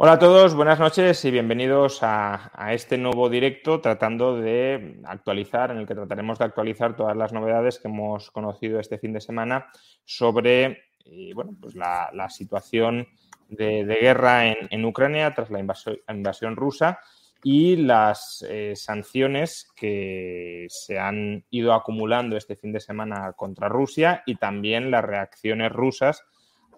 [0.00, 5.78] Hola a todos, buenas noches y bienvenidos a, este nuevo directo tratando de actualizar, en
[5.78, 9.66] el que trataremos de actualizar todas las novedades que hemos conocido este fin de semana
[10.04, 13.08] sobre eh, bueno, pues la, situación
[13.48, 17.00] de, guerra en, Ucrania tras la invasión, invasión rusa
[17.42, 24.22] y las eh, sanciones que se han ido acumulando este fin de semana contra Rusia
[24.26, 26.24] y también las reacciones rusas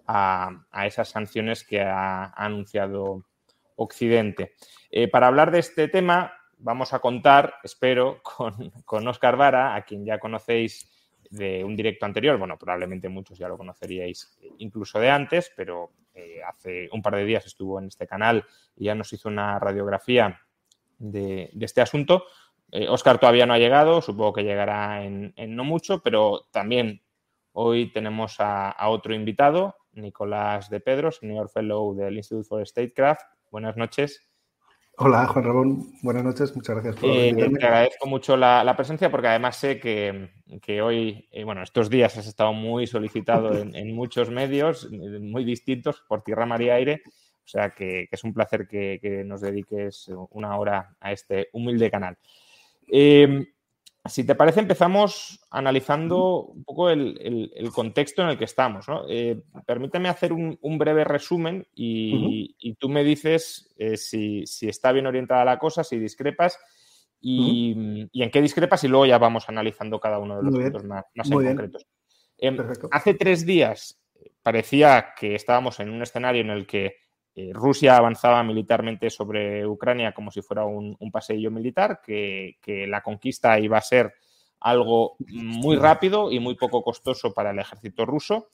[0.07, 3.25] a, esas sanciones que ha, anunciado
[3.75, 4.53] Occidente.
[4.91, 9.83] Eh, para hablar de este tema vamos a contar, espero, con, con Oscar Vara, a
[9.83, 10.89] quien ya conocéis
[11.31, 12.37] de un directo anterior.
[12.37, 17.25] Bueno, probablemente muchos ya lo conoceríais incluso de antes, pero eh, hace un par de
[17.25, 20.41] días estuvo en este canal y ya nos hizo una radiografía
[20.99, 22.25] de, este asunto.
[22.71, 27.01] Eh, Oscar todavía no ha llegado, supongo que llegará en, no mucho, pero también
[27.53, 33.21] hoy tenemos a, otro invitado, Nicolás de Pedro, Senior Fellow del Institute for Statecraft.
[33.49, 34.27] Buenas noches.
[34.97, 35.93] Hola, Juan Ramón.
[36.03, 36.55] Buenas noches.
[36.55, 40.29] Muchas gracias por eh, Te agradezco mucho la, la, presencia porque además sé que,
[40.61, 45.43] que hoy, eh, bueno, estos días has estado muy solicitado en, en, muchos medios muy
[45.43, 47.01] distintos por tierra, mar y aire.
[47.43, 51.49] O sea que, que es un placer que, que, nos dediques una hora a este
[51.53, 52.17] humilde canal.
[52.87, 53.47] Eh,
[54.05, 58.87] si te parece, empezamos analizando un poco el, el, el contexto en el que estamos.
[58.87, 59.03] ¿no?
[59.07, 62.55] Eh, permíteme hacer un, un, breve resumen y, uh -huh.
[62.57, 66.57] y tú me dices eh, si, si, está bien orientada la cosa, si discrepas
[67.19, 68.09] y, uh -huh.
[68.11, 70.81] y, en qué discrepas y luego ya vamos analizando cada uno de los Muy puntos
[70.81, 70.89] bien.
[70.89, 71.85] más, más en concretos.
[72.39, 72.57] Eh,
[72.91, 74.01] hace tres días
[74.41, 76.95] parecía que estábamos en un escenario en el que
[77.33, 82.85] eh, Rusia avanzaba militarmente sobre Ucrania como si fuera un, un paseillo militar, que, que,
[82.87, 84.13] la conquista iba a ser
[84.59, 88.49] algo muy rápido y muy poco costoso para el ejército ruso.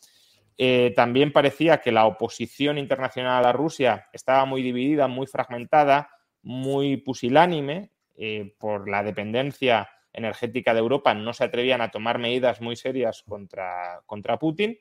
[0.58, 6.10] Eh, también parecía que la oposición internacional a Rusia estaba muy dividida, muy fragmentada,
[6.42, 11.14] muy pusilánime eh, por la dependencia energética de Europa.
[11.14, 14.78] No se atrevían a tomar medidas muy serias contra, contra Putin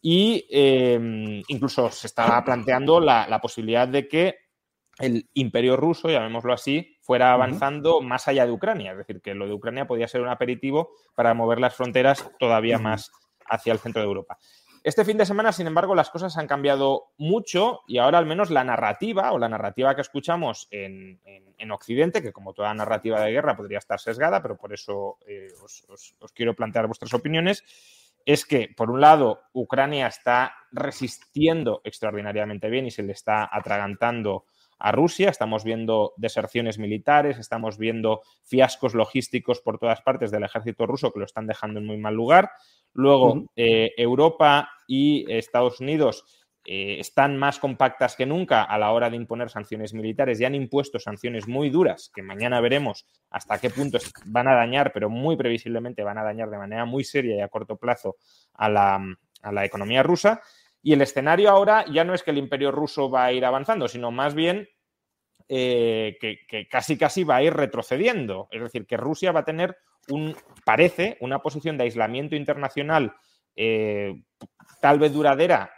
[0.00, 4.36] y eh, incluso se estaba planteando la, la, posibilidad de que
[4.98, 8.06] el imperio ruso, llamémoslo así, fuera avanzando uh -huh.
[8.06, 11.34] más allá de Ucrania, es decir, que lo de Ucrania podía ser un aperitivo para
[11.34, 12.84] mover las fronteras todavía uh -huh.
[12.84, 13.12] más
[13.46, 14.38] hacia el centro de Europa.
[14.82, 18.50] Este fin de semana, sin embargo, las cosas han cambiado mucho y ahora al menos
[18.50, 23.20] la narrativa o la narrativa que escuchamos en, en, en Occidente, que como toda narrativa
[23.20, 27.12] de guerra podría estar sesgada, pero por eso eh, os, os, os quiero plantear vuestras
[27.14, 27.64] opiniones,
[28.26, 34.44] es que, por un lado, Ucrania está resistiendo extraordinariamente bien y se le está atragantando
[34.80, 35.30] a Rusia.
[35.30, 41.20] Estamos viendo deserciones militares, estamos viendo fiascos logísticos por todas partes del ejército ruso que
[41.20, 42.50] lo están dejando en muy mal lugar.
[42.92, 43.48] Luego, uh -huh.
[43.54, 46.24] eh, Europa y Estados Unidos
[46.68, 50.56] eh, están más compactas que nunca a la hora de imponer sanciones militares y han
[50.56, 55.36] impuesto sanciones muy duras que mañana veremos hasta qué punto van a dañar, pero muy
[55.36, 58.16] previsiblemente van a dañar de manera muy seria y a corto plazo
[58.54, 59.00] a la,
[59.42, 60.42] a la economía rusa.
[60.82, 63.86] Y el escenario ahora ya no es que el imperio ruso va a ir avanzando,
[63.86, 64.68] sino más bien
[65.48, 68.48] eh, que, casi casi va a ir retrocediendo.
[68.50, 69.76] Es decir, que Rusia va a tener
[70.08, 73.14] un, parece, una posición de aislamiento internacional
[73.54, 74.14] eh,
[74.80, 75.70] tal vez duradera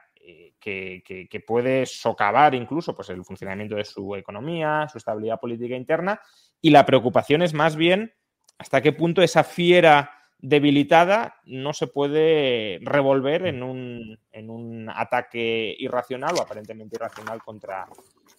[0.61, 5.77] que, que, que, puede socavar incluso pues, el funcionamiento de su economía, su estabilidad política
[5.77, 6.21] interna,
[6.61, 8.13] y la preocupación es más bien
[8.59, 10.11] hasta qué punto esa fiera
[10.41, 17.87] debilitada no se puede revolver en un, en un ataque irracional o aparentemente irracional contra,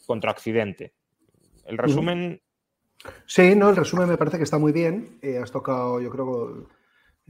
[0.06, 0.94] contra Occidente.
[1.66, 2.42] El resumen...
[3.26, 5.20] Sí, no, el resumen me parece que está muy bien.
[5.22, 6.68] Eh, has tocado, yo creo,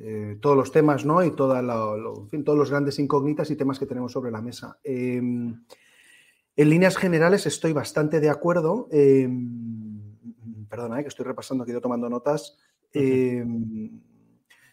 [0.02, 1.24] eh, todos los temas, ¿no?
[1.24, 4.32] Y toda la, lo, en fin, todos los grandes incógnitas y temas que tenemos sobre
[4.32, 4.78] la mesa.
[4.84, 5.22] Eh,
[6.60, 8.90] en líneas generales estoy bastante de acuerdo.
[8.92, 9.30] Eh,
[10.70, 12.58] perdona, eh, que estoy repasando, que ido tomando notas.
[12.94, 14.02] Uh -huh.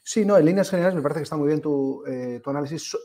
[0.03, 2.97] sí, no, en líneas generales me parece que está muy bien tu, eh, tu análisis.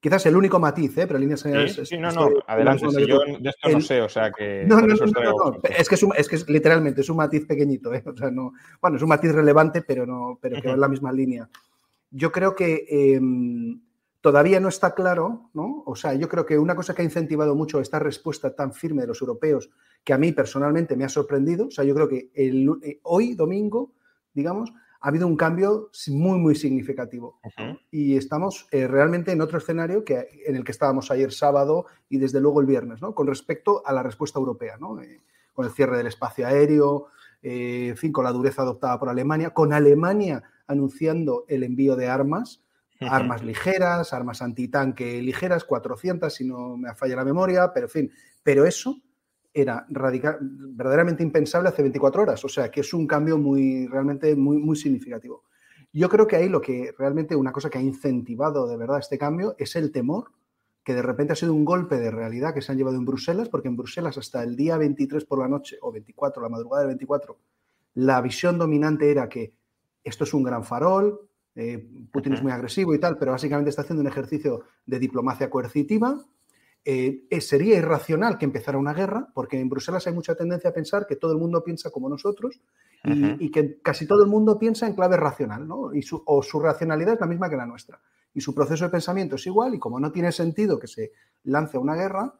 [0.00, 1.06] Quizás el único matiz, ¿eh?
[1.06, 1.74] pero líneas generales.
[1.74, 2.88] Sí, sí no, no, adelante.
[2.90, 3.72] Si yo de esto el...
[3.74, 4.64] no sé, o sea que.
[4.68, 7.16] No, no, no, no, no, Es, que es, un, es que es, literalmente es un
[7.16, 8.02] matiz pequeñito, ¿eh?
[8.06, 8.52] O sea, no.
[8.80, 11.48] Bueno, es un matiz relevante, pero, no, pero que va en la misma línea.
[12.10, 13.20] Yo creo que eh,
[14.26, 15.84] Todavía no está claro, ¿no?
[15.86, 19.02] O sea, yo creo que una cosa que ha incentivado mucho esta respuesta tan firme
[19.02, 19.70] de los europeos,
[20.02, 23.36] que a mí personalmente me ha sorprendido, o sea, yo creo que el, eh, hoy,
[23.36, 23.92] domingo,
[24.34, 24.72] digamos,
[25.06, 27.38] ha habido un cambio muy, muy significativo.
[27.92, 32.18] Y estamos eh, realmente en otro escenario que, en el que estábamos ayer sábado y
[32.18, 33.14] desde luego el viernes, ¿no?
[33.14, 35.00] Con respecto a la respuesta europea, ¿no?
[35.00, 35.22] Eh,
[35.52, 37.06] con el cierre del espacio aéreo,
[37.40, 42.08] eh, en fin, con la dureza adoptada por Alemania, con Alemania anunciando el envío de
[42.08, 42.64] armas,
[42.98, 48.12] armas ligeras, armas antitanque ligeras, 400 si no me falla la memoria, pero en fin,
[48.42, 49.00] pero eso
[49.56, 54.36] era radical, verdaderamente impensable hace 24 horas, o sea que es un cambio muy, realmente
[54.36, 55.44] muy, muy significativo.
[55.94, 59.16] Yo creo que ahí lo que realmente una cosa que ha incentivado de verdad este
[59.16, 60.26] cambio es el temor
[60.84, 63.48] que de repente ha sido un golpe de realidad que se han llevado en Bruselas,
[63.48, 66.88] porque en Bruselas hasta el día 23 por la noche o 24, la madrugada del
[66.88, 67.38] 24,
[67.94, 69.54] la visión dominante era que
[70.04, 73.82] esto es un gran farol, eh, Putin es muy agresivo y tal, pero básicamente está
[73.82, 76.22] haciendo un ejercicio de diplomacia coercitiva.
[76.88, 81.04] Eh, sería irracional que empezara una guerra, porque en Bruselas hay mucha tendencia a pensar
[81.04, 82.60] que todo el mundo piensa como nosotros
[83.04, 85.92] y, que casi todo el mundo piensa en clave racional, ¿no?
[85.92, 88.00] Y o su racionalidad es la misma que la nuestra
[88.36, 91.12] y su proceso de pensamiento es igual y como no tiene sentido que se
[91.44, 92.34] lance una guerra,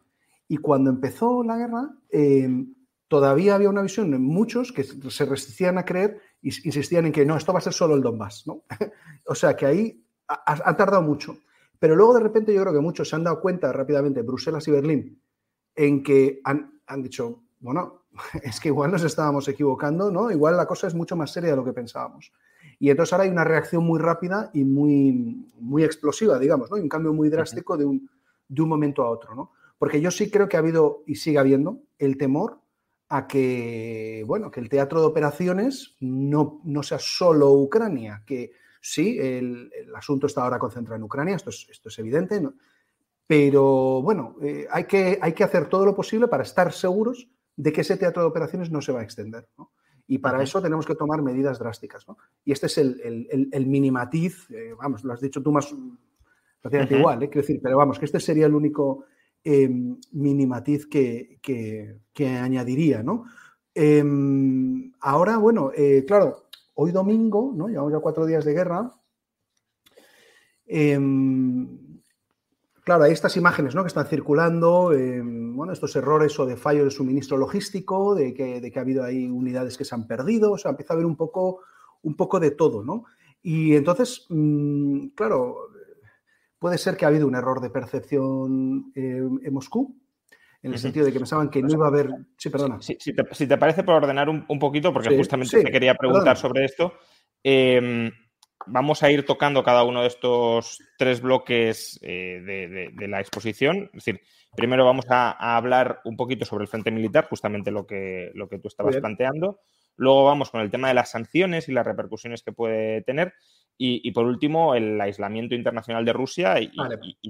[0.46, 2.74] y cuando empezó la guerra, em,
[3.08, 7.24] todavía había una visión en muchos que se resistían a creer y insistían en que
[7.24, 8.62] no, esto va a ser solo el Donbass, ¿no?
[9.26, 11.38] o sea que ahí ha, tardado mucho.
[11.78, 14.70] Pero luego de repente yo creo que muchos se han dado cuenta rápidamente, Bruselas y
[14.70, 15.22] Berlín,
[15.74, 18.04] en que han, han dicho, bueno,
[18.42, 20.30] es que igual nos estábamos equivocando, ¿no?
[20.30, 22.32] Igual la cosa es mucho más seria de lo que pensábamos.
[22.78, 26.76] Y entonces ahora hay una reacción muy rápida y muy, muy explosiva, digamos, ¿no?
[26.76, 28.10] Y un cambio muy drástico de un,
[28.48, 29.52] de un momento a otro, ¿no?
[29.78, 32.60] Porque yo sí creo que ha habido y sigue habiendo el temor
[33.08, 38.52] a que, bueno, que el teatro de operaciones no, no sea solo Ucrania, que
[38.92, 42.40] sí, el, asunto está ahora concentrado en Ucrania, esto es, esto es evidente,
[43.26, 47.72] pero bueno, eh, hay, que, hay que hacer todo lo posible para estar seguros de
[47.72, 49.48] que ese teatro de operaciones no se va a extender.
[49.58, 49.72] ¿no?
[50.06, 52.06] Y para eso tenemos que tomar medidas drásticas.
[52.06, 52.16] ¿no?
[52.44, 55.74] Y este es el, el, minimatiz, eh, vamos, lo has dicho tú más
[56.60, 57.28] prácticamente igual, ¿eh?
[57.28, 59.04] quiero decir, pero vamos, que este sería el único
[59.42, 63.02] em, minimatiz que, que, añadiría.
[63.02, 63.24] ¿no?
[63.74, 66.45] Em, ahora, bueno, eh, claro,
[66.76, 67.68] hoy domingo, ¿no?
[67.68, 68.94] llevamos ya cuatro días de guerra.
[70.66, 71.86] Em,
[72.86, 73.82] Claro, hay estas imágenes ¿no?
[73.82, 78.60] que están circulando, eh, bueno, estos errores o de fallo de suministro logístico, de que,
[78.60, 81.04] de que, ha habido ahí unidades que se han perdido, o sea, empieza a haber
[81.04, 81.62] un poco,
[82.02, 83.06] un poco de todo, ¿no?
[83.42, 85.56] Y entonces, mm, claro,
[86.60, 89.96] puede ser que ha habido un error de percepción eh, en Moscú,
[90.62, 92.10] en el sentido de que pensaban que no iba a haber...
[92.36, 92.78] Sí, perdona.
[92.80, 96.94] si, te, parece, por ordenar un, poquito, porque justamente te quería preguntar sobre esto.
[97.42, 98.10] Eh,
[98.66, 103.90] vamos a ir tocando cada uno de estos tres bloques eh, de, la exposición.
[103.92, 104.20] Es decir,
[104.54, 108.58] primero vamos a, hablar un poquito sobre el frente militar, justamente lo que, lo que
[108.58, 109.60] tú estabas planteando.
[109.96, 113.34] Luego vamos con el tema de las sanciones y las repercusiones que puede tener.
[113.78, 116.70] Y, por último, el aislamiento internacional de Rusia y,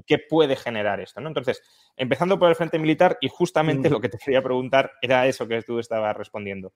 [0.06, 1.20] qué puede generar esto.
[1.20, 1.26] ¿no?
[1.26, 1.60] Entonces,
[1.96, 3.92] empezando por el frente militar, y justamente mm.
[3.92, 6.72] lo que te quería preguntar era eso que tú estabas respondiendo.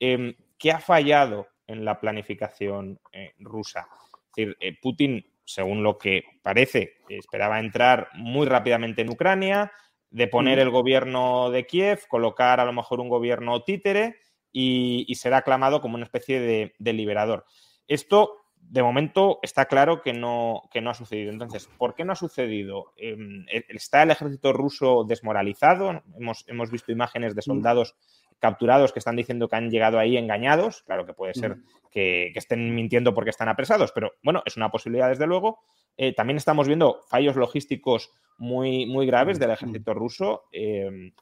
[0.00, 3.86] Em, ¿Qué ha fallado en la planificación eh, rusa?
[3.92, 9.70] Es decir, eh, Putin, según lo que parece, esperaba entrar muy rápidamente en Ucrania,
[10.10, 14.16] de poner el gobierno de Kiev, colocar a lo mejor un gobierno títere
[14.52, 16.40] y, ser aclamado como una especie
[16.78, 17.44] de, liberador.
[17.88, 21.32] Esto, de momento, está claro que no, que no ha sucedido.
[21.32, 22.92] Entonces, ¿por qué no ha sucedido?
[22.96, 26.02] Em, ¿Está el ejército ruso desmoralizado?
[26.16, 27.42] Hemos, hemos visto imágenes de mm.
[27.42, 27.96] soldados
[28.42, 30.82] capturados que están diciendo que han llegado ahí engañados.
[30.82, 31.58] Claro que puede ser
[31.92, 35.60] que, estén mintiendo porque están apresados, pero bueno, es una posibilidad desde luego.
[35.96, 41.12] Eh, también estamos viendo fallos logísticos muy, muy graves del ejército ruso, em,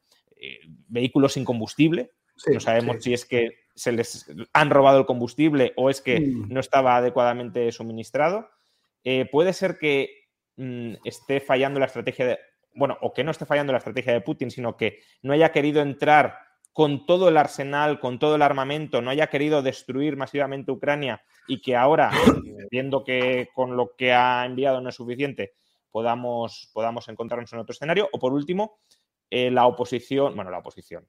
[0.40, 2.12] eh, vehículos sin combustible.
[2.46, 6.60] No sabemos si es que se les han robado el combustible o es que no
[6.60, 8.48] estaba adecuadamente suministrado.
[9.04, 12.38] Eh, puede ser que mm, esté fallando la estrategia de,
[12.74, 15.82] bueno, o que no esté fallando la estrategia de Putin, sino que no haya querido
[15.82, 16.38] entrar
[16.72, 21.60] con todo el arsenal, con todo el armamento, no haya querido destruir masivamente Ucrania y
[21.60, 22.10] que ahora,
[22.70, 25.54] viendo que con lo que ha enviado no es suficiente,
[25.90, 28.08] podamos, podamos encontrarnos en otro escenario.
[28.12, 28.78] O por último,
[29.30, 31.08] eh, la oposición, bueno, la oposición,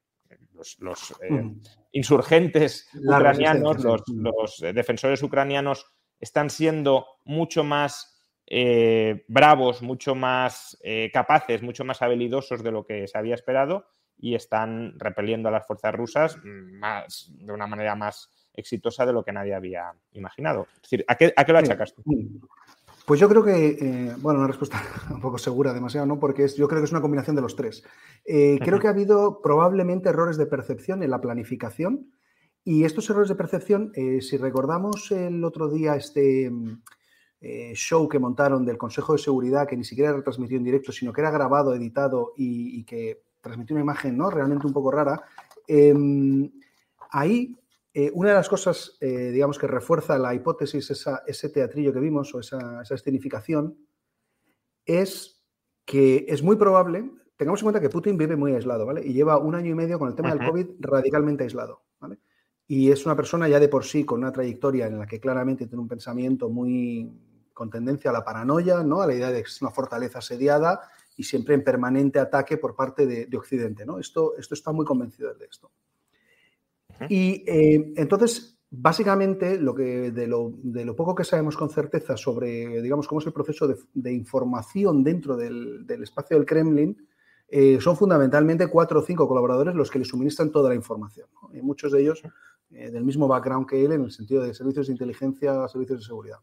[0.80, 1.62] los, eh, mm.
[1.94, 5.86] insurgentes ucranianos, los, eh, defensores ucranianos
[6.20, 8.08] están siendo mucho más
[9.30, 10.78] bravos, mucho más
[11.14, 13.86] capaces, mucho más habilidosos de lo que se había esperado
[14.18, 19.24] y están repeliendo a las fuerzas rusas más, de una manera más exitosa de lo
[19.24, 20.68] que nadie había imaginado.
[20.76, 22.04] Es decir, ¿a qué, a qué lo achacas tú?
[23.12, 24.82] Pues yo creo que, eh, bueno, una respuesta
[25.14, 26.18] un poco segura, demasiado, ¿no?
[26.18, 27.84] Porque es, yo creo que es una combinación de los tres.
[28.24, 32.10] Eh, creo que ha habido probablemente errores de percepción en la planificación
[32.64, 36.50] y estos errores de percepción, eh, si recordamos el otro día este
[37.74, 41.12] show que montaron del Consejo de Seguridad, que ni siquiera era retransmitido en directo, sino
[41.12, 44.30] que era grabado, editado y, y que transmitió una imagen, ¿no?
[44.30, 45.22] Realmente un poco rara.
[45.68, 46.50] Em,
[47.10, 47.58] ahí
[47.94, 50.90] eh, una de las cosas, eh, digamos, que refuerza la hipótesis,
[51.28, 53.78] ese teatrillo que vimos o esa, escenificación,
[54.86, 55.44] es
[55.86, 59.06] que es muy probable, tengamos en cuenta que Putin vive muy aislado, ¿vale?
[59.06, 62.20] Y lleva un año y medio con el tema del COVID radicalmente aislado, ¿vale?
[62.66, 65.68] Y es una persona ya de por sí con una trayectoria en la que claramente
[65.68, 67.12] tiene un pensamiento muy
[67.54, 69.02] con tendencia a la paranoia, ¿no?
[69.02, 70.80] A la idea de que es una fortaleza asediada
[71.18, 74.00] y siempre en permanente ataque por parte de, Occidente, ¿no?
[74.00, 75.72] Esto, esto está muy convencido de esto.
[77.10, 83.08] Y eh, entonces, básicamente, lo que, de, lo, poco que sabemos con certeza sobre, digamos,
[83.08, 86.98] cómo es el proceso de, información dentro del, espacio del Kremlin,
[87.48, 91.28] eh, son fundamentalmente cuatro o cinco colaboradores los que le suministran toda la información.
[91.62, 92.22] muchos de ellos
[92.70, 96.06] eh, del mismo background que él en el sentido de servicios de inteligencia, servicios de
[96.06, 96.38] seguridad.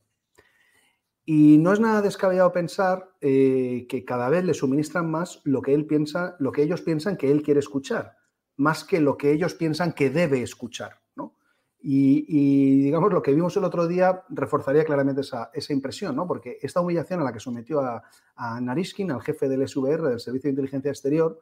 [1.25, 5.85] Y no es nada descabellado pensar que cada vez le suministran más lo que él
[5.85, 8.18] piensa, lo que ellos piensan que él quiere escuchar
[8.59, 11.01] más que lo que ellos piensan que debe escuchar.
[11.17, 11.35] ¿no?
[11.81, 16.27] Y, digamos, lo que vimos el otro día reforzaría claramente esa, impresión, ¿no?
[16.27, 18.03] porque esta humillación a la que sometió a,
[18.37, 21.39] a al jefe del SVR, del Servicio de Inteligencia Exterior,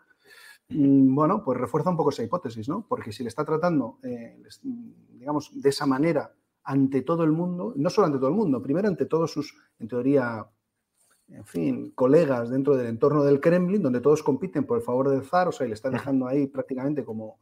[0.68, 2.86] mm, bueno, pues refuerza un poco esa hipótesis, ¿no?
[2.86, 4.42] Porque si le está tratando, eh,
[5.14, 6.32] digamos, de esa manera
[6.64, 9.88] ante todo el mundo, no solo ante todo el mundo, primero ante todos sus, en
[9.88, 10.46] teoría,
[11.28, 15.24] en fin, colegas dentro del entorno del Kremlin, donde todos compiten por el favor del
[15.24, 17.38] zar, o sea, y le está dejando ahí prácticamente como,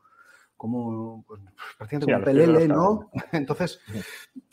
[0.56, 1.40] como pues,
[1.76, 3.10] prácticamente como pelele, ¿no?
[3.32, 3.80] Entonces,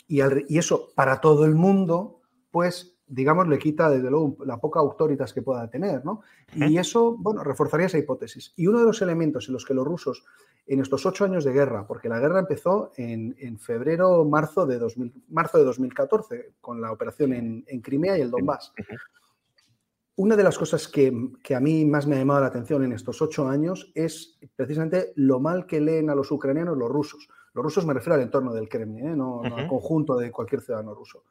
[0.06, 2.20] y, y, eso para todo el mundo,
[2.50, 6.22] pues, digamos, le quita desde luego la poca autoridad que pueda tener, ¿no?
[6.54, 8.52] Y eso, bueno, reforzaría esa hipótesis.
[8.56, 10.24] Y uno de los elementos en los que los rusos,
[10.66, 15.24] en estos ocho años de guerra, porque la guerra empezó en, febrero, marzo de, 2000,
[15.28, 18.72] marzo de 2014, con la operación en, en Crimea y el Donbass
[20.22, 21.12] una de las cosas que,
[21.52, 25.40] a mí más me ha llamado la atención en estos ocho años es precisamente lo
[25.40, 27.28] mal que leen a los ucranianos los rusos.
[27.52, 29.16] Los rusos me refiero al entorno del Kremlin, ¿eh?
[29.16, 31.24] no, al conjunto de cualquier ciudadano ruso.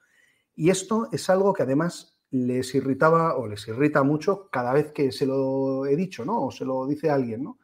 [0.55, 5.13] Y esto es algo que además les irritaba o les irrita mucho cada vez que
[5.13, 6.48] se lo he dicho, ¿no?
[6.48, 7.60] O se lo dice alguien, ¿no?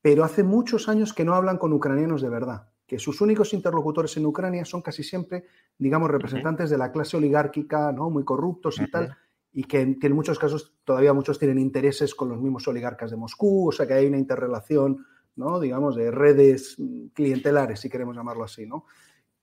[0.00, 4.16] Pero hace muchos años que no hablan con ucranianos de verdad, que sus únicos interlocutores
[4.16, 8.08] en Ucrania son casi siempre, digamos, representantes de la clase oligárquica, ¿no?
[8.08, 9.16] Muy corruptos y tal
[9.52, 13.68] y que en, muchos casos todavía muchos tienen intereses con los mismos oligarcas de Moscú,
[13.68, 15.58] o sea que hay una interrelación, ¿no?
[15.58, 16.76] digamos, de redes
[17.14, 18.66] clientelares, si queremos llamarlo así.
[18.66, 18.84] ¿no?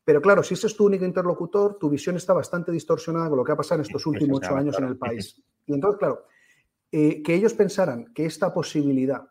[0.03, 3.43] Pero claro, si ese es tu único interlocutor, tu visión está bastante distorsionada con lo
[3.43, 5.41] que ha pasado en estos últimos ocho años en el país.
[5.65, 6.25] Y entonces, claro,
[6.91, 9.27] eh, que ellos pensaran que esta posibilidad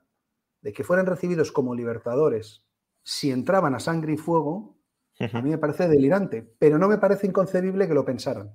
[0.61, 2.65] de que fueran recibidos como libertadores
[3.03, 4.77] si entraban a sangre y fuego,
[5.21, 8.53] a mí me parece delirante, pero no me parece inconcebible que lo pensaran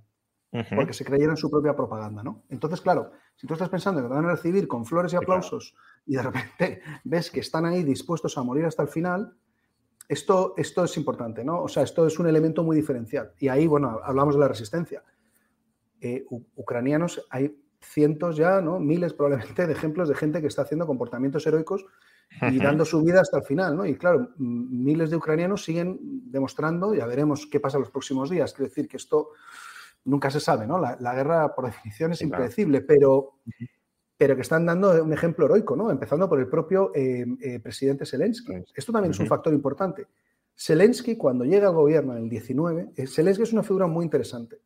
[0.52, 2.44] porque se creyeron su propia propaganda, ¿no?
[2.50, 5.76] Entonces, claro, si tú estás pensando que te van a recibir con flores y aplausos
[6.06, 9.36] y de repente ves que están ahí dispuestos a morir hasta el final,
[10.08, 11.62] esto, esto es importante, ¿no?
[11.62, 13.34] O sea, esto es un elemento muy diferencial.
[13.38, 15.04] Y ahí, bueno, hablamos de la resistencia.
[16.02, 16.26] Eh,
[16.56, 18.80] ucranianos, hay cientos ya, ¿no?
[18.80, 21.86] Miles probablemente de ejemplos de gente que está haciendo comportamientos heroicos
[22.42, 23.86] y dando su vida hasta el final, ¿no?
[23.86, 26.00] Y claro, miles de ucranianos siguen
[26.32, 28.54] demostrando, ya veremos qué pasa los próximos días.
[28.54, 29.30] Quiero decir que esto
[30.06, 30.80] nunca se sabe, ¿no?
[30.80, 33.40] La, guerra, por definición, es impredecible, pero,
[34.18, 35.92] pero que están dando un ejemplo heroico, ¿no?
[35.92, 38.54] Empezando por el propio eh, eh, presidente Zelensky.
[38.76, 40.08] Esto también es un factor importante.
[40.56, 44.60] Zelensky, cuando llega al gobierno en el 19, eh, Zelensky es una figura muy interesante.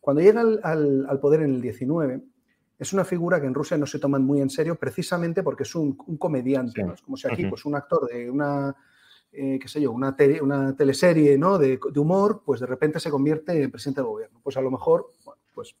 [0.00, 2.22] Cuando llega al, poder en el 19,
[2.78, 5.74] es una figura que en Rusia no se toman muy en serio precisamente porque es
[5.74, 6.94] un, comediante, ¿no?
[6.94, 8.76] Es como si aquí, pues un actor de una
[9.32, 11.58] eh, qué sé yo, una, una teleserie ¿no?
[11.58, 14.40] de, humor, pues de repente se convierte en presidente del gobierno.
[14.42, 15.76] Pues a lo mejor, bueno, pues...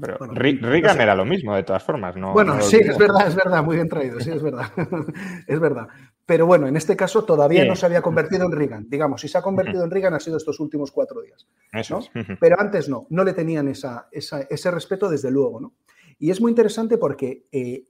[0.00, 2.32] pero Reagan era lo mismo, de todas formas, ¿no?
[2.32, 4.66] Bueno, sí, es verdad, es verdad, muy bien traído, sí, es verdad,
[5.46, 5.88] es verdad.
[6.24, 8.86] Pero bueno, en este caso todavía no se había convertido en Reagan.
[8.88, 11.46] Digamos, si se ha convertido en Reagan ha sido estos últimos cuatro días.
[11.90, 12.00] ¿no?
[12.38, 15.72] Pero antes no, no le tenían esa, ese respeto desde luego, ¿no?
[16.18, 17.84] Y es muy interesante porque, eh,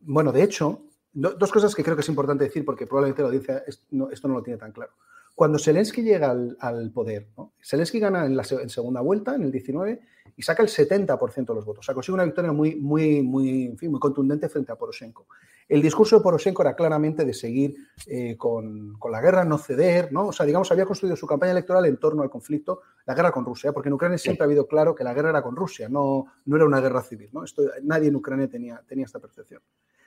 [0.00, 3.64] bueno, de hecho, dos cosas que creo que es importante decir porque probablemente la audiencia
[3.66, 4.92] esto no lo tiene tan claro.
[5.34, 7.28] Cuando Zelensky llega al, poder,
[7.62, 10.00] Zelensky gana en la segunda vuelta, en el 19,
[10.36, 11.80] y saca el 70% de los votos.
[11.80, 15.26] O sea, consigue una victoria muy, muy, muy, muy contundente frente a Poroshenko.
[15.68, 17.74] El discurso de Poroshenko era claramente de seguir
[18.06, 20.28] eh, con, la guerra, no ceder, ¿no?
[20.28, 23.44] O sea, digamos, había construido su campaña electoral en torno al conflicto, la guerra con
[23.44, 26.26] Rusia, porque en Ucrania siempre ha habido claro que la guerra era con Rusia, no,
[26.44, 27.44] no era una guerra civil, ¿no?
[27.44, 29.62] Esto, nadie en Ucrania tenía, tenía esta percepción.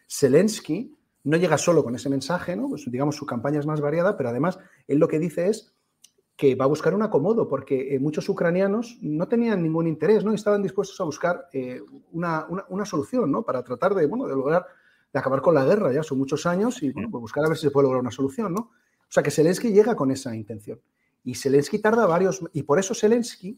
[0.07, 0.95] Zelensky
[1.25, 2.69] no llega solo con ese mensaje, ¿no?
[2.69, 5.73] Pues, digamos, su campaña es más variada, pero además él lo que dice es
[6.35, 10.33] que va a buscar un acomodo, porque eh, muchos ucranianos no tenían ningún interés, ¿no?
[10.33, 11.81] estaban dispuestos a buscar eh,
[12.11, 12.45] una,
[12.85, 13.43] solución, ¿no?
[13.43, 14.65] Para tratar de, bueno, de lograr,
[15.13, 17.57] de acabar con la guerra, ya son muchos años, y bueno, pues buscar a ver
[17.57, 18.61] si se puede lograr una solución, ¿no?
[18.61, 20.79] O sea, que Zelensky llega con esa intención.
[21.23, 23.57] Y Zelensky tarda varios, y por eso Zelensky,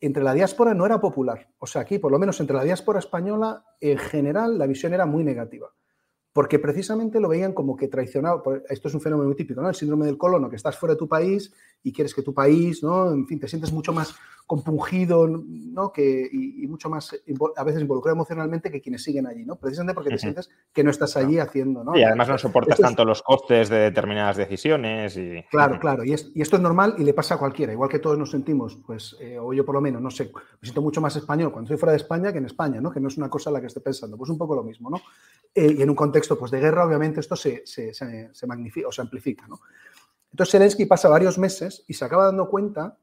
[0.00, 1.50] entre la diáspora no era popular.
[1.58, 5.04] O sea, aquí, por lo menos entre la diáspora española, en general, la visión era
[5.04, 5.70] muy negativa
[6.34, 8.42] porque precisamente lo veían como que traicionado.
[8.68, 9.68] Esto es un fenómeno muy típico, ¿no?
[9.68, 11.52] El síndrome del colono, que estás fuera de tu país
[11.84, 13.12] y quieres que tu país, ¿no?
[13.12, 14.14] En fin, te sientes mucho más
[14.46, 15.90] compungido, ¿no?
[15.92, 17.14] Que, y, mucho más,
[17.56, 19.56] a veces involucrado emocionalmente que quienes siguen allí, ¿no?
[19.56, 21.96] Precisamente porque te sientes que no estás allí haciendo, ¿no?
[21.96, 25.42] Y además no soportas tanto los costes de determinadas decisiones y...
[25.50, 28.30] Claro, claro, y, esto es normal y le pasa a cualquiera, igual que todos nos
[28.30, 31.50] sentimos, pues, eh, o yo por lo menos, no sé, me siento mucho más español
[31.50, 32.90] cuando estoy fuera de España que en España, ¿no?
[32.90, 34.90] Que no es una cosa en la que esté pensando, pues un poco lo mismo,
[34.90, 34.98] ¿no?
[35.54, 38.92] Eh, y en un contexto, pues, de guerra, obviamente esto se, se, se magnifica o
[38.92, 39.60] se amplifica, ¿no?
[40.34, 42.98] Entonces Zelensky pasa varios meses y se acaba dando cuenta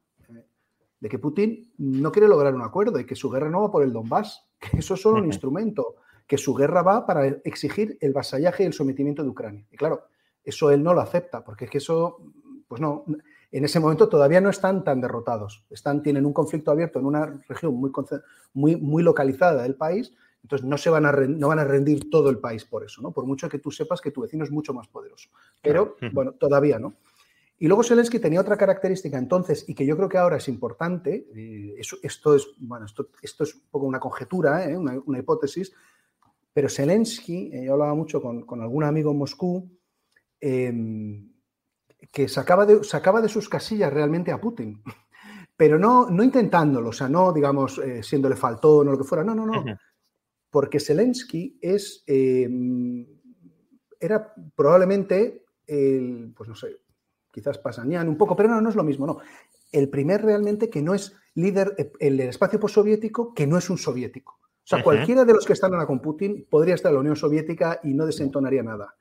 [1.00, 3.84] de que Putin no quiere lograr un acuerdo y que su guerra no va por
[3.84, 5.96] el Donbass, que eso es solo un instrumento,
[6.28, 9.66] que su guerra va para exigir el vasallaje y el sometimiento de Ucrania.
[9.72, 10.08] Y claro,
[10.44, 12.18] eso él no lo acepta, porque es que eso,
[12.68, 13.06] pues no,
[13.50, 17.42] en ese momento todavía no están tan derrotados, están, tienen un conflicto abierto en una
[17.48, 17.94] región muy,
[18.54, 22.30] muy, muy localizada del país, entonces no, se van a, no van a rendir todo
[22.30, 23.12] el país por eso, ¿no?
[23.12, 25.30] por mucho que tú sepas que tu vecino es mucho más poderoso.
[25.62, 26.96] Pero, bueno, todavía no.
[27.62, 31.28] Y luego Zelensky tenía otra característica entonces, y que yo creo que ahora es importante,
[31.36, 34.76] eh, esto, es, bueno, esto, esto, es un poco una conjetura, ¿eh?
[34.76, 35.72] una, hipótesis,
[36.52, 39.70] pero Zelensky, eh, yo hablaba mucho con, algún amigo en Moscú,
[40.40, 41.32] em,
[42.12, 44.82] que sacaba de, sacaba de sus casillas realmente a Putin,
[45.56, 49.36] pero no, no intentándolo, o sea, no, digamos, siéndole faltón o lo que fuera, no,
[49.36, 49.64] no, no,
[50.50, 53.06] porque Zelensky es, em,
[54.00, 56.81] era probablemente el, pues no sé,
[57.32, 59.20] quizás Pasanian un poco, pero no, no es lo mismo, no.
[59.72, 63.78] El primer realmente que no es líder en el espacio postsoviético, que no es un
[63.78, 64.40] soviético.
[64.64, 67.16] O sea, cualquiera de los que están ahora con Putin podría estar en la Unión
[67.16, 68.96] Soviética y no desentonaría nada.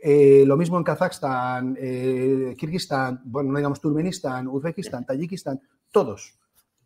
[0.00, 5.60] Eh, lo mismo en Kazajstán, eh, Kirguistán, bueno, no digamos Turkmenistán, Uzbekistán, Tayikistán,
[5.90, 6.38] todos,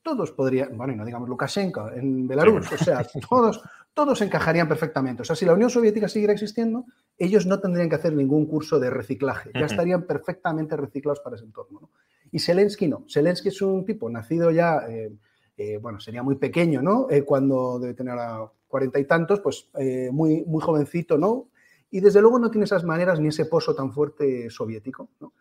[0.03, 3.61] todos podrían, bueno, y no digamos Lukashenko en Belarus, o sea, todos,
[3.95, 5.23] todos encajarían perfectamente.
[5.23, 6.87] O sea, si la Unión Soviética siguiera existiendo,
[7.19, 11.45] ellos no tendrían que hacer ningún curso de reciclaje, ya estarían perfectamente reciclados para ese
[11.45, 11.91] entorno.
[12.31, 13.05] Y Zelensky no.
[13.09, 15.13] Zelensky es un tipo nacido ya, eh,
[15.57, 17.07] eh, bueno, sería muy pequeño, ¿no?
[17.11, 19.69] Eh, cuando debe tener a cuarenta y tantos, pues
[20.11, 21.49] muy, muy jovencito, ¿no?
[21.91, 25.35] Y desde luego no tiene esas maneras ni ese pozo tan fuerte soviético, ¿no?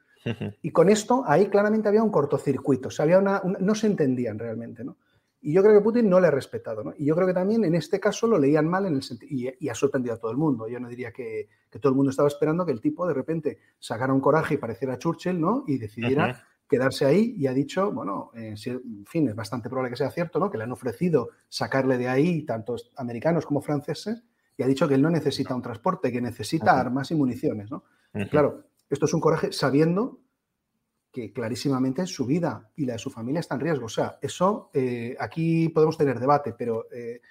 [0.61, 4.37] Y con esto, ahí claramente había un cortocircuito, o sea, había una, no se entendían
[4.37, 4.97] realmente, ¿no?
[5.41, 6.93] Y yo creo que Putin no le ha respetado, ¿no?
[6.95, 9.69] Y yo creo que también en este caso lo leían mal en el sentido, y,
[9.69, 10.67] ha sorprendido a todo el mundo.
[10.67, 11.49] Yo no diría que,
[11.79, 14.99] todo el mundo estaba esperando que el tipo de repente sacara un coraje y pareciera
[14.99, 15.63] Churchill, ¿no?
[15.67, 19.97] Y decidiera quedarse ahí y ha dicho, bueno, eh, en fin, es bastante probable que
[19.97, 20.49] sea cierto, ¿no?
[20.51, 24.23] Que le han ofrecido sacarle de ahí tantos americanos como franceses
[24.55, 27.83] y ha dicho que él no necesita un transporte, que necesita armas y municiones, ¿no?
[28.29, 30.19] Claro, esto es un coraje sabiendo
[31.11, 33.85] que clarísimamente su vida y la de su familia está en riesgo.
[33.85, 37.21] O sea, eso aquí aquí podemos tener debate, pero eh,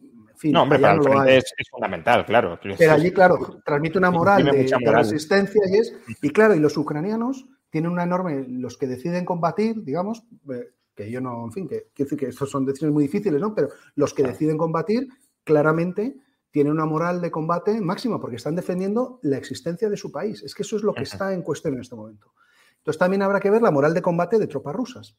[0.00, 0.52] en fin.
[0.52, 2.58] No, hombre, para el frente es, fundamental, claro.
[2.78, 5.94] Pero allí, claro, transmite una moral de, resistencia y es.
[6.22, 8.46] Y claro, y los ucranianos tienen una enorme.
[8.48, 12.26] Los que deciden combatir, digamos, eh, que yo no, en fin, que quiero decir que
[12.26, 13.54] estos son decisiones muy difíciles, ¿no?
[13.54, 15.08] Pero los que deciden combatir,
[15.44, 16.16] claramente
[16.50, 20.42] tienen una moral de combate máxima porque están defendiendo la existencia de su país.
[20.42, 22.32] Es que eso es lo que está en cuestión en este momento.
[22.80, 25.16] Entonces también habrá que ver la moral de combate de tropas rusas.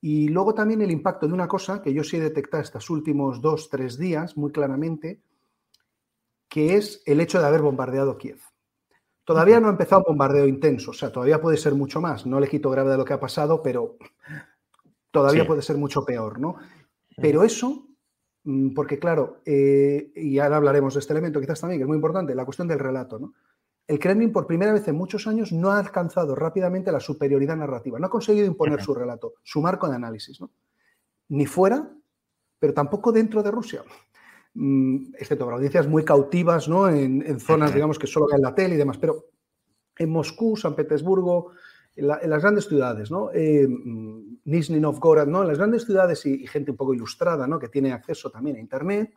[0.00, 3.40] Y luego también el impacto de una cosa que yo sí he detectado estos últimos
[3.40, 5.20] dos, tres días muy claramente,
[6.48, 8.40] que es el hecho de haber bombardeado Kiev.
[9.24, 12.26] Todavía no ha empezado un bombardeo intenso, o sea, todavía puede ser mucho más.
[12.26, 13.96] No le quito gravedad a lo que ha pasado, pero
[15.10, 16.56] todavía puede ser mucho peor, ¿no?
[17.16, 17.88] Pero eso,
[18.44, 21.96] mm, porque claro, eh, y ahora hablaremos de este elemento quizás también, que es muy
[21.96, 23.34] importante, la cuestión del relato, ¿no?
[23.86, 27.98] El Kremlin por primera vez en muchos años no ha alcanzado rápidamente la superioridad narrativa,
[27.98, 30.50] no ha conseguido imponer su relato, su marco de análisis, ¿no?
[31.28, 31.88] ni fuera,
[32.58, 33.82] pero tampoco dentro de Rusia.
[34.54, 36.88] mm, excepto para audiencias muy cautivas, ¿no?
[36.88, 39.26] En, zonas, digamos, que solo ven la tele y demás, pero
[39.98, 41.52] en Moscú, San Petersburgo,
[41.94, 43.30] en, las grandes ciudades, ¿no?
[43.34, 45.42] Eh, mm, Nizhny Novgorod, ¿no?
[45.42, 47.58] En las grandes ciudades y, gente un poco ilustrada, ¿no?
[47.58, 49.12] Que tiene acceso también a Internet,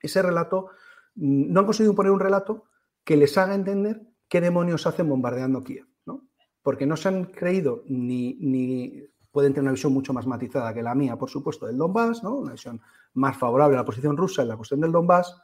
[0.00, 0.68] ese relato,
[1.14, 2.66] mm, no han conseguido poner un relato
[3.04, 6.26] que les haga entender qué demonios hacen bombardeando Kiev, ¿no?
[6.62, 10.82] Porque no se han creído ni, ni pueden tener una visión mucho más matizada que
[10.82, 12.36] la mía, por supuesto, del Donbass, ¿no?
[12.36, 12.80] Una visión
[13.14, 15.34] más favorable a la posición rusa en la cuestión del Donbass,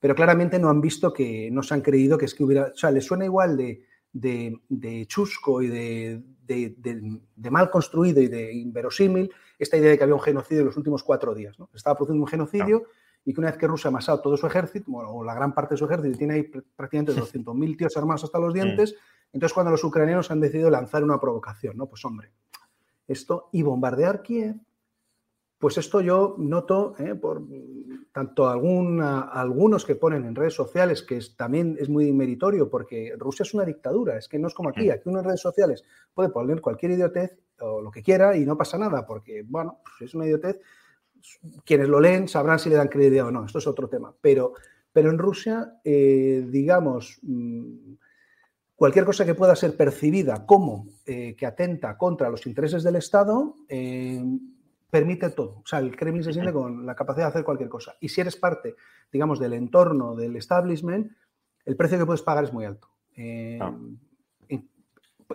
[0.00, 2.76] pero claramente no han visto que, no se han creído que es que hubiera, o
[2.76, 9.30] sea, les suena igual de, de, chusco y de, de, mal construido y de inverosímil
[9.58, 11.58] esta idea de que había un genocidio en los últimos cuatro días.
[11.58, 11.68] ¿no?
[11.74, 12.84] Estaba produciendo un genocidio
[13.28, 15.74] y que una vez que Rusia ha amasado todo su ejército, o la gran parte
[15.74, 18.94] de su ejército, tiene ahí prácticamente 200.000 tíos armados hasta los dientes,
[19.34, 21.84] entonces cuando los ucranianos han decidido lanzar una provocación, ¿no?
[21.86, 22.32] Pues hombre,
[23.06, 24.56] esto y bombardear Kiev
[25.58, 27.16] pues esto yo noto ¿eh?
[27.16, 27.42] por
[28.12, 33.54] tanto algunos que ponen en redes sociales, que también es muy meritorio, porque Rusia es
[33.54, 36.92] una dictadura, es que no es como aquí, aquí en redes sociales puede poner cualquier
[36.92, 40.60] idiotez o lo que quiera y no pasa nada, porque, bueno, pues es una idiotez,
[41.64, 44.54] quienes lo leen sabrán si le dan credibilidad o no, esto es otro tema, pero,
[44.92, 47.92] pero en Rusia, eh, digamos, mm,
[48.74, 53.56] cualquier cosa que pueda ser percibida como eh, que atenta contra los intereses del Estado,
[54.90, 55.60] permite todo.
[55.62, 57.96] O sea, el Kremlin se siente con la capacidad de hacer cualquier cosa.
[58.00, 58.76] Y si eres parte,
[59.12, 61.12] digamos, del entorno del establishment,
[61.64, 62.88] el precio que puedes pagar es muy alto.
[63.16, 63.76] Eh, ah.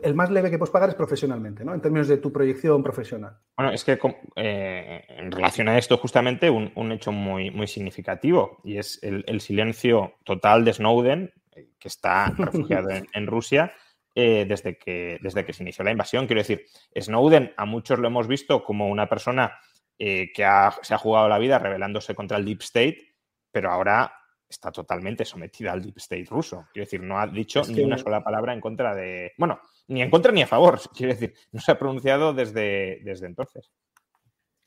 [0.01, 1.73] El más leve que puedes pagar es profesionalmente, ¿no?
[1.73, 3.38] En términos de tu proyección profesional.
[3.56, 3.99] Bueno, es que
[4.36, 10.15] eh, en relación a esto, justamente, un, hecho muy, muy significativo y es el, silencio
[10.23, 11.32] total de Snowden,
[11.79, 13.71] que está refugiado en Rusia,
[14.15, 16.27] eh, desde, que, desde que se inició la invasión.
[16.27, 19.60] Quiero decir, Snowden a muchos lo hemos visto como una persona
[19.97, 20.43] eh, que
[20.82, 23.15] se ha jugado la vida rebelándose contra el Deep State,
[23.51, 24.13] pero ahora
[24.54, 26.68] está totalmente sometida al Deep State ruso.
[26.74, 29.32] Quiero decir, no ha dicho ni una sola palabra en contra de...
[29.38, 30.80] Bueno, ni en contra ni a favor.
[30.96, 33.72] Quiero decir, no se ha pronunciado desde, desde entonces.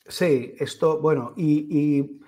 [0.08, 2.20] Sí, esto, bueno, y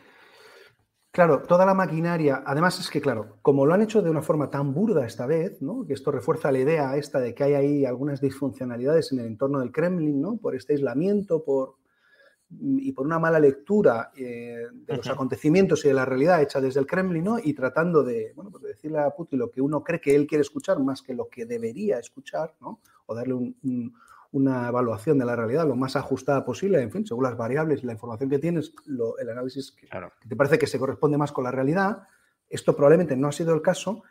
[1.19, 4.51] Claro, toda la maquinaria, además es que, claro, como lo han hecho de una forma
[4.51, 5.85] tan burda esta vez, ¿no?
[5.85, 9.59] que esto refuerza la idea esta de que hay ahí algunas disfuncionalidades en el entorno
[9.59, 10.37] del Kremlin, ¿no?
[10.37, 11.75] por este aislamiento por,
[12.51, 16.81] y por una mala lectura eh, de los acontecimientos y de la realidad hecha desde
[16.81, 17.39] el Kremlin, ¿no?
[17.39, 20.43] y tratando de, bueno, pues decirle a Putin lo que uno cree que él quiere
[20.43, 22.81] escuchar más que lo que debería escuchar, ¿no?
[23.07, 23.93] o darle un
[24.33, 27.87] una evaluación de la realidad lo más ajustada posible, en fin, según las variables y
[27.87, 29.89] la información que tienes, el análisis que,
[30.29, 32.03] te parece que se corresponde más con la realidad.
[32.49, 34.03] Esto probablemente no ha sido el caso.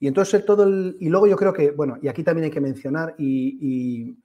[0.00, 2.60] Y entonces todo el, y luego yo creo que, bueno, y aquí también hay que
[2.60, 4.16] mencionar, y,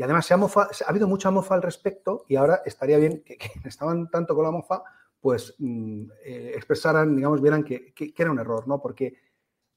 [0.00, 4.08] además se ha, ha, habido mucha mofa al respecto, y ahora estaría bien que, estaban
[4.10, 4.82] tanto con la mofa,
[5.20, 8.80] pues mm, eh, expresaran, digamos, vieran que, que, era un error, ¿no?
[8.80, 9.14] Porque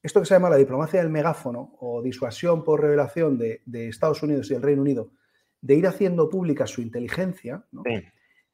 [0.02, 4.50] esto que se llama la diplomacia del megáfono o disuasión por revelación de, Estados Unidos
[4.52, 5.12] y el Reino Unido
[5.62, 7.66] de ir haciendo pública su inteligencia,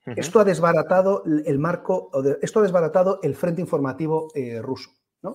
[0.05, 2.09] esto ha desbaratado el marco,
[2.41, 4.91] esto ha desbaratado el frente informativo eh, ruso.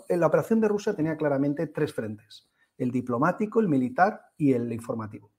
[0.08, 4.72] En la operación de Rusia tenía claramente tres frentes, el diplomático, el militar y el
[4.72, 5.30] informativo.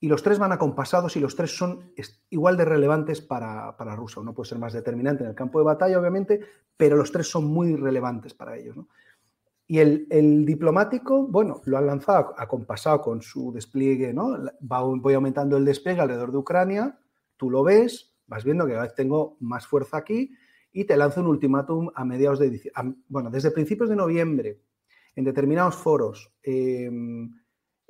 [0.00, 1.92] Y los tres van acompasados y los tres son
[2.30, 4.22] igual de relevantes para, para Rusia.
[4.22, 6.40] Uno puede ser más determinante en el campo de batalla, obviamente,
[6.76, 8.76] pero los tres son muy relevantes para ellos.
[9.70, 14.36] Y el, diplomático, bueno, lo han lanzado, acompasado con su despliegue, ¿no?
[14.58, 16.98] voy aumentando el despliegue alrededor de Ucrania,
[17.36, 20.32] tú lo ves, vas viendo que cada vez tengo más fuerza aquí
[20.72, 24.60] y te lanzo un ultimátum a mediados de diciembre, bueno, desde principios de noviembre,
[25.14, 27.32] en determinados foros, em,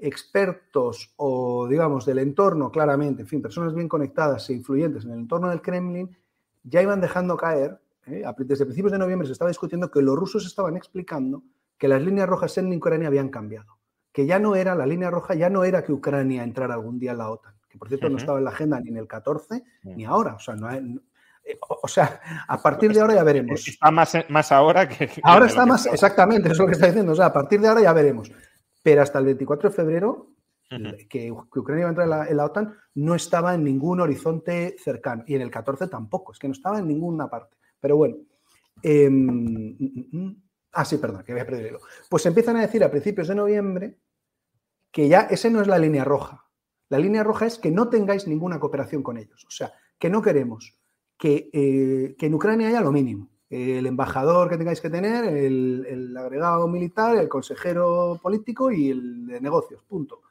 [0.00, 5.18] expertos o, digamos, del entorno, claramente, en fin, personas bien conectadas e influyentes en el
[5.20, 6.16] entorno del Kremlin,
[6.62, 8.24] ya iban dejando caer, ¿eh?
[8.38, 11.42] desde principios de noviembre se estaba discutiendo que los rusos estaban explicando
[11.78, 13.78] que las líneas rojas en Ucrania habían cambiado,
[14.12, 17.12] que ya no era, la línea roja ya no era que Ucrania entrara algún día
[17.12, 19.62] en la OTAN, que por cierto no estaba en la agenda ni en el 14
[19.84, 23.66] ni ahora, o sea, no eh, o sea, a partir de ahora ya veremos.
[23.66, 25.10] Está más, más ahora que...
[25.22, 27.68] Ahora está más, exactamente, eso es lo que está diciendo, o sea, a partir de
[27.68, 28.30] ahora ya veremos.
[28.82, 30.34] Pero hasta el 24 de febrero,
[31.08, 35.24] que, Ucrania iba a entrar en la, OTAN, no estaba en ningún horizonte cercano.
[35.26, 37.56] Y en el 14 tampoco, es que no estaba en ninguna parte.
[37.80, 38.16] Pero bueno,
[38.82, 39.10] eh,
[40.72, 43.98] Ah, sí, perdón, que había perdido Pues empiezan a decir a principios de noviembre
[44.90, 46.46] que ya ese no es la línea roja.
[46.88, 49.44] La línea roja es que no tengáis ninguna cooperación con ellos.
[49.46, 50.76] O sea, que no queremos
[51.16, 53.30] que, eh, en Ucrania haya lo mínimo.
[53.50, 59.40] El embajador que tengáis que tener, el, agregado militar, el consejero político y el de
[59.40, 60.22] negocios, punto.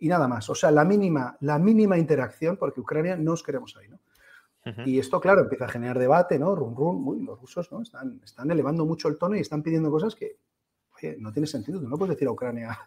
[0.00, 0.50] Y nada más.
[0.50, 4.00] O sea, la mínima, la mínima interacción, porque Ucrania no os queremos ahí, ¿no?
[4.86, 6.54] Y esto, claro, empieza a generar debate, ¿no?
[6.54, 7.82] Rum, rum, uy, los rusos ¿no?
[7.82, 10.38] están, están elevando mucho el tono y están pidiendo cosas que,
[10.96, 11.80] oye, no tiene sentido.
[11.80, 12.78] Tú no puedes decir a Ucrania,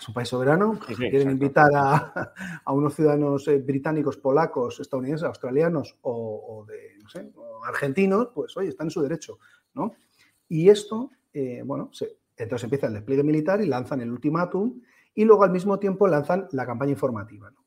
[0.00, 2.32] es un país soberano, quieren invitar a,
[2.64, 8.28] a, unos ciudadanos eh, británicos, polacos, estadounidenses, australianos o, o de, no sé, o argentinos,
[8.34, 9.38] pues oye, están en su derecho,
[9.74, 9.92] ¿no?
[10.48, 14.80] Y esto, eh, bueno, se, entonces empieza el despliegue militar y lanzan el ultimátum
[15.14, 17.60] y luego al mismo tiempo lanzan la campaña informativa, ¿no?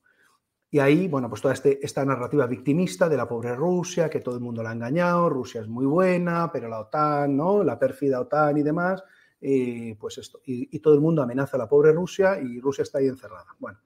[0.72, 4.34] Y ahí, bueno, pues toda este, esta narrativa victimista de la pobre Rusia, que todo
[4.34, 7.64] el mundo la ha engañado, Rusia es muy buena, pero la OTAN, ¿no?
[7.64, 9.04] La pérfida OTAN y demás,
[9.46, 10.40] eh, pues esto.
[10.46, 13.48] Y, y, todo el mundo amenaza a la pobre Rusia y Rusia está ahí encerrada.
[13.60, 13.78] Bueno.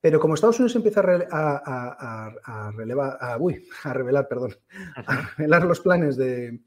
[0.00, 4.54] Pero como Estados Unidos empieza a, a, a, a relevar, uy, a revelar, perdón,
[4.94, 6.60] a revelar los planes de,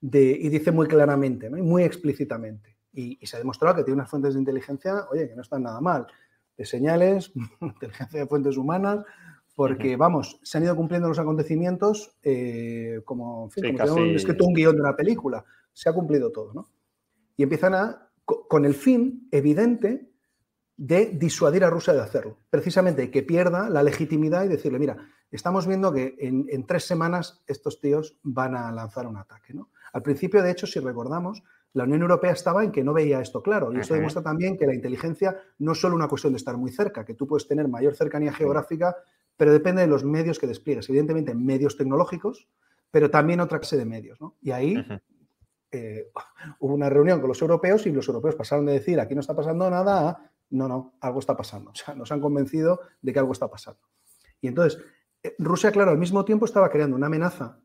[0.00, 1.58] de, y dice muy claramente, ¿no?
[1.58, 5.36] muy explícitamente, y, y, se ha demostrado que tiene unas fuentes de inteligencia, oye, que
[5.36, 6.06] no están nada mal
[6.56, 9.04] de señales, inteligencia de fuentes humanas,
[9.54, 14.08] porque, vamos, se han ido cumpliendo los acontecimientos eh, como, en fin, sí, como casi...
[14.10, 15.44] si escrito un guion de una película.
[15.72, 16.68] Se ha cumplido todo, ¿no?
[17.38, 20.12] Y empiezan a, con el fin evidente
[20.76, 22.38] de disuadir a Rusia de hacerlo.
[22.50, 24.98] Precisamente que pierda la legitimidad y decirle, mira,
[25.30, 29.70] estamos viendo que en, en tres semanas estos tíos van a lanzar un ataque, ¿no?
[29.92, 33.42] Al principio, de hecho, si recordamos, la Unión Europea estaba en que no veía esto
[33.42, 33.72] claro.
[33.72, 36.70] Y esto demuestra también que la inteligencia no es solo una cuestión de estar muy
[36.70, 38.96] cerca, que tú puedes tener mayor cercanía geográfica,
[39.36, 40.88] pero depende de los medios que despliegues.
[40.88, 42.48] Evidentemente, medios tecnológicos,
[42.90, 44.20] pero también otra clase de medios.
[44.20, 44.36] ¿no?
[44.40, 44.84] Y ahí.
[45.70, 46.10] Eh,
[46.60, 49.34] hubo una reunión con los europeos y los europeos pasaron de decir aquí no está
[49.34, 51.70] pasando nada a no, no, algo está pasando.
[51.72, 53.80] O sea, nos han convencido de que algo está pasando.
[54.40, 54.80] Y entonces,
[55.22, 57.60] eh, Rusia, claro, al mismo tiempo estaba creando una amenaza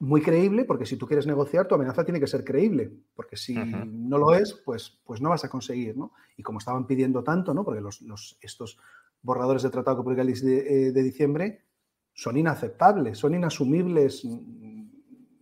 [0.00, 3.56] muy creíble, porque si tú quieres negociar, tu amenaza tiene que ser creíble, porque si
[3.56, 3.86] uh -huh.
[3.86, 6.12] no lo es, pues, pues no vas a conseguir, ¿no?
[6.38, 7.64] Y como estaban pidiendo tanto, ¿no?
[7.64, 8.78] Porque los, los, estos
[9.20, 11.66] borradores de tratado que publica el de, eh, de, diciembre
[12.14, 14.24] son inaceptables, son inasumibles.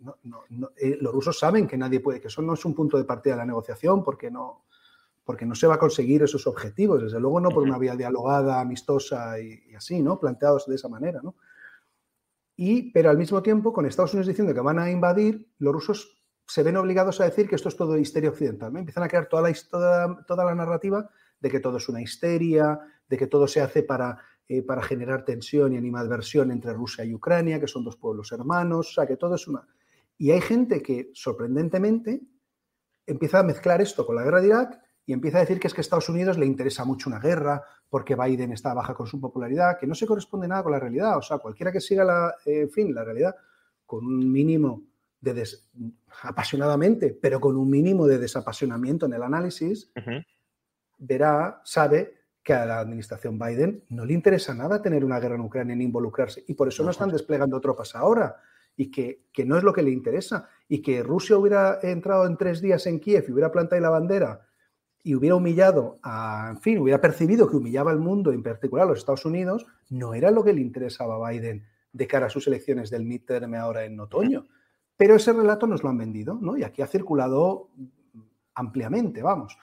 [0.08, 2.74] No, no, no, eh, los rusos saben que nadie puede, que eso no es un
[2.74, 4.64] punto de partida de la negociación, porque no,
[5.24, 8.60] porque no se va a conseguir esos objetivos, desde luego no por una vía dialogada,
[8.60, 10.18] amistosa y, y así, ¿no?
[10.18, 11.34] Planteados de esa manera, ¿no?
[12.56, 16.18] Y, pero al mismo tiempo, con Estados Unidos diciendo que van a invadir, los rusos
[16.44, 18.72] se ven obligados a decir que esto es todo histeria occidental.
[18.72, 18.80] ¿no?
[18.80, 22.80] Empiezan a crear toda la, toda, toda la narrativa de que todo es una histeria,
[23.08, 24.18] de que todo se hace para,
[24.48, 28.90] eh, para generar tensión y animadversión entre Rusia y Ucrania, que son dos pueblos hermanos,
[28.90, 29.64] o sea, que todo es una...
[30.18, 32.20] Y hay gente que, sorprendentemente,
[33.06, 35.74] empieza a mezclar esto con la guerra de Irak y empieza a decir que es
[35.74, 39.18] que a Estados Unidos le interesa mucho una guerra porque Biden está baja con su
[39.20, 41.16] popularidad, que no se corresponde nada con la realidad.
[41.16, 43.34] O sea, cualquiera que siga la, eh, en fin, la realidad
[43.86, 44.82] con un mínimo
[45.20, 45.70] de des...
[46.22, 50.26] apasionadamente, pero con un mínimo de desapasionamiento en el análisis, uh -huh.
[50.98, 55.42] verá, sabe que a la administración Biden no le interesa nada tener una guerra en
[55.42, 58.36] Ucrania ni involucrarse y por eso no, no están desplegando tropas ahora
[58.78, 62.36] y que, que, no es lo que le interesa y que Rusia hubiera entrado en
[62.36, 64.46] tres días en Kiev y hubiera plantado la bandera
[65.02, 68.90] y hubiera humillado, a, en fin, hubiera percibido que humillaba al mundo, en particular a
[68.90, 72.46] los Estados Unidos, no era lo que le interesaba a Biden de cara a sus
[72.46, 74.46] elecciones del midterm ahora en otoño.
[74.96, 76.56] Pero ese relato nos lo han vendido, ¿no?
[76.56, 77.70] Y aquí ha circulado
[78.54, 79.58] ampliamente, vamos.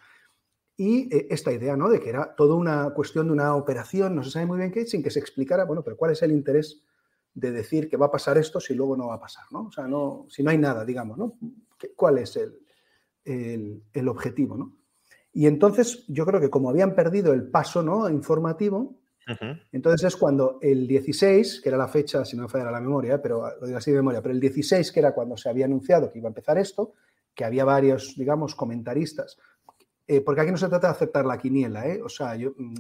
[0.76, 1.88] Y eh, esta idea, ¿no?
[1.88, 4.86] De que era toda una cuestión de una operación, no se sabe muy bien qué,
[4.86, 6.84] sin que se explicara, bueno, pero ¿cuál es el interés
[7.36, 9.68] de decir que va a pasar esto si luego no va a pasar, ¿no?
[9.68, 11.38] O sea, no, si no hay nada, digamos, ¿no?
[11.96, 12.60] ¿Cuál es el,
[13.26, 14.78] el, el objetivo, ¿no?
[15.36, 18.10] Y entonces yo creo que como habían perdido el paso ¿no?
[18.10, 19.62] informativo, uh -huh.
[19.74, 23.22] entonces es cuando el 16, que era la fecha, si no me falla la memoria,
[23.22, 26.10] pero lo digo así de memoria, pero el 16, que era cuando se había anunciado
[26.10, 26.94] que iba a empezar esto,
[27.34, 29.38] que había varios, digamos, comentaristas,
[30.08, 32.02] eh, porque aquí no se trata de aceptar la quiniela, ¿eh?
[32.02, 32.76] o sea, yo mm,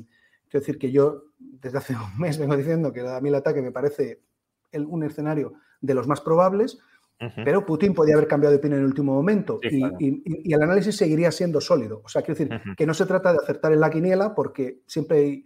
[0.47, 3.61] quiero decir que yo desde hace un mes vengo diciendo que a mí el ataque
[3.61, 4.21] me parece
[4.71, 6.79] el, un escenario de los más probables,
[7.17, 7.43] Uh -huh.
[7.45, 9.95] Pero Putin podía haber cambiado de opinión en el último momento sí, y, claro.
[9.99, 12.01] y, y, el análisis seguiría siendo sólido.
[12.03, 12.75] O sea, quiero decir uh -huh.
[12.75, 15.45] que no se trata de acertar en la quiniela porque siempre hay,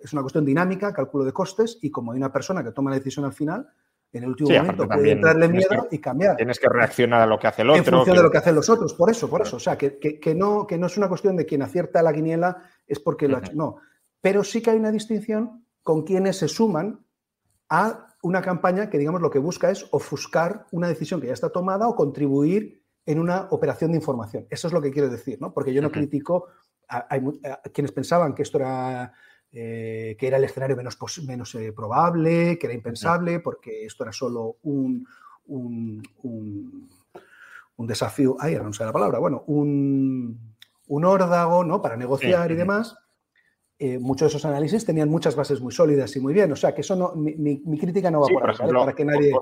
[0.00, 2.96] es una cuestión dinámica, cálculo de costes, y como hay una persona que toma la
[2.98, 3.68] decisión al final,
[4.12, 6.36] en el último sí, momento puede entrarle miedo que, y cambiar.
[6.36, 7.78] Tienes que reaccionar a lo que hace el otro.
[7.78, 8.20] En función que...
[8.20, 9.56] de lo que hacen los otros, por eso, por eso.
[9.56, 9.98] O sea, que,
[10.36, 13.32] no, que no es una cuestión de quien acierta la quiniela es porque uh -huh.
[13.32, 13.52] lo ha hecho.
[13.56, 13.76] No.
[14.20, 17.04] Pero sí que hay una distinción con quienes se suman
[17.68, 21.50] a una campaña que, digamos, lo que busca es ofuscar una decisión que ya está
[21.50, 24.46] tomada o contribuir en una operación de información.
[24.50, 25.52] Eso es lo que quiero decir, ¿no?
[25.52, 25.94] Porque yo no uh -huh.
[25.94, 26.46] critico
[26.88, 29.12] a, a, a, quienes pensaban que esto era,
[29.52, 33.42] eh, que era el escenario menos, menos eh, probable, que era impensable, uh -huh.
[33.42, 35.06] porque esto era solo un,
[35.46, 36.88] un, un,
[37.76, 40.38] un desafío, ay, no sé la palabra, bueno, un,
[40.88, 41.80] un órdago, ¿no?
[41.80, 42.54] Para negociar uh -huh.
[42.54, 42.96] y demás.
[43.82, 46.52] Eh, muchos de esos análisis tenían muchas bases muy sólidas y muy bien.
[46.52, 49.32] O sea, que eso no, mi, crítica no va por, ahí, para que nadie...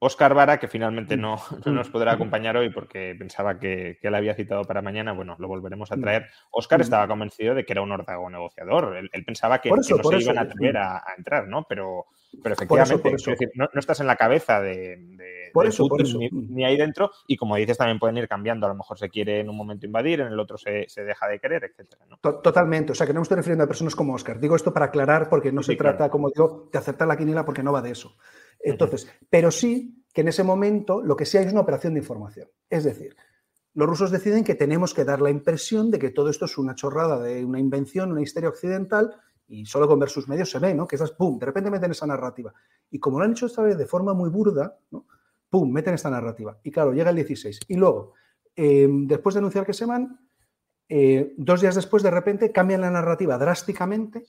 [0.00, 4.64] Oscar Vara, que finalmente no, nos podrá acompañar hoy porque pensaba que, que, había citado
[4.64, 6.26] para mañana, bueno, lo volveremos a traer.
[6.50, 8.96] Oscar estaba convencido de que era un órdago negociador.
[8.96, 11.64] Él, pensaba que, no se iban a atrever a, entrar, ¿no?
[11.68, 12.06] Pero,
[12.42, 15.88] pero efectivamente, no, estás en la cabeza de, por eso,
[16.32, 17.10] Ni, ahí dentro.
[17.26, 18.66] Y como dices, también pueden ir cambiando.
[18.66, 21.40] A lo mejor se quiere en un momento invadir, en el otro se, deja de
[21.40, 22.04] querer, etcétera.
[22.20, 22.92] Totalmente.
[22.92, 24.38] O sea, que no me estoy refiriendo a personas como Oscar.
[24.38, 27.62] Digo esto para aclarar porque no se trata, como digo, de acertar la quiniela porque
[27.62, 28.16] no va de eso.
[28.60, 32.48] Entonces, pero sí que en ese momento lo que sea es una operación de información.
[32.68, 33.16] Es decir,
[33.74, 36.74] los rusos deciden que tenemos que dar la impresión de que todo esto es una
[36.74, 39.14] chorrada de una invención, una histeria occidental,
[39.46, 40.86] y solo con ver sus medios se ve, ¿no?
[40.86, 42.52] Que esas, ¡pum!, de repente meten esa narrativa.
[42.90, 45.06] Y como lo han hecho esta vez de forma muy burda, ¿no?
[45.48, 46.58] ¡pum!, meten esta narrativa.
[46.62, 47.60] Y claro, llega el 16.
[47.68, 48.14] Y luego,
[48.54, 50.20] em, después de anunciar que se van,
[50.88, 54.24] eh, dos días después, de repente, cambian la narrativa drásticamente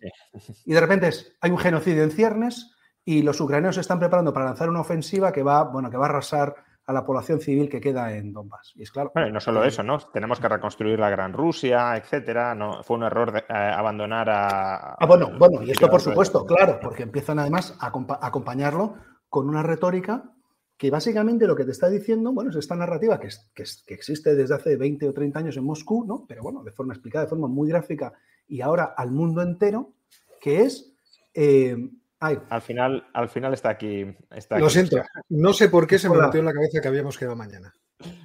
[0.66, 2.72] y de repente es, hay un genocidio en ciernes,
[3.10, 6.06] y los ucranianos se están preparando para lanzar una ofensiva que va, bueno, que va
[6.06, 6.54] a arrasar
[6.86, 8.74] a la población civil que queda en Donbass.
[8.76, 9.10] Y es claro.
[9.16, 9.98] Bueno, y no solo eso, ¿no?
[9.98, 12.54] Tenemos que reconstruir la Gran Rusia, etcétera.
[12.54, 14.94] No, fue un error eh, abandonar a.
[14.94, 17.88] Ah, bueno, bueno, y esto por supuesto, claro, porque empiezan además a,
[18.22, 20.32] acompañarlo con una retórica
[20.78, 23.64] que básicamente lo que te está diciendo, bueno, es esta narrativa que, que,
[23.96, 26.26] existe desde hace 20 o 30 años en Moscú, ¿no?
[26.28, 28.14] Pero bueno, de forma explicada, de forma muy gráfica
[28.48, 29.94] y ahora al mundo entero,
[30.40, 30.94] que es
[31.34, 31.76] eh,
[32.20, 34.06] al final, al final está aquí.
[34.32, 34.98] Está Lo siento,
[35.30, 37.74] no sé por qué se me metió en la cabeza que habíamos quedado mañana.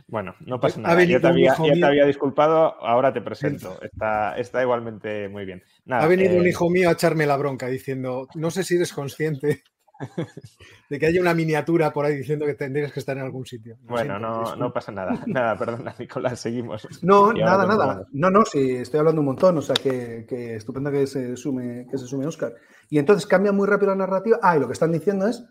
[0.07, 1.02] Bueno, no pasa nada.
[1.02, 3.80] Ya te, había, disculpado, ahora te presento.
[3.83, 5.62] Está, está igualmente muy bien.
[5.90, 8.92] ha venido un eh, hijo mío a echarme la bronca diciendo, no sé si eres
[8.92, 9.64] consciente
[10.90, 13.76] de que haya una miniatura por ahí diciendo que tendrías que estar en algún sitio.
[13.83, 15.22] bueno, no, no, pasa nada.
[15.26, 16.87] Nada, perdona, Nicolás, seguimos.
[17.02, 18.07] No, nada, nada.
[18.12, 20.26] No, no, sí, estoy hablando un montón, o sea que,
[20.57, 22.54] estupendo que se sume, que se sume Oscar.
[22.90, 24.38] Y entonces cambia muy rápido la narrativa.
[24.42, 25.44] Ah, y lo que están diciendo es,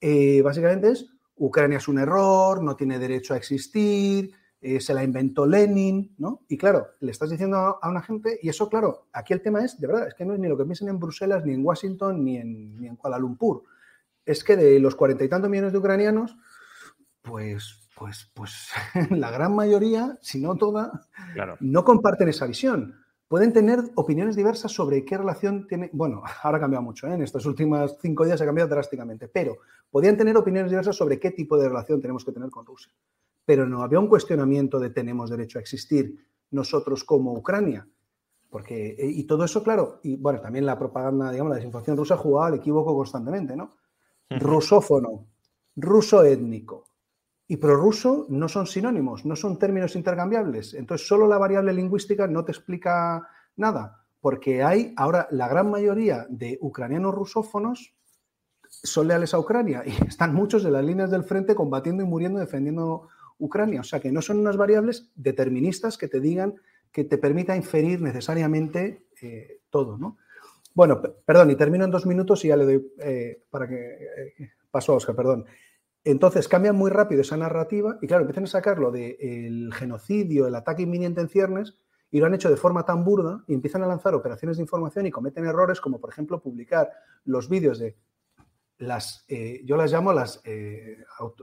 [0.00, 1.06] eh, básicamente es,
[1.36, 6.42] Ucrania es un error, no tiene derecho a existir, eh, se la inventó Lenin, ¿no?
[6.48, 9.78] Y claro, le estás diciendo a una gente, y eso, claro, aquí el tema es,
[9.78, 12.24] de verdad, es que no es ni lo que piensan en Bruselas, ni en Washington,
[12.24, 13.64] ni en, ni en Kuala Lumpur
[14.26, 16.36] es que de los cuarenta y tantos millones de ucranianos,
[17.22, 18.70] pues, pues, pues
[19.10, 21.08] la gran mayoría, si no toda,
[21.60, 23.00] no comparten esa visión.
[23.28, 25.90] Pueden tener opiniones diversas sobre qué relación tiene.
[25.92, 27.14] Bueno, ahora ha cambiado mucho, ¿eh?
[27.14, 29.58] en estos últimos cinco días ha cambiado drásticamente, pero
[29.90, 32.92] podían tener opiniones diversas sobre qué tipo de relación tenemos que tener con Rusia.
[33.44, 36.16] Pero no había un cuestionamiento de tenemos derecho a existir
[36.50, 37.88] nosotros como Ucrania.
[38.50, 42.16] Porque, eh, y todo eso, claro, y bueno, también la propaganda, digamos, la desinformación rusa
[42.16, 43.74] jugaba al equívoco constantemente, ¿no?
[44.40, 45.26] rusófono,
[45.76, 46.86] ruso étnico
[47.48, 50.74] y prorruso no son sinónimos, no son términos intercambiables.
[50.74, 56.26] Entonces, solo la variable lingüística no te explica nada, porque hay ahora la gran mayoría
[56.28, 57.94] de ucranianos rusófonos
[58.68, 62.40] son leales a Ucrania y están muchos de las líneas del frente combatiendo y muriendo
[62.40, 63.08] defendiendo
[63.38, 63.80] Ucrania.
[63.80, 66.54] O sea que no son unas variables deterministas que te digan
[66.90, 70.16] que te permita inferir necesariamente eh, todo, ¿no?
[70.76, 74.50] Bueno, perdón, y termino en dos minutos y ya le doy eh, para que eh,
[74.70, 75.46] paso a Oscar, perdón.
[76.04, 80.82] Entonces cambia muy rápido esa narrativa y claro, empiezan a sacarlo del genocidio, el ataque
[80.82, 81.78] inminente en ciernes
[82.10, 85.06] y lo han hecho de forma tan burda y empiezan a lanzar operaciones de información
[85.06, 86.90] y cometen errores como por ejemplo publicar
[87.24, 87.96] los vídeos de
[88.76, 90.42] las, eh, yo las llamo las,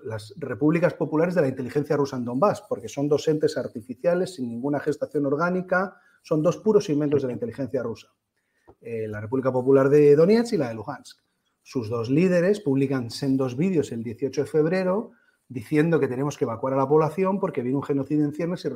[0.04, 4.48] las repúblicas populares de la inteligencia rusa en Donbass, porque son dos entes artificiales sin
[4.48, 8.14] ninguna gestación orgánica, son dos puros inventos de la inteligencia rusa.
[8.86, 11.20] Eh, la República Popular de Donetsk y la de Luhansk.
[11.62, 15.12] Sus dos líderes publican dos vídeos el 18 de febrero
[15.48, 18.68] diciendo que tenemos que evacuar a la población porque viene un genocidio en ciernes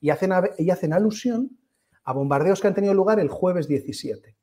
[0.00, 1.58] y, hacen, y hacen alusión
[2.04, 4.36] a bombardeos que han tenido lugar el jueves 17.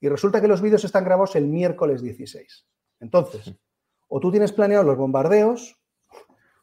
[0.00, 2.66] Y resulta que los vídeos están grabados el miércoles 16.
[2.98, 3.54] Entonces,
[4.08, 5.76] o tú tienes planeados los bombardeos,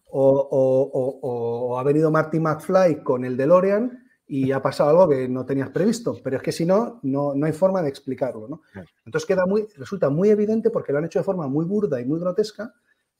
[0.10, 5.70] o, ha venido Marty McFly con el DeLorean y ha pasado algo que no tenías
[5.70, 8.48] previsto, pero es que si no, no, hay forma de explicarlo.
[8.48, 8.62] ¿no?
[9.06, 12.06] Entonces queda muy, resulta muy evidente porque lo han hecho de forma muy burda y
[12.06, 12.74] muy grotesca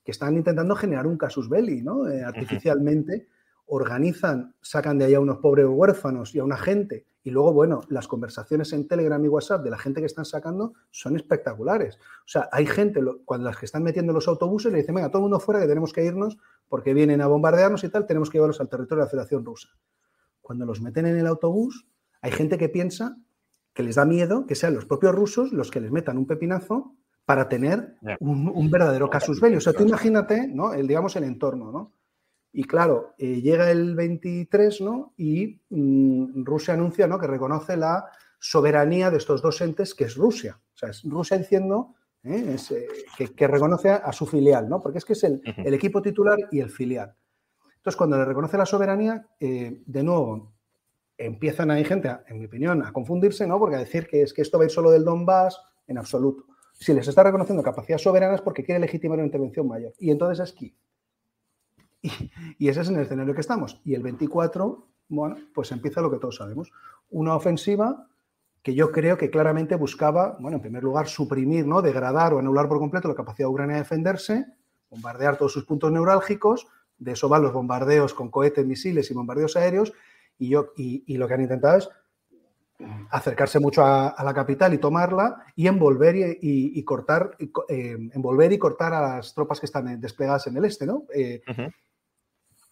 [0.04, 2.10] que están intentando generar un casus belli, ¿no?
[2.10, 3.28] Eh, artificialmente
[3.65, 7.82] organizan, sacan de ahí a unos pobres huérfanos y a una gente y luego, bueno,
[7.89, 11.98] las conversaciones en Telegram y WhatsApp de la gente que están sacando son espectaculares.
[11.98, 15.20] O sea, hay gente, cuando las que están metiendo los autobuses, le dicen, venga, todo
[15.20, 16.38] el mundo fuera que tenemos que irnos
[16.70, 19.67] porque vienen a bombardearnos y tal, tenemos que llevarlos al territorio de la Federación Rusa
[20.47, 21.86] cuando los meten en el autobús,
[22.21, 23.17] hay gente que piensa
[23.73, 26.95] que les da miedo que sean los propios rusos los que les metan un pepinazo
[27.26, 29.57] para tener un, verdadero casus belli.
[29.57, 30.74] O sea, tú imagínate, ¿no?
[30.74, 31.91] El, digamos, el entorno, ¿no?
[32.53, 35.13] Y claro, eh, llega el 23, ¿no?
[35.17, 37.19] Y mm, Rusia anuncia, ¿no?
[37.19, 38.05] Que reconoce la
[38.39, 40.61] soberanía de estos dos entes, que es Rusia.
[40.74, 41.93] O sea, es Rusia diciendo
[42.24, 42.55] ¿eh?
[42.72, 44.82] eh, que, reconoce a, su filial, ¿no?
[44.82, 45.41] Porque es que es el,
[45.74, 47.13] equipo titular y el filial.
[47.88, 50.51] Entonces, cuando le reconoce la soberanía, eh, de nuevo,
[51.17, 53.57] empiezan ahí gente, en mi opinión, a confundirse, ¿no?
[53.59, 55.57] Porque a decir que es que esto va a ir solo del Donbass,
[55.88, 56.47] en absoluto.
[56.73, 59.93] Si les está reconociendo capacidad soberana es porque quiere legitimar una intervención mayor.
[59.99, 60.73] Y entonces es Kiev.
[62.59, 63.79] Y, ese es en el escenario que estamos.
[63.85, 66.69] Y el 24, bueno, pues empieza lo que todos sabemos.
[67.09, 68.09] Una ofensiva
[68.63, 71.81] que yo creo que claramente buscaba, bueno, en primer lugar, suprimir, ¿no?
[71.81, 74.45] degradar o anular por completo la capacidad de Ucrania de defenderse,
[74.89, 76.67] bombardear todos sus puntos neurálgicos,
[76.98, 79.93] de eso van los bombardeos con cohetes, misiles y bombardeos aéreos,
[80.39, 81.89] y, yo, y, lo que han intentado es
[83.10, 87.36] acercarse mucho a, la capital y tomarla y envolver y, cortar
[87.70, 91.06] eh, envolver y cortar a las tropas que están desplegadas en el este, ¿no?
[91.14, 91.41] Eh,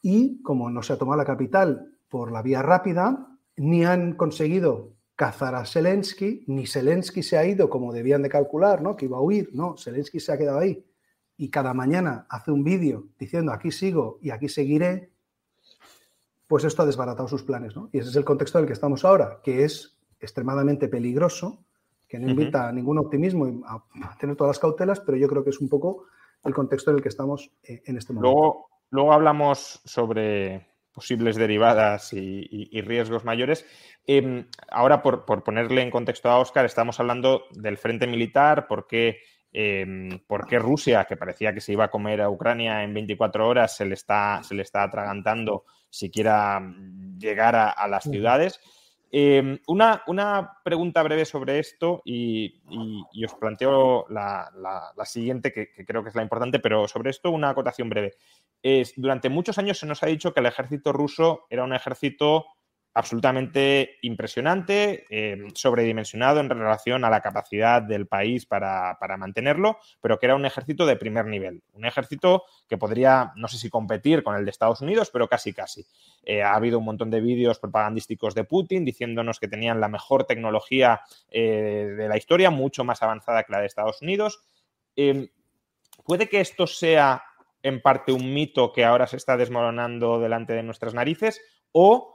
[0.03, 4.93] y como no se ha tomado la capital por la vía rápida, ni han conseguido
[5.15, 8.95] cazar a Zelensky, ni Zelensky se ha ido como debían de calcular, ¿no?
[8.95, 10.85] Que iba a huir, no, Zelensky se ha quedado ahí
[11.37, 15.09] y cada mañana hace un vídeo diciendo aquí sigo y aquí seguiré,
[16.47, 17.89] pues esto ha desbaratado sus planes, ¿no?
[17.91, 21.63] Y ese es el contexto en el que estamos ahora, que es extremadamente peligroso,
[22.07, 25.49] que no invita a ningún optimismo a tener todas las cautelas, pero yo creo que
[25.49, 26.05] es un poco
[26.43, 28.31] el contexto en el que estamos eh, en este momento.
[28.31, 33.65] Luego, luego hablamos sobre posibles derivadas y, riesgos mayores.
[34.07, 38.65] Em, ahora, por, ponerle en contexto a Oscar, estamos hablando del frente militar,
[40.27, 43.75] por qué, Rusia, que parecía que se iba a comer a Ucrania en 24 horas,
[43.75, 46.61] se le está, se le está atragantando siquiera
[47.17, 48.59] llegar a, las ciudades.
[49.11, 50.03] Em, una,
[50.63, 52.61] pregunta breve sobre esto y,
[53.23, 54.49] os planteo la,
[55.05, 58.15] siguiente, que, que, creo que es la importante, pero sobre esto una acotación breve
[58.95, 62.45] durante muchos años se nos ha dicho que el ejército ruso era un ejército
[62.95, 70.27] absolutamente impresionante, eh, sobredimensionado en relación a la capacidad del país para, mantenerlo, pero que
[70.27, 74.37] era un ejército de primer nivel, un ejército que podría, no sé si competir con
[74.37, 75.85] el de Estados Unidos, pero casi casi.
[76.23, 80.23] Eh, ha habido un montón de vídeos propagandísticos de Putin diciéndonos que tenían la mejor
[80.23, 84.39] tecnología eh, de la historia, mucho más avanzada que la de Estados Unidos.
[84.95, 87.23] ¿Puede que esto sea
[87.61, 91.41] en parte un mito que ahora se está desmoronando delante de nuestras narices
[91.73, 92.14] o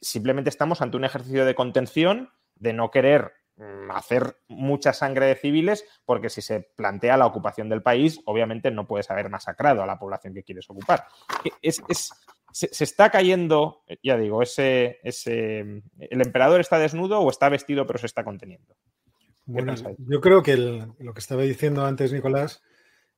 [0.00, 5.34] simplemente estamos ante un ejercicio de contención de no querer mm, hacer mucha sangre de
[5.34, 9.86] civiles, porque si se plantea la ocupación del país, obviamente no puedes haber masacrado a
[9.86, 11.04] la población que quieres ocupar.
[11.62, 11.82] Es,
[12.52, 17.98] se, está cayendo, ya digo, ese, ese, el emperador está desnudo o está vestido pero
[17.98, 18.76] se está conteniendo.
[19.46, 22.62] Bueno, yo creo que lo que estaba diciendo antes Nicolás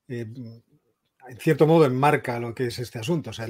[0.07, 0.25] eh,
[1.27, 3.29] en cierto modo enmarca lo que es este asunto.
[3.29, 3.47] O sea,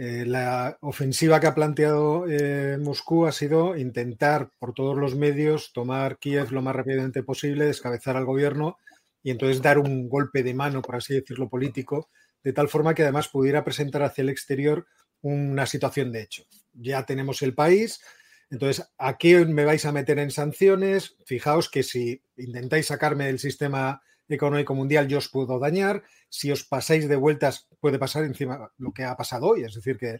[0.00, 5.72] eh, la ofensiva que ha planteado eh, Moscú ha sido intentar por todos los medios
[5.72, 8.78] tomar Kiev lo más rápidamente posible, descabezar al gobierno
[9.24, 12.10] y entonces dar un golpe de mano, por así decirlo, político,
[12.44, 14.86] de tal forma que además pudiera presentar hacia el exterior
[15.20, 16.44] una situación de hecho.
[16.74, 18.00] Ya tenemos el país,
[18.50, 21.16] entonces, ¿a qué me vais a meter en sanciones?
[21.26, 26.02] Fijaos que si intentáis sacarme del sistema económico mundial yo os puedo dañar.
[26.28, 29.98] Si os pasáis de vueltas, puede pasar encima lo que ha pasado hoy, es decir,
[29.98, 30.18] que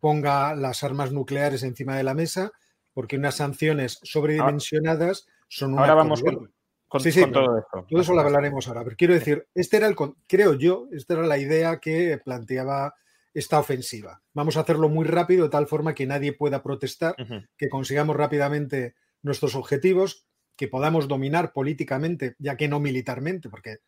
[0.00, 2.52] ponga las armas nucleares encima de la mesa,
[2.92, 5.82] porque unas sanciones sobredimensionadas son una.
[5.82, 6.50] Ahora vamos con,
[6.88, 7.86] todo esto.
[7.88, 8.82] Todo eso lo hablaremos ahora.
[8.84, 9.96] Pero quiero decir, este era el,
[10.26, 12.94] creo yo, esta era la idea que planteaba
[13.34, 14.22] esta ofensiva.
[14.32, 17.14] Vamos a hacerlo muy rápido, de tal forma que nadie pueda protestar,
[17.56, 20.26] que consigamos rápidamente nuestros objetivos,
[20.56, 23.78] que podamos dominar políticamente, ya que no militarmente, porque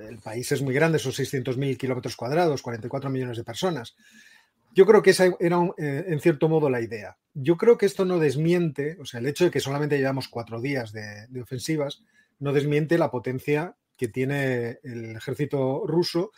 [0.00, 3.96] el país es muy grande, son 600.000 kilómetros cuadrados, 44 millones de personas.
[4.74, 7.16] Yo creo que esa era, eh, en cierto modo, la idea.
[7.34, 10.60] Yo creo que esto no desmiente, o sea, el hecho de que solamente llevamos cuatro
[10.60, 12.02] días de, de ofensivas,
[12.38, 16.30] no desmiente la potencia que tiene el ejército ruso,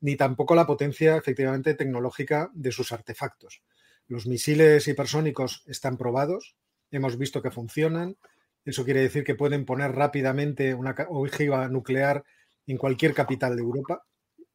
[0.00, 3.62] ni tampoco la potencia efectivamente tecnológica de sus artefactos.
[4.06, 6.56] Los misiles hipersónicos están probados,
[6.90, 8.16] hemos visto que funcionan,
[8.64, 12.24] eso quiere decir que pueden poner rápidamente una ojiva nuclear
[12.68, 14.04] en cualquier capital de Europa,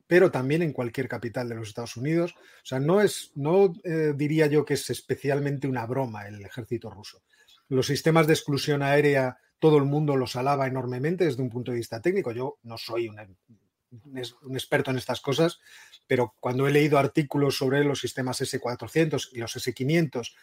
[0.07, 2.35] pero también en cualquier capital de los Estados Unidos.
[2.37, 6.89] O sea, no es, no eh, diría yo que es especialmente una broma el ejército
[6.89, 7.23] ruso.
[7.69, 11.77] Los sistemas de exclusión aérea, todo el mundo los alaba enormemente desde un punto de
[11.77, 12.31] vista técnico.
[12.31, 15.59] Yo no soy un, experto en estas cosas,
[16.05, 20.35] pero cuando he leído artículos sobre los sistemas S-400 y los S-500,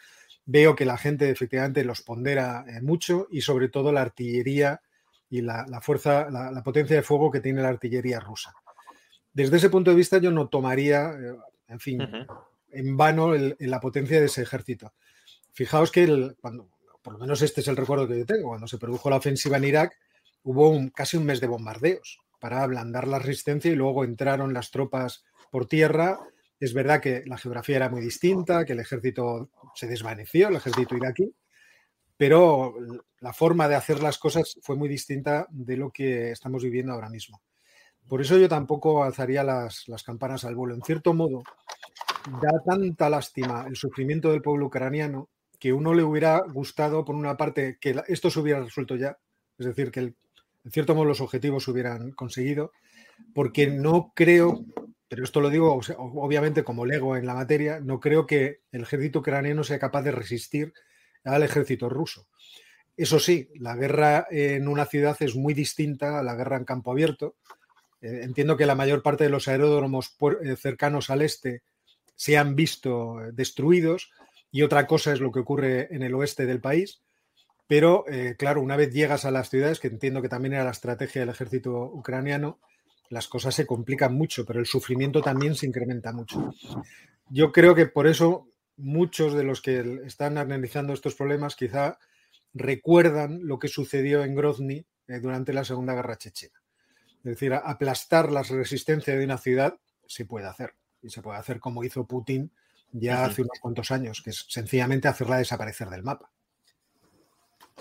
[0.45, 4.81] veo que la gente efectivamente los pondera eh, mucho y sobre todo la artillería
[5.31, 8.53] y la, fuerza, la, potencia de fuego que tiene la artillería rusa.
[9.31, 11.35] Desde ese punto de vista yo no tomaría, eh,
[11.69, 12.01] en fin,
[12.69, 14.93] en vano la potencia de ese ejército.
[15.53, 16.67] Fijaos que cuando,
[17.01, 19.55] por lo menos este es el recuerdo que yo tengo, cuando se produjo la ofensiva
[19.55, 19.97] en Irak,
[20.43, 24.69] hubo un, casi un mes de bombardeos para ablandar la resistencia y luego entraron las
[24.69, 26.19] tropas por tierra.
[26.59, 30.97] Es verdad que la geografía era muy distinta, que el ejército se desvaneció, el ejército
[30.97, 31.33] iraquí,
[32.21, 32.75] pero
[33.21, 37.09] la forma de hacer las cosas fue muy distinta de lo que estamos viviendo ahora
[37.09, 37.41] mismo.
[38.07, 40.75] Por eso yo tampoco alzaría las, campanas al vuelo.
[40.75, 41.41] En cierto modo,
[42.39, 47.35] da tanta lástima el sufrimiento del pueblo ucraniano que uno le hubiera gustado, por una
[47.37, 49.17] parte, que esto se hubiera resuelto ya,
[49.57, 50.15] es decir, que en
[50.71, 52.71] cierto modo los objetivos se hubieran conseguido,
[53.33, 54.63] porque no creo,
[55.07, 59.21] pero esto lo digo obviamente como lego en la materia, no creo que el ejército
[59.21, 60.71] ucraniano sea capaz de resistir
[61.23, 62.27] al ejército ruso.
[62.97, 66.91] Eso sí, la guerra en una ciudad es muy distinta a la guerra en campo
[66.91, 67.35] abierto.
[68.01, 71.63] Eh, entiendo que la mayor parte de los aeródromos eh, cercanos al este
[72.15, 74.11] se han visto destruidos
[74.51, 77.01] y otra cosa es lo que ocurre en el oeste del país.
[77.67, 80.71] Pero, eh, claro, una vez llegas a las ciudades, que entiendo que también era la
[80.71, 82.59] estrategia del ejército ucraniano,
[83.09, 86.53] las cosas se complican mucho, pero el sufrimiento también se incrementa mucho.
[87.29, 91.99] Yo creo que por eso muchos de los que están analizando estos problemas quizá
[92.53, 96.61] recuerdan lo que sucedió en Grozny eh, durante la Segunda Guerra Chechena.
[97.19, 100.73] Es decir, aplastar la resistencia de una ciudad se puede hacer.
[101.01, 102.51] Y se puede hacer como hizo Putin
[102.91, 106.31] ya hace unos cuantos años, que es sencillamente hacerla desaparecer del mapa.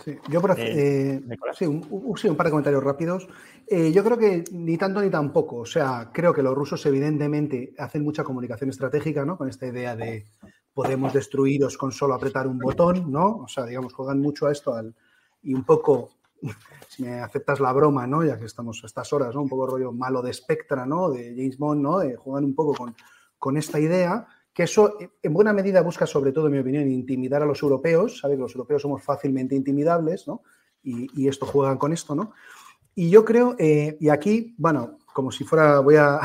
[0.04, 1.20] Sí, yo por eh,
[1.58, 3.28] sí, un, par de comentarios rápidos.
[3.66, 5.56] Eh, yo creo que ni tanto ni tampoco.
[5.56, 9.36] O sea, creo que los rusos evidentemente hacen mucha comunicación estratégica, ¿no?
[9.36, 10.26] Con esta idea de
[10.74, 13.38] podemos destruiros con solo apretar un botón, ¿no?
[13.38, 14.94] O sea, digamos, juegan mucho a esto al,
[15.42, 16.10] y un poco,
[16.88, 18.24] si me aceptas la broma, ¿no?
[18.24, 19.42] Ya que estamos a estas horas, ¿no?
[19.42, 21.10] Un poco rollo malo de Spectra, ¿no?
[21.10, 21.98] De James Bond, ¿no?
[21.98, 22.94] De, juegan un poco con,
[23.38, 27.42] con esta idea que eso en buena medida busca, sobre todo, en mi opinión, intimidar
[27.42, 28.38] a los europeos, ¿sabes?
[28.38, 30.42] Los europeos somos fácilmente intimidables, ¿no?
[30.82, 32.32] Y, esto juegan con esto, ¿no?
[32.94, 36.20] Y yo creo, eh, y aquí, bueno, como si fuera, voy a,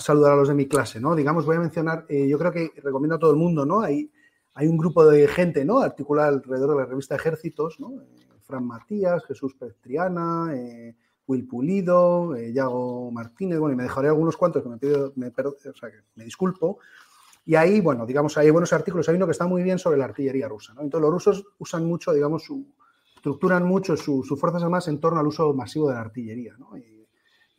[0.00, 1.14] saludar a los de mi clase, ¿no?
[1.14, 3.80] Digamos, voy a mencionar, eh, yo creo que recomiendo a todo el mundo, ¿no?
[3.80, 4.10] Hay,
[4.54, 5.80] hay un grupo de gente, ¿no?
[5.80, 8.00] Articulada alrededor de la revista Ejércitos, ¿no?
[8.00, 10.52] Eh, Fran Matías, Jesús Pestriana,
[11.30, 15.28] Will Pulido, eh, Yago Martínez, bueno, y me dejaré algunos cuantos que me pido, me,
[15.28, 16.78] o sea, que me disculpo.
[17.44, 19.08] Y ahí, bueno, digamos, hay buenos artículos.
[19.08, 20.74] Hay uno que está muy bien sobre la artillería rusa.
[20.74, 20.82] ¿no?
[20.82, 22.66] Entonces, los rusos usan mucho, digamos, su,
[23.14, 26.72] estructuran mucho sus fuerzas armadas en torno al uso masivo de la artillería, ¿no?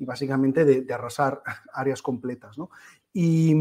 [0.05, 1.41] Básicamente de, arrasar
[1.73, 2.57] áreas completas.
[2.57, 2.69] ¿no?
[3.13, 3.55] Y,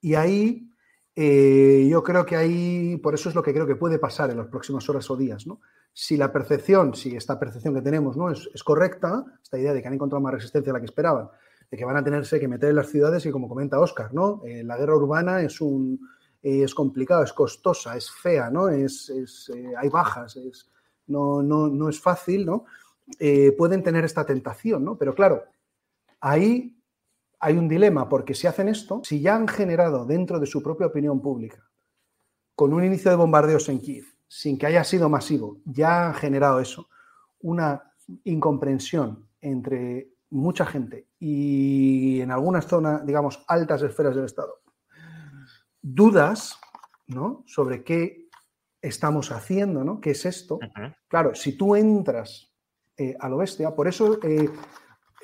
[0.00, 0.68] y ahí
[1.16, 4.38] eh, yo creo que ahí, por eso es lo que creo que puede pasar en
[4.38, 5.60] las próximas horas o días, ¿no?
[5.92, 8.32] Si la percepción, si esta percepción que tenemos ¿no?
[8.32, 11.28] es, correcta, esta idea de que han encontrado más resistencia de la que esperaban,
[11.70, 14.42] de que van a tenerse que meter en las ciudades y como comenta Oscar, ¿no?
[14.44, 16.00] Eh, la guerra urbana es un
[16.42, 18.68] es complicado, es costosa, es fea, ¿no?
[18.68, 20.70] Es, eh, hay bajas, es,
[21.06, 22.64] no, no, no, es fácil, ¿no?
[23.56, 24.98] pueden tener esta tentación, ¿no?
[24.98, 25.44] Pero claro,
[26.24, 26.74] ahí
[27.38, 30.86] hay un dilema, porque si hacen esto, si ya han generado dentro de su propia
[30.86, 31.70] opinión pública,
[32.54, 36.60] con un inicio de bombardeos en Kiev, sin que haya sido masivo, ya han generado
[36.60, 36.88] eso,
[37.40, 37.92] una
[38.24, 44.62] incomprensión entre mucha gente y en algunas zonas, digamos, altas esferas del Estado,
[45.82, 46.58] dudas
[47.06, 47.44] ¿no?
[47.46, 48.30] sobre qué
[48.80, 50.00] estamos haciendo, ¿no?
[50.00, 50.58] ¿Qué es esto?
[51.08, 52.50] Claro, si tú entras
[52.96, 54.48] eh, a lo bestia, por eso eh,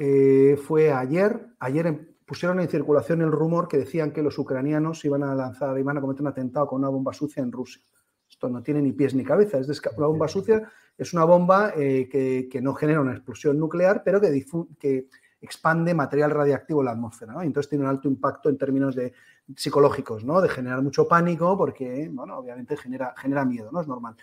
[0.03, 5.05] eh, fue ayer, ayer em, pusieron en circulación el rumor que decían que los ucranianos
[5.05, 7.83] iban a lanzar, iban a cometer un atentado con una bomba sucia en Rusia.
[8.29, 9.59] Esto no tiene ni pies ni cabeza.
[9.59, 10.71] Es una bomba sucia
[11.01, 15.09] es una bomba eh, que, no genera una explosión nuclear, pero que,
[15.43, 17.35] expande material radiactivo en la atmósfera.
[17.43, 19.15] Entonces tiene un alto impacto en términos de,
[19.57, 20.43] psicológicos, ¿no?
[20.43, 23.81] de generar mucho pánico, porque bueno, obviamente genera, genera miedo, ¿no?
[23.81, 24.15] es normal.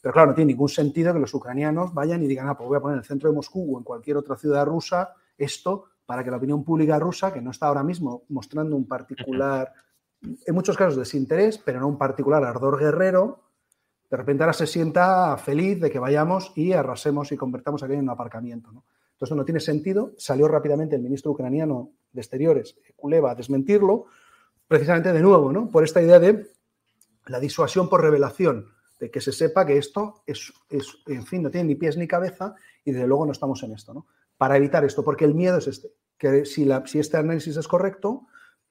[0.00, 2.78] Pero claro, no tiene ningún sentido que los ucranianos vayan y digan, ah, pues voy
[2.78, 6.22] a poner en el centro de Moscú o en cualquier otra ciudad rusa esto para
[6.24, 9.72] que la opinión pública rusa, que no está ahora mismo mostrando un particular,
[10.22, 13.50] en muchos casos desinterés, pero no un particular ardor guerrero,
[14.10, 18.06] de repente ahora se sienta feliz de que vayamos y arrasemos y convertamos aquello en
[18.06, 18.72] un aparcamiento.
[18.72, 18.84] ¿no?
[19.12, 20.12] Entonces no tiene sentido.
[20.18, 24.06] Salió rápidamente el ministro ucraniano de Exteriores, Kuleva, a desmentirlo,
[24.66, 25.68] precisamente de nuevo, ¿no?
[25.68, 26.50] por esta idea de
[27.26, 28.66] la disuasión por revelación,
[28.98, 32.08] de que se sepa que esto es, es, en fin, no tiene ni pies ni
[32.08, 33.94] cabeza y desde luego no estamos en esto.
[33.94, 34.06] ¿no?
[34.40, 37.68] Para evitar esto, porque el miedo es este, que si, la, si este análisis es
[37.68, 38.26] correcto,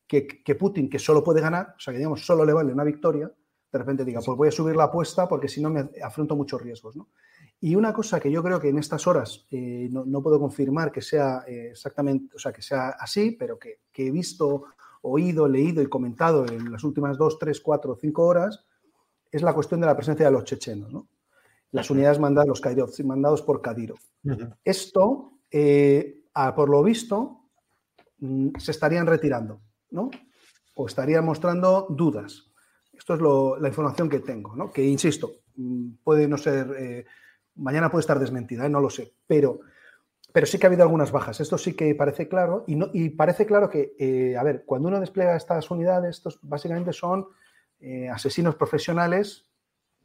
[0.08, 3.32] que, Putin, que solo puede ganar, o sea, que digamos, solo le vale una victoria,
[3.72, 6.60] de repente diga, pues voy a subir la apuesta porque si no me afronto muchos
[6.60, 7.10] riesgos, ¿no?
[7.60, 11.04] Y una cosa que yo creo que en estas horas eh, no, puedo confirmar que
[11.04, 14.64] sea eh, exactamente, o sea, que sea así, pero que, que, he visto,
[15.04, 18.66] oído, leído y comentado en las últimas dos, tres, cuatro, cinco horas,
[19.32, 21.08] es la cuestión de la presencia de los chechenos, ¿no?
[21.72, 24.00] las unidades mandadas, los Kadyrov, mandados por Kadyrov.
[24.64, 26.24] Esto, eh,
[26.56, 27.50] por lo visto,
[28.20, 30.10] mm, se estarían retirando, ¿no?
[30.76, 32.52] O estarían mostrando dudas.
[32.94, 34.72] Esto es la información que tengo, ¿no?
[34.72, 37.06] Que, insisto, mm, puede no ser, eh,
[37.56, 38.70] mañana puede estar desmentida, ¿eh?
[38.70, 39.62] no lo sé, pero,
[40.32, 41.40] pero sí que ha habido algunas bajas.
[41.40, 45.00] Esto sí que parece claro y, no, y parece claro que, a ver, cuando uno
[45.00, 47.28] despliega estas unidades, estos básicamente son
[48.12, 49.49] asesinos profesionales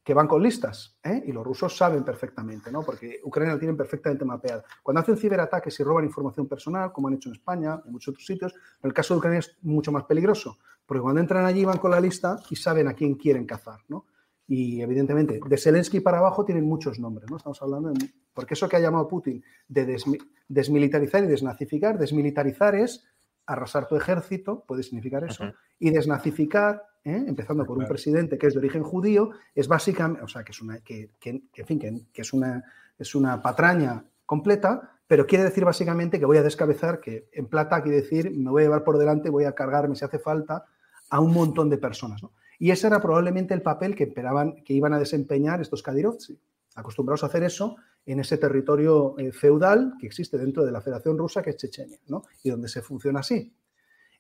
[0.05, 1.23] que van con listas, ¿eh?
[1.27, 2.83] y los rusos saben perfectamente, ¿no?
[2.83, 4.63] porque Ucrania lo tienen perfectamente mapeado.
[4.83, 8.27] Cuando hacen ciberataques y roban información personal, como han hecho en España, en muchos otros
[8.27, 11.79] sitios, en el caso de Ucrania es mucho más peligroso, porque cuando entran allí van
[11.79, 13.81] con la lista y saben a quién quieren cazar.
[13.89, 14.05] ¿no?
[14.47, 17.39] Y evidentemente, de Zelensky para abajo tienen muchos nombres, ¿no?
[17.39, 18.13] Estamos hablando de...
[18.35, 19.97] Porque eso que ha llamado Putin de
[20.49, 23.07] desmilitarizar y desnazificar, desmilitarizar es
[23.47, 27.25] arrasar tu ejército, puede significar eso, y desnazificar ¿eh?
[27.27, 30.61] empezando por un presidente que es de origen judío, es básicamente, o sea, que es
[30.61, 32.65] una, que, en fin, que, es, una,
[32.99, 37.83] es una patraña completa, pero quiere decir básicamente que voy a descabezar, que en plata
[37.83, 40.65] quiere decir me voy a llevar por delante, voy a cargarme si hace falta
[41.11, 42.23] a un montón de personas.
[42.59, 46.39] Y ese era probablemente el papel que esperaban que iban a desempeñar estos Kadirovtsi,
[46.77, 47.77] acostumbrados a hacer eso
[48.07, 51.99] en ese territorio eh, feudal que existe dentro de la Federación Rusa, que es Chechenia,
[52.09, 52.23] ¿no?
[52.43, 53.55] y donde se funciona así.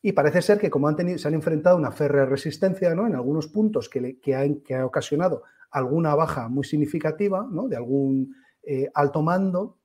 [0.01, 3.07] Y parece ser que como han tenido, se han enfrentado una férrea resistencia ¿no?
[3.07, 7.68] en algunos puntos que, que, ha, que, ha, ocasionado alguna baja muy significativa ¿no?
[7.68, 9.78] de algún eh, alto mando,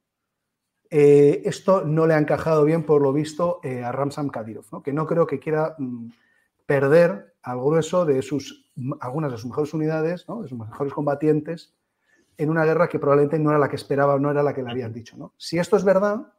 [0.89, 4.82] eh, esto no le ha encajado bien, por lo visto, a Ramsam Kadyrov, ¿no?
[4.82, 6.10] que no creo que quiera mm,
[6.66, 11.74] perder al grueso de sus, algunas de sus mejores unidades, de sus mejores combatientes,
[12.40, 14.72] en una guerra que probablemente no era la que esperaba, no era la que le
[14.72, 15.16] habían dicho.
[15.18, 15.34] ¿no?
[15.38, 16.34] Si esto es verdad,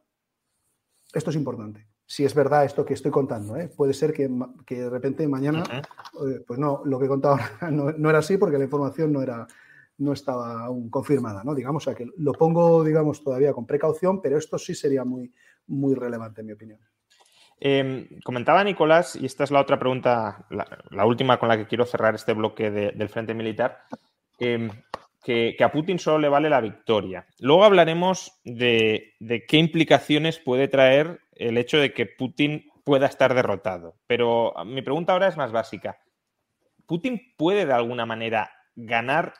[1.13, 3.55] esto es importante si es verdad esto que estoy contando.
[3.55, 3.69] ¿eh?
[3.73, 7.37] Puede ser que, de repente mañana, eh, pues no, lo que he contado
[7.71, 9.47] no, era así porque la información no, era,
[9.99, 11.55] no estaba aún confirmada, ¿no?
[11.55, 15.31] Digamos, o sea, que lo pongo, digamos, todavía con precaución, pero esto sí sería muy,
[15.67, 16.79] muy relevante en mi opinión.
[17.57, 21.85] Em, comentaba Nicolás, y esta es la otra pregunta, la, última con la que quiero
[21.85, 23.83] cerrar este bloque del Frente Militar,
[24.37, 24.69] em,
[25.21, 27.27] que, a Putin solo le vale la victoria.
[27.39, 33.33] Luego hablaremos de, de qué implicaciones puede traer el hecho de que Putin pueda estar
[33.33, 33.95] derrotado.
[34.07, 35.99] Pero mi pregunta ahora es más básica.
[36.85, 39.33] ¿Putin puede de alguna manera ganar?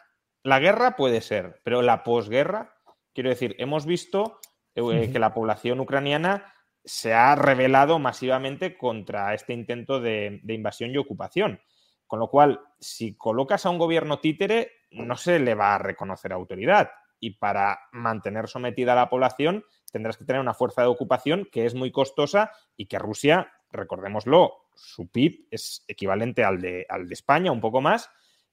[0.44, 2.76] La guerra puede ser, pero la posguerra,
[3.14, 4.40] quiero decir, hemos visto
[4.76, 6.54] eh, que la población ucraniana
[6.84, 11.62] se ha rebelado masivamente contra este intento de, de, invasión y ocupación.
[12.08, 16.34] Con lo cual, si colocas a un gobierno títere, no se le va a reconocer
[16.34, 16.92] autoridad.
[17.20, 21.66] Y para mantener sometida a la población, tendrás que tener una fuerza de ocupación que
[21.66, 27.14] es muy costosa y que Rusia, recordémoslo, su PIB es equivalente al de, al de
[27.14, 28.10] España, un poco más,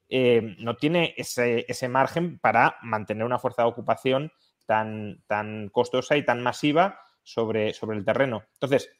[0.08, 4.32] eh, no tiene ese, margen para mantener una fuerza de ocupación
[4.66, 8.44] tan, tan costosa y tan masiva sobre, sobre el terreno.
[8.54, 8.90] Entonces,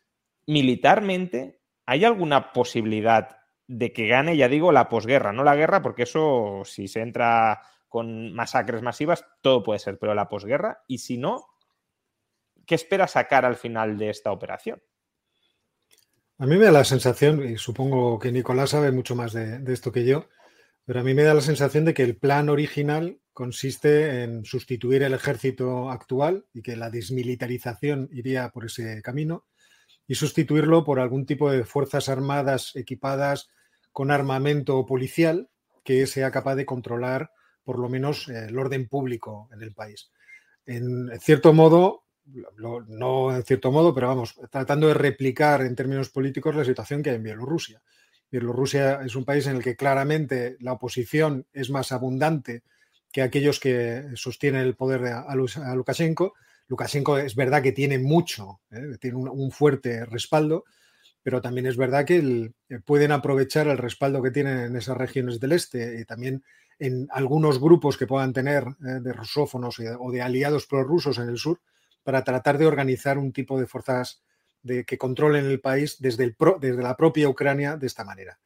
[0.46, 3.37] militarmente, ¿hay alguna posibilidad
[3.68, 5.32] de que gane, ya digo, la posguerra?
[5.32, 10.14] No la guerra, porque eso, si se entra con masacres masivas, todo puede ser, pero
[10.14, 10.82] la posguerra.
[10.88, 11.46] Y si no,
[12.68, 14.82] ¿Qué espera sacar al final de esta operación?
[16.36, 19.90] A mí me da la sensación, y supongo que Nicolás sabe mucho más de, esto
[19.90, 20.28] que yo,
[20.84, 25.02] pero a mí me da la sensación de que el plan original consiste en sustituir
[25.02, 29.46] el ejército actual y que la desmilitarización iría por ese camino
[30.06, 33.48] y sustituirlo por algún tipo de fuerzas armadas equipadas
[33.98, 35.50] con armamento policial
[35.82, 37.32] que sea capaz de controlar
[37.64, 40.12] por lo menos el orden público en el país.
[40.66, 42.04] En cierto modo,
[42.86, 47.10] no en cierto modo, pero vamos, tratando de replicar en términos políticos la situación que
[47.10, 47.82] hay en Bielorrusia.
[48.30, 52.62] Bielorrusia es un país en el que claramente la oposición es más abundante
[53.10, 55.34] que aquellos que sostienen el poder a,
[55.74, 56.34] Lukashenko.
[56.68, 58.96] Lukashenko es verdad que tiene mucho, ¿eh?
[59.00, 60.66] tiene un, fuerte respaldo,
[61.28, 65.38] pero también es verdad que eh, pueden aprovechar el respaldo que tienen en esas regiones
[65.38, 66.42] del este y también
[66.78, 69.00] en algunos grupos que puedan tener ¿eh?
[69.02, 71.60] de rusófonos o de aliados prorrusos en el sur,
[72.02, 74.22] para tratar de organizar un tipo de fuerzas
[74.62, 78.38] de, que controlen el país desde, el desde la propia Ucrania de esta manera.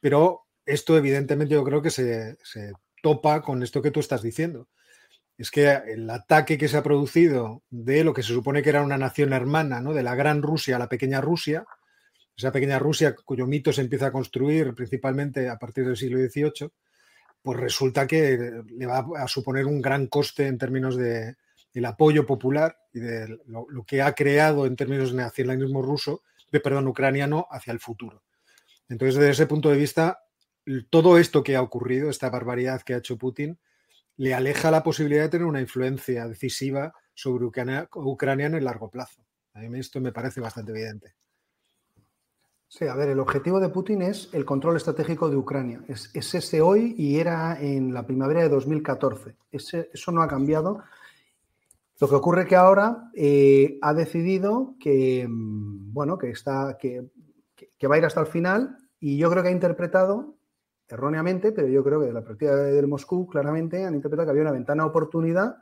[0.00, 2.38] Pero esto evidentemente yo creo que se,
[3.02, 4.68] topa con esto que tú estás diciendo.
[5.36, 8.80] Es que el ataque que se ha producido de lo que se supone que era
[8.80, 9.92] una nación hermana, ¿no?
[9.92, 11.66] de la gran Rusia a la pequeña Rusia,
[12.36, 16.70] esa pequeña Rusia cuyo mito se empieza a construir principalmente a partir del siglo XVIII,
[17.42, 21.36] pues resulta que le va a suponer un gran coste en términos de,
[21.84, 26.88] apoyo popular y de lo, que ha creado en términos de nacionalismo ruso, de perdón,
[26.88, 28.22] ucraniano hacia el futuro.
[28.88, 30.20] Entonces, desde ese punto de vista,
[30.90, 33.58] todo esto que ha ocurrido, esta barbaridad que ha hecho Putin,
[34.16, 39.24] le aleja la posibilidad de tener una influencia decisiva sobre Ucrania, en el largo plazo.
[39.54, 41.14] A mí esto me parece bastante evidente.
[42.68, 45.82] Sí, a ver, el objetivo de Putin es el control estratégico de Ucrania.
[45.86, 49.36] Es, ese hoy y era en la primavera de 2014.
[49.52, 50.82] eso no ha cambiado.
[51.98, 57.08] Lo que ocurre que ahora eh, ha decidido que, mm, bueno, que, está, que,
[57.78, 60.34] que, va a ir hasta el final y yo creo que ha interpretado
[60.88, 64.42] erróneamente, pero yo creo que de la perspectiva del Moscú claramente han interpretado que había
[64.42, 65.56] una ventana de oportunidad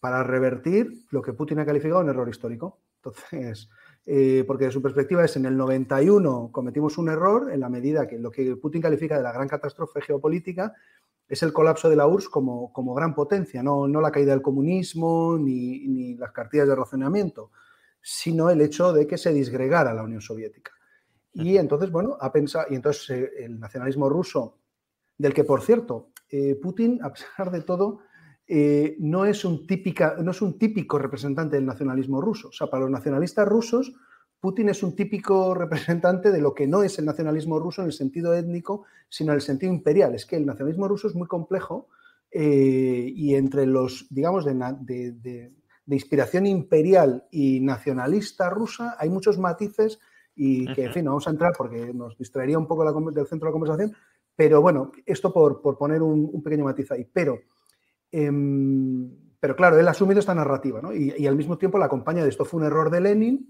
[0.00, 2.80] para revertir lo que Putin ha calificado un error histórico.
[2.96, 3.70] Entonces,
[4.10, 8.08] eh, porque de su perspectiva es en el 91 cometimos un error en la medida
[8.08, 10.72] que lo que Putin califica de la gran catástrofe geopolítica
[11.28, 14.40] es el colapso de la URSS como, como gran potencia, no, no, la caída del
[14.40, 17.50] comunismo ni, ni las cartillas de racionamiento,
[18.00, 20.72] sino el hecho de que se disgregara la Unión Soviética.
[21.34, 24.56] Y entonces, bueno, ha pensado, y entonces eh, el nacionalismo ruso,
[25.18, 27.98] del que, por cierto, eh, Putin, a pesar de todo,
[28.48, 32.48] eh, no, es un típica, no es un típico representante del nacionalismo ruso.
[32.48, 33.92] O sea, para los nacionalistas rusos,
[34.40, 37.92] Putin es un típico representante de lo que no es el nacionalismo ruso en el
[37.92, 40.14] sentido étnico, sino en el sentido imperial.
[40.14, 41.88] Es que el nacionalismo ruso es muy complejo
[42.30, 44.54] y entre los, digamos, de,
[45.12, 45.52] de,
[45.86, 49.98] inspiración imperial y nacionalista rusa hay muchos matices
[50.40, 53.46] y que, en fin, no vamos a entrar porque nos distraería un poco del centro
[53.46, 53.96] de la conversación,
[54.36, 57.04] pero bueno, esto por, poner un, pequeño matiz ahí.
[57.12, 57.40] Pero,
[58.10, 60.92] em, pero claro, él ha asumido esta narrativa, ¿no?
[60.92, 63.48] Y, al mismo tiempo la acompaña de esto fue un error de Lenin,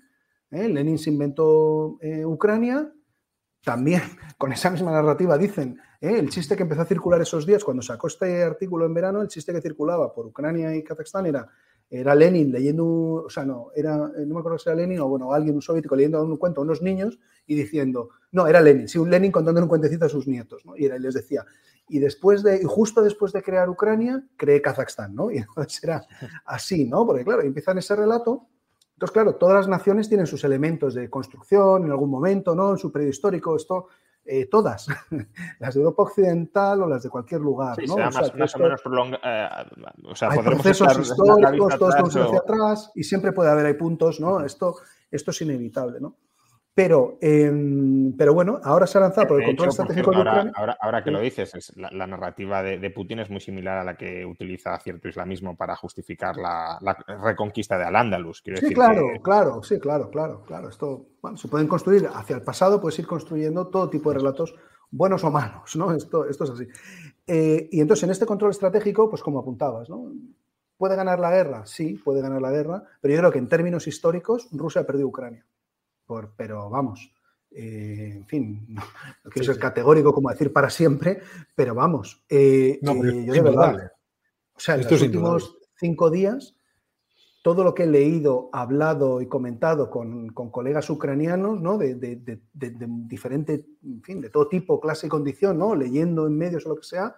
[0.50, 0.68] ¿eh?
[0.68, 2.92] Lenin se inventó eh, Ucrania,
[3.62, 4.02] también
[4.38, 6.18] con esa misma narrativa dicen, ¿eh?
[6.18, 9.28] el chiste que empezó a circular esos días, cuando sacó este artículo en verano, el
[9.28, 11.48] chiste que circulaba por Ucrania y Kazajstán era
[11.90, 15.32] era Lenin leyendo, o sea, no, era, no me acuerdo si era Lenin o bueno,
[15.32, 18.98] alguien, un soviético leyendo un cuento a unos niños y diciendo, no, era Lenin, sí,
[18.98, 20.76] un Lenin contando un cuentecito a sus nietos, ¿no?
[20.76, 21.46] Y era, les decía,
[21.88, 25.30] y después de, y justo después de crear Ucrania, creé Kazajstán, ¿no?
[25.30, 26.06] Y entonces era
[26.44, 27.06] así, ¿no?
[27.06, 28.46] Porque claro, empiezan ese relato,
[28.94, 32.72] entonces claro, todas las naciones tienen sus elementos de construcción en algún momento, ¿no?
[32.72, 33.86] En su periodo histórico, esto
[34.30, 34.88] eh, todas,
[35.58, 37.78] las de Europa Occidental o las de cualquier lugar.
[37.86, 37.96] ¿no?
[37.96, 39.22] más, o, menos prolongadas.
[39.24, 43.72] Eh, o sea, hay procesos históricos, todos atrás, hacia atrás y siempre puede haber hay
[43.72, 44.44] puntos, ¿no?
[44.44, 44.76] Esto,
[45.10, 46.16] esto es inevitable, ¿no?
[46.78, 50.52] Pero, em, pero bueno, ahora se ha lanzado por el control estratégico de Ucrania.
[50.80, 54.78] Ahora, que lo dices, la, narrativa de, Putin es muy similar a la que utiliza
[54.78, 56.78] cierto islamismo para justificar la,
[57.20, 58.44] reconquista de Al-Ándalus.
[58.44, 60.68] Sí, claro, claro, sí, claro, claro, claro.
[60.68, 64.54] Esto, bueno, se pueden construir hacia el pasado, puedes ir construyendo todo tipo de relatos,
[64.88, 65.90] buenos o malos, ¿no?
[65.90, 66.68] Esto, esto es así.
[67.26, 70.12] Eh, y entonces, en este control estratégico, pues como apuntabas, ¿no?
[70.76, 71.66] ¿Puede ganar la guerra?
[71.66, 75.08] Sí, puede ganar la guerra, pero yo creo que en términos históricos, Rusia ha perdido
[76.08, 77.12] Ucrania pero vamos,
[77.50, 78.82] eh, en fin, no,
[79.30, 81.20] quiero ser categórico como decir para siempre,
[81.54, 83.92] pero vamos, eh, no, eh, yo de verdad,
[84.54, 86.54] o sea, en los últimos cinco días,
[87.42, 91.78] todo lo que he leído, hablado y comentado con, colegas ucranianos, ¿no?
[91.78, 95.74] De, de, diferente, en fin, de todo tipo, clase y condición, ¿no?
[95.74, 97.14] Leyendo en medios o lo que sea,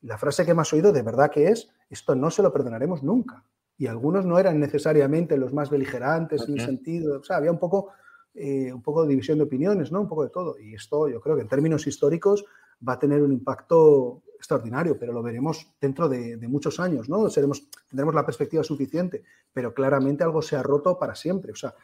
[0.00, 3.44] la frase que más oído de verdad que es, esto no se lo perdonaremos nunca.
[3.76, 7.58] Y algunos no eran necesariamente los más beligerantes en el sentido, o sea, había un
[7.58, 7.90] poco
[8.34, 10.00] eh, un poco de división de opiniones, ¿no?
[10.00, 10.58] Un poco de todo.
[10.58, 12.44] Y esto yo creo que en términos históricos
[12.86, 17.30] va a tener un impacto extraordinario, pero lo veremos dentro de, muchos años, ¿no?
[17.30, 19.22] Seremos, tendremos la perspectiva suficiente,
[19.52, 21.52] pero claramente algo se ha roto para siempre.
[21.52, 21.74] O sea,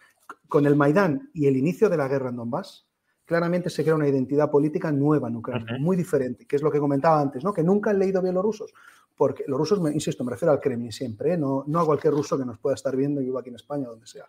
[0.49, 2.87] con el Maidán y el inicio de la guerra en Donbass,
[3.25, 6.81] claramente se crea una identidad política nueva en Ucrania, muy diferente, que es lo que
[6.81, 7.53] comentaba antes, ¿no?
[7.53, 8.75] Que nunca han leído bien los rusos,
[9.17, 11.39] porque los rusos, me, insisto, me refiero al Kremlin siempre, ¿eh?
[11.39, 13.87] no, no a cualquier ruso que nos pueda estar viendo y viva aquí en España,
[13.87, 14.27] donde sea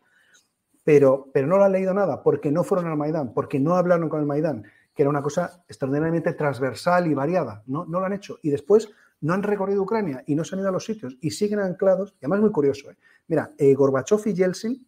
[0.83, 4.09] pero, pero no lo han leído nada porque no fueron al Maidán, porque no hablaron
[4.09, 4.63] con el Maidán,
[4.93, 7.63] que era una cosa extraordinariamente transversal y variada.
[7.67, 8.39] No, no lo han hecho.
[8.41, 8.89] Y después
[9.21, 12.13] no han recorrido Ucrania y no se han ido a los sitios y siguen anclados.
[12.13, 12.89] Y además muy curioso.
[12.89, 12.97] ¿eh?
[13.27, 14.87] Mira, eh, Gorbachev y Yeltsin,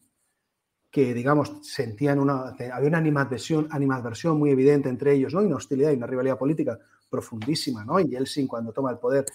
[0.90, 5.42] que digamos sentían una, había una animadversión, animadversión muy evidente entre ellos, ¿no?
[5.42, 6.78] Y una hostilidad y una rivalidad política
[7.10, 8.00] profundísima, ¿no?
[8.00, 9.26] Y Yeltsin cuando toma el poder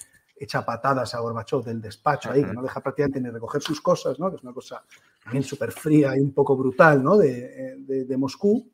[0.41, 4.19] echa patadas a Gorbachev del despacho ahí, que no deja prácticamente ni recoger sus cosas,
[4.19, 4.31] ¿no?
[4.31, 4.83] que es una cosa
[5.29, 7.18] también súper fría y un poco brutal ¿no?
[7.18, 8.66] de, de, Moscú.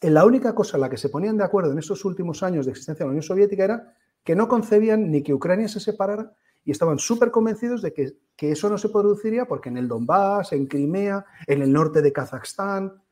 [0.00, 2.70] La única cosa en la que se ponían de acuerdo en estos últimos años de
[2.70, 6.32] existencia de la Unión Soviética era que no concebían ni que Ucrania se separara
[6.64, 10.52] y estaban súper convencidos de que, que, eso no se produciría porque en el Donbass,
[10.52, 13.02] en Crimea, en el norte de Kazajstán,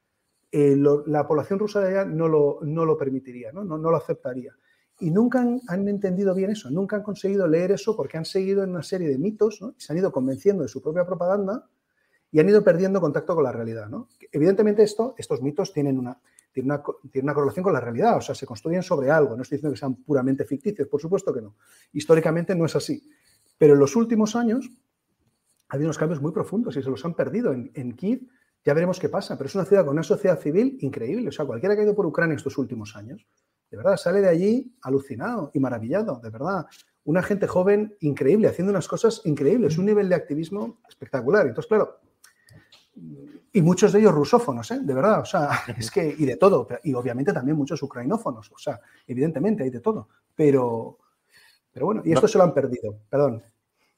[0.53, 0.76] eh,
[1.07, 3.64] la población rusa de allá no lo, no lo permitiría, ¿no?
[3.64, 4.53] No, no lo aceptaría.
[5.01, 8.70] Y nunca han, entendido bien eso, nunca han conseguido leer eso porque han seguido en
[8.70, 11.68] una serie de mitos y se han ido convenciendo de su propia propaganda
[12.37, 13.89] y han ido perdiendo contacto con la realidad.
[14.30, 16.20] Evidentemente esto, estos mitos tienen una,
[16.53, 16.70] tienen
[17.22, 19.78] una, correlación con la realidad, o sea, se construyen sobre algo, no estoy diciendo que
[19.78, 21.57] sean puramente ficticios, por supuesto que no.
[21.95, 23.11] Históricamente no es así.
[23.57, 24.70] Pero en los últimos años
[25.66, 27.55] ha habido unos cambios muy profundos y se los han perdido.
[27.55, 28.20] En, en Kiev
[28.62, 31.30] ya veremos qué pasa, pero es una ciudad con una sociedad civil increíble.
[31.30, 33.26] O sea, cualquiera que ha ido por Ucrania estos últimos años,
[33.70, 36.66] de verdad, sale de allí alucinado y maravillado, de verdad.
[37.05, 41.47] Una gente joven increíble, haciendo unas cosas increíbles, un nivel de activismo espectacular.
[41.47, 42.01] Entonces, claro,
[43.53, 44.80] y muchos de ellos rusófonos, ¿eh?
[44.80, 48.59] de verdad, o sea, es que, y de todo, y obviamente también muchos ucrainófonos, o
[48.59, 50.99] sea, evidentemente hay de todo, pero,
[51.72, 53.42] pero bueno, y esto se lo han perdido, perdón.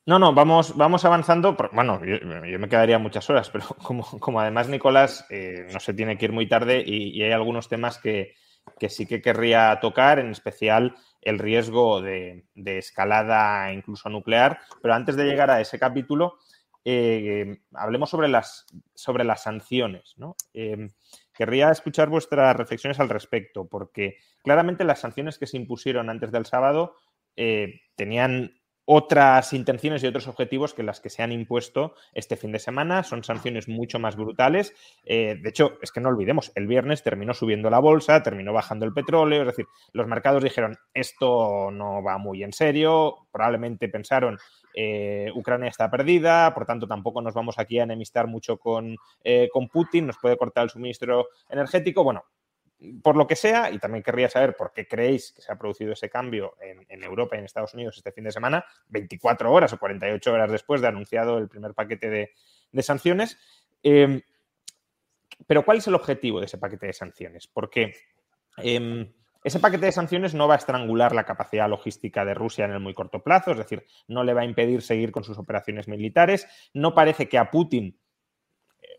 [0.06, 1.54] No, no, vamos, vamos avanzando.
[1.70, 6.16] Bueno, yo, me quedaría muchas horas, pero como, como además Nicolás eh, no se tiene
[6.16, 8.32] que ir muy tarde y, hay algunos temas que,
[8.78, 14.60] que, sí que querría tocar, en especial el riesgo de, de, escalada incluso nuclear.
[14.80, 16.38] Pero antes de llegar a ese capítulo,
[16.84, 20.14] eh, hablemos sobre las, sobre las sanciones.
[20.16, 20.36] ¿no?
[20.54, 20.88] Eh,
[21.34, 26.46] querría escuchar vuestras reflexiones al respecto, porque claramente las sanciones que se impusieron antes del
[26.46, 26.94] sábado
[27.36, 28.60] eh, tenían
[28.90, 33.02] otras intenciones y otros objetivos que las que se han impuesto este fin de semana.
[33.02, 34.74] Son sanciones mucho más brutales.
[35.04, 38.94] de hecho, es que no olvidemos, el viernes terminó subiendo la bolsa, terminó bajando el
[38.94, 44.38] petróleo, es decir, los mercados dijeron, esto no va muy en serio, probablemente pensaron
[44.74, 49.48] eh, Ucrania está perdida, por tanto tampoco nos vamos aquí a enemistar mucho con, eh,
[49.52, 52.04] con Putin, nos puede cortar el suministro energético.
[52.04, 52.24] Bueno,
[53.02, 55.92] por lo que sea, y también querría saber por qué creéis que se ha producido
[55.92, 59.78] ese cambio en, Europa y en Estados Unidos este fin de semana, 24 horas o
[59.78, 63.36] 48 horas después de anunciado el primer paquete de, sanciones.
[63.82, 64.20] Em,
[65.46, 67.48] pero ¿cuál es el objetivo de ese paquete de sanciones?
[67.48, 67.94] Porque
[68.58, 69.12] em,
[69.42, 72.80] ese paquete de sanciones no va a estrangular la capacidad logística de Rusia en el
[72.80, 76.46] muy corto plazo, es decir, no le va a impedir seguir con sus operaciones militares.
[76.74, 77.98] No parece que a Putin,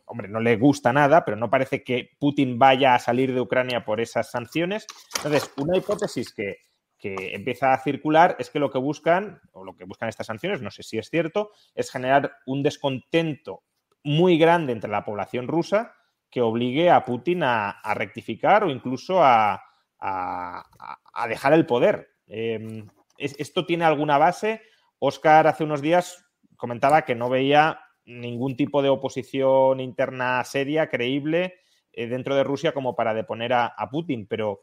[0.10, 3.86] hombre, no le gusta nada, pero no parece que Putin vaya a salir de Ucrania
[3.86, 4.86] por esas sanciones.
[5.18, 6.58] Entonces, una hipótesis que,
[6.98, 10.62] que empieza a circular es que lo que buscan, o lo que buscan estas sanciones,
[10.62, 13.64] no sé si es cierto, es generar un descontento
[14.04, 15.96] muy grande entre la población rusa
[16.30, 19.64] que obligue a Putin a rectificar o incluso a
[20.00, 22.10] a, dejar el poder.
[22.28, 22.88] Em,
[23.18, 24.62] ¿Esto tiene alguna base?
[25.00, 31.60] Oscar hace unos días comentaba que no veía ningún tipo de oposición interna seria, creíble,
[31.94, 34.62] eh, dentro de Rusia como para deponer a, Putin, pero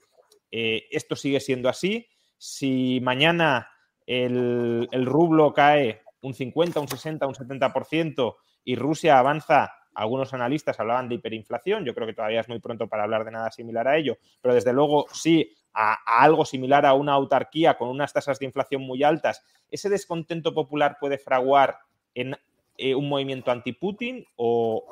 [0.51, 2.07] eh, esto sigue siendo así.
[2.37, 3.69] Si mañana
[4.07, 10.79] el, el, rublo cae un 50, un 60, un 70% y Rusia avanza algunos analistas
[10.79, 13.89] hablaban de hiperinflación, yo creo que todavía es muy pronto para hablar de nada similar
[13.89, 18.39] a ello, pero desde luego sí a, algo similar a una autarquía con unas tasas
[18.39, 21.79] de inflación muy altas, ¿ese descontento popular puede fraguar
[22.15, 22.37] en
[22.79, 24.85] eh, un movimiento anti-Putin o,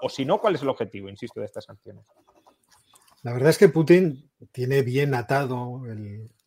[0.00, 2.04] o si no, cuál es el objetivo, insisto, de estas sanciones?
[3.22, 5.82] La verdad es que Putin tiene bien atado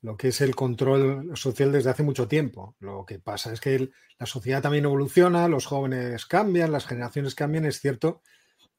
[0.02, 2.76] lo que es el control social desde hace mucho tiempo.
[2.80, 7.66] Lo que pasa es que la sociedad también evoluciona, los jóvenes cambian, las generaciones cambian.
[7.66, 8.22] Es cierto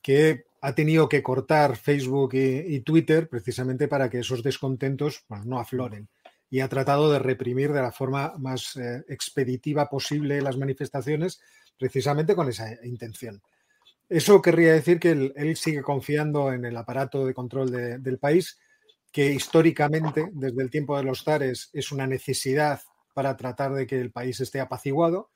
[0.00, 6.08] que ha tenido que cortar Facebook y, Twitter precisamente para que esos descontentos no afloren.
[6.48, 11.40] Y ha tratado de reprimir de la forma más eh, expeditiva posible las manifestaciones
[11.80, 13.42] precisamente con esa intención.
[14.08, 18.58] Eso querría decir que él, sigue confiando en el aparato de control del país,
[19.10, 22.80] que históricamente, desde el tiempo de los zares, es una necesidad
[23.14, 25.30] para tratar de que el país esté apaciguado,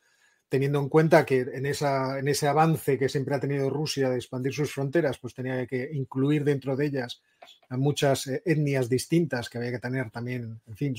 [0.49, 4.17] teniendo en cuenta que en, esa, en ese avance que siempre ha tenido Rusia de
[4.17, 7.23] expandir sus fronteras, pues tenía que incluir dentro de ellas
[7.71, 10.95] a muchas eh, etnias distintas que había que tener también, en fin,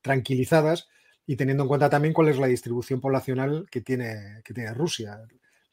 [0.00, 0.88] tranquilizadas
[1.28, 5.20] y teniendo en cuenta también cuál es la distribución poblacional que tiene, que tiene Rusia.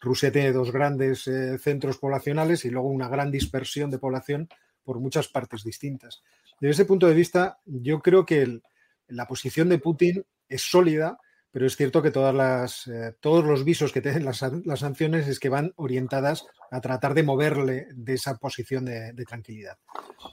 [0.01, 4.49] Rusia tiene dos grandes eh, centros poblacionales y luego una gran dispersión de población
[4.83, 6.21] por muchas partes distintas.
[6.59, 8.59] Desde ese punto de vista, yo creo que
[9.07, 13.63] la posición de Putin es sólida, pero es cierto que todas las, eh, todos los
[13.63, 18.35] visos que tienen las, sanciones es que van orientadas a tratar de moverle de esa
[18.39, 19.77] posición de, tranquilidad.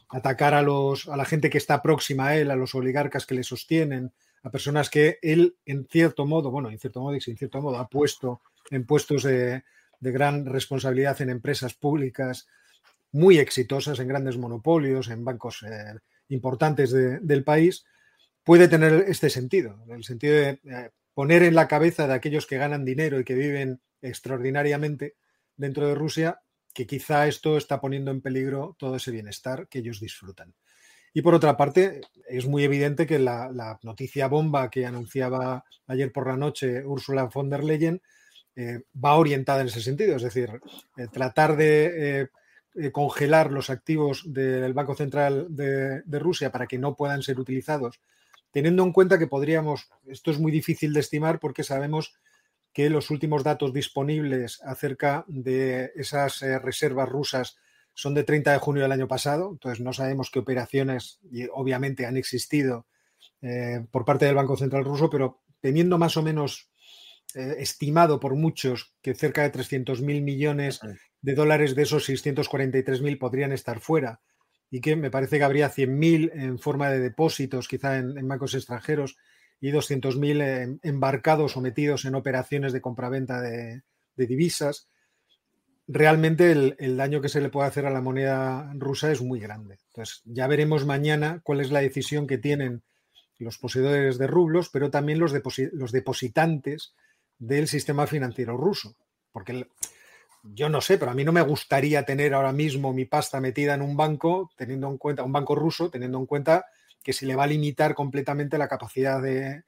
[0.09, 3.37] Atacar a, los, a la gente que está próxima a él, a los oligarcas que
[3.37, 4.13] le sostienen,
[4.43, 7.89] a personas que él, en cierto modo, bueno, en cierto modo sin cierto modo, ha
[7.89, 9.63] puesto en puestos de,
[10.01, 12.49] gran responsabilidad en empresas públicas
[13.13, 15.95] muy exitosas, en grandes monopolios, en bancos eh,
[16.29, 17.85] importantes del país,
[18.43, 22.57] puede tener este sentido, el sentido de eh, poner en la cabeza de aquellos que
[22.57, 25.15] ganan dinero y que viven extraordinariamente
[25.57, 26.41] dentro de Rusia,
[26.75, 30.55] que quizá esto está poniendo en peligro todo ese bienestar que ellos disfrutan.
[31.13, 36.27] Y por otra parte, es muy evidente que la noticia bomba que anunciaba ayer por
[36.27, 38.01] la noche Ursula von der Leyen
[38.55, 40.51] eh, va orientada en ese sentido, es decir,
[40.99, 42.29] eh, tratar de
[42.75, 48.01] eh, congelar los activos del Banco Central de, Rusia para que no puedan ser utilizados
[48.51, 52.15] teniendo en cuenta que podríamos, esto es muy difícil de estimar porque sabemos
[52.75, 57.57] que los últimos datos disponibles acerca de esas reservas rusas
[57.95, 62.07] son de 30 de junio del año pasado, entonces no sabemos qué operaciones y obviamente
[62.07, 62.87] han existido
[63.43, 66.71] eh, por parte del Banco Central ruso, pero teniendo más o menos
[67.35, 70.81] eh, estimado por muchos que cerca de 300.000 millones
[71.21, 74.21] de dólares de esos 643.000 podrían estar fuera
[74.71, 79.19] y que me parece que habría 100.000 en forma de depósitos, quizá en, bancos extranjeros,
[79.61, 83.83] y 200.000 embarcados o metidos en operaciones de compraventa de,
[84.17, 84.89] de divisas.
[85.95, 89.79] Realmente el, daño que se le puede hacer a la moneda rusa es muy grande.
[89.89, 92.83] Entonces, ya veremos mañana cuál es la decisión que tienen
[93.39, 95.35] los poseedores de rublos, pero también los,
[95.73, 96.95] los depositantes
[97.39, 98.97] del sistema financiero ruso.
[99.33, 99.67] Porque
[100.43, 103.75] yo no sé, pero a mí no me gustaría tener ahora mismo mi pasta metida
[103.75, 106.65] en un banco, teniendo en cuenta, un banco ruso, teniendo en cuenta
[107.03, 109.65] que se le va a limitar completamente la capacidad de,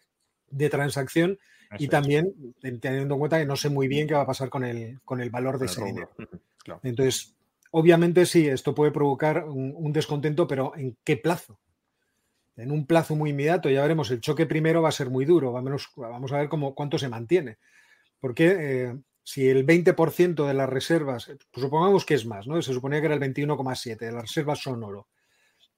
[0.70, 1.39] transacción
[1.79, 2.33] y también
[2.81, 5.20] teniendo en cuenta que no sé muy bien qué va a pasar con el, con
[5.20, 6.11] el valor de ese dinero.
[6.83, 7.35] Entonces,
[7.70, 11.59] obviamente sí, esto puede provocar un, descontento, pero ¿en qué plazo?
[12.57, 15.53] En un plazo muy inmediato, ya veremos, el choque primero va a ser muy duro,
[15.53, 17.59] vamos, vamos a ver cómo, cuánto se mantiene.
[18.20, 22.61] Porque eh, si el 20% de las reservas, pues supongamos que es más, ¿no?
[22.62, 25.09] Se suponía que era el 21,7%, de las reservas son oro.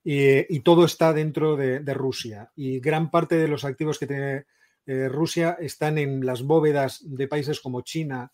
[0.08, 2.52] Y, todo está dentro de, Rusia.
[2.54, 4.44] Y gran parte de los activos que tiene
[4.86, 8.30] eh, Rusia están en las bóvedas de países como China.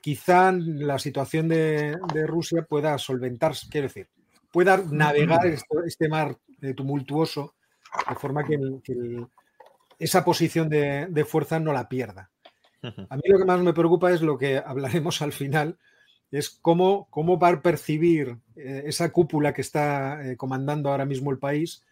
[0.00, 4.08] Quizá la situación de, Rusia pueda solventarse, quiero decir,
[4.52, 7.54] pueda navegar este, este mar eh, tumultuoso
[8.08, 8.56] de forma que,
[9.98, 12.30] esa posición de fuerza no la pierda.
[12.82, 15.78] A mí lo que más me preocupa es lo que hablaremos al final,
[16.30, 21.38] es cómo, cómo va a percibir eh, esa cúpula que está comandando ahora mismo el
[21.38, 21.82] país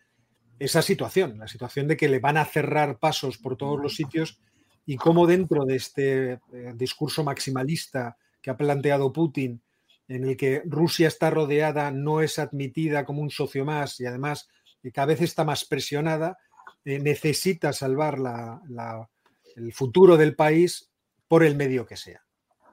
[0.58, 4.38] esa situación, la situación de que le van a cerrar pasos por todos los sitios
[4.86, 9.62] y cómo dentro de este eh, discurso maximalista que ha planteado Putin,
[10.06, 14.48] en el que Rusia está rodeada, no es admitida como un socio más y además
[14.92, 16.36] cada vez está más presionada,
[16.84, 19.08] necesita salvar la,
[19.56, 20.90] el futuro del país
[21.26, 22.22] por el medio que sea.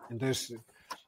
[0.10, 0.60] Entonces,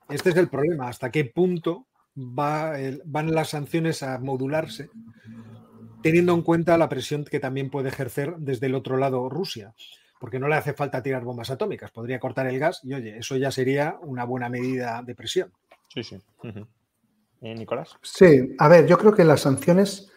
[0.10, 2.74] este es el problema, hasta qué punto va
[3.06, 4.90] van las sanciones a modularse,
[6.04, 9.74] teniendo en cuenta la presión que también puede ejercer desde el otro lado Rusia,
[10.20, 13.36] porque no le hace falta tirar bombas atómicas, podría cortar el gas y oye, eso
[13.38, 15.52] ya sería una buena medida de presión.
[15.88, 16.20] Sí, sí.
[17.42, 17.98] ¿Eh, Nicolás?
[18.02, 20.12] Sí, a ver, yo creo que las sanciones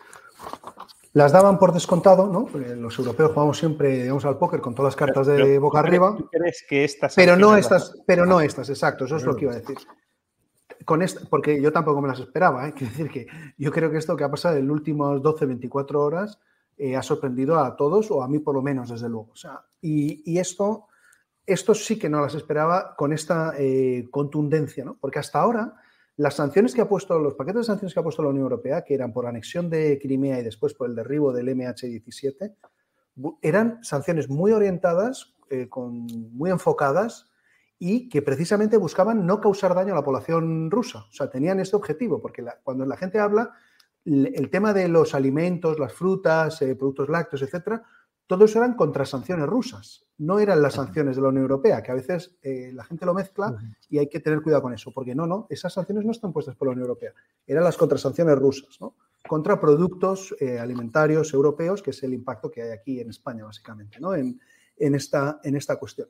[1.13, 2.47] las daban por descontado, ¿no?
[2.59, 6.15] los europeos jugamos siempre, digamos, al póker con todas las cartas de boca arriba.
[6.31, 9.55] crees que estas pero no estas, pero no estas, exacto, eso es lo que iba
[9.55, 9.79] a decir.
[10.87, 12.73] Con esta, porque yo tampoco me las esperaba, ¿eh?
[12.77, 13.27] quiero decir que
[13.59, 16.41] yo creo que esto que ha pasado en las últimas 12, 24 horas
[16.79, 19.31] eh, ha sorprendido a todos, o a mí por lo menos, desde luego.
[19.33, 20.87] O sea, y, esto,
[21.45, 24.97] esto sí que no las esperaba con esta eh, contundencia, ¿no?
[24.99, 25.75] Porque hasta ahora
[26.17, 28.83] las sanciones que ha puesto, los paquetes de sanciones que ha puesto la Unión Europea,
[28.85, 32.55] que eran por anexión de Crimea y después por el derribo del MH17,
[33.43, 37.27] eran sanciones muy orientadas, eh, con, muy enfocadas
[37.79, 41.01] y que precisamente buscaban no causar daño a la población rusa.
[41.01, 43.53] O sea, tenían este objetivo, porque cuando la gente habla,
[44.05, 47.83] el, tema de los alimentos, las frutas, eh, productos lácteos, etcétera,
[48.27, 51.93] todo eso eran contra sanciones rusas, no eran las sanciones de la Unión Europea, que
[51.93, 53.57] a veces eh, la gente lo mezcla
[53.89, 56.57] y hay que tener cuidado con eso, porque no, no, esas sanciones no están puestas
[56.57, 57.13] por la Unión Europea,
[57.47, 58.95] eran las contrasanciones rusas, ¿no?
[59.29, 64.01] contra productos eh, alimentarios europeos, que es el impacto que hay aquí en España, básicamente,
[64.01, 64.15] ¿no?
[64.15, 64.41] en,
[64.77, 66.09] esta, en esta cuestión.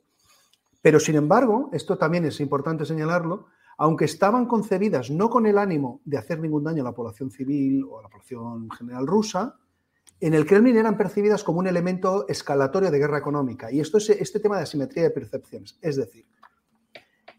[0.87, 5.99] Pero, sin embargo, esto también es importante señalarlo, aunque estaban concebidas no con el ánimo
[6.05, 9.57] de hacer ningún daño a la población civil o a la población general rusa,
[10.21, 13.69] en el Kremlin eran percibidas como un elemento escalatorio de guerra económica.
[13.69, 15.77] Y esto es este tema de asimetría de percepciones.
[15.81, 16.25] Es decir,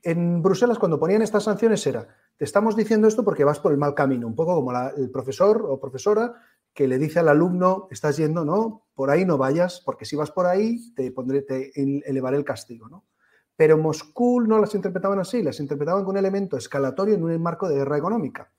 [0.02, 3.78] en Bruselas cuando ponían estas sanciones era, te estamos diciendo esto porque vas por el
[3.78, 6.34] mal camino, un poco como el profesor o profesora
[6.74, 10.30] que le dice al alumno, estás yendo, no, por ahí no vayas, porque si vas
[10.32, 11.72] por ahí te pondré, te
[12.06, 13.06] elevaré el castigo, ¿no?
[13.58, 17.68] Pero Moscú no las interpretaban así, las interpretaban con un elemento escalatorio en un marco
[17.68, 18.52] de guerra económica.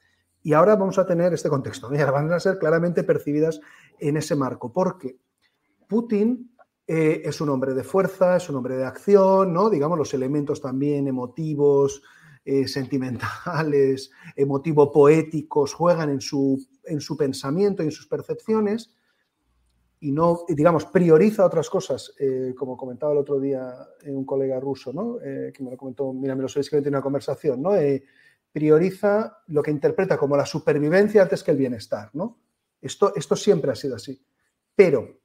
[0.43, 1.89] Y ahora vamos a tener este contexto.
[1.89, 3.61] van a ser claramente percibidas
[3.97, 5.15] en ese marco, porque
[5.87, 6.51] Putin
[6.85, 9.69] eh, es un hombre de fuerza, es un hombre de acción, ¿no?
[9.69, 12.03] Digamos, los elementos también emotivos,
[12.43, 18.93] eh, sentimentales, emotivo-poéticos, juegan en su, en su pensamiento y en sus percepciones
[20.01, 23.75] y no, digamos, prioriza otras cosas, eh, como comentaba el otro día
[24.05, 25.17] un colega ruso, ¿no?
[25.19, 27.71] que me lo comentó, mira, me lo sabéis que tiene una conversación, ¿no?
[28.51, 32.39] prioriza lo que interpreta como la supervivencia antes que el bienestar, ¿no?
[32.81, 34.19] Esto, esto siempre ha sido así.
[34.75, 35.19] Pero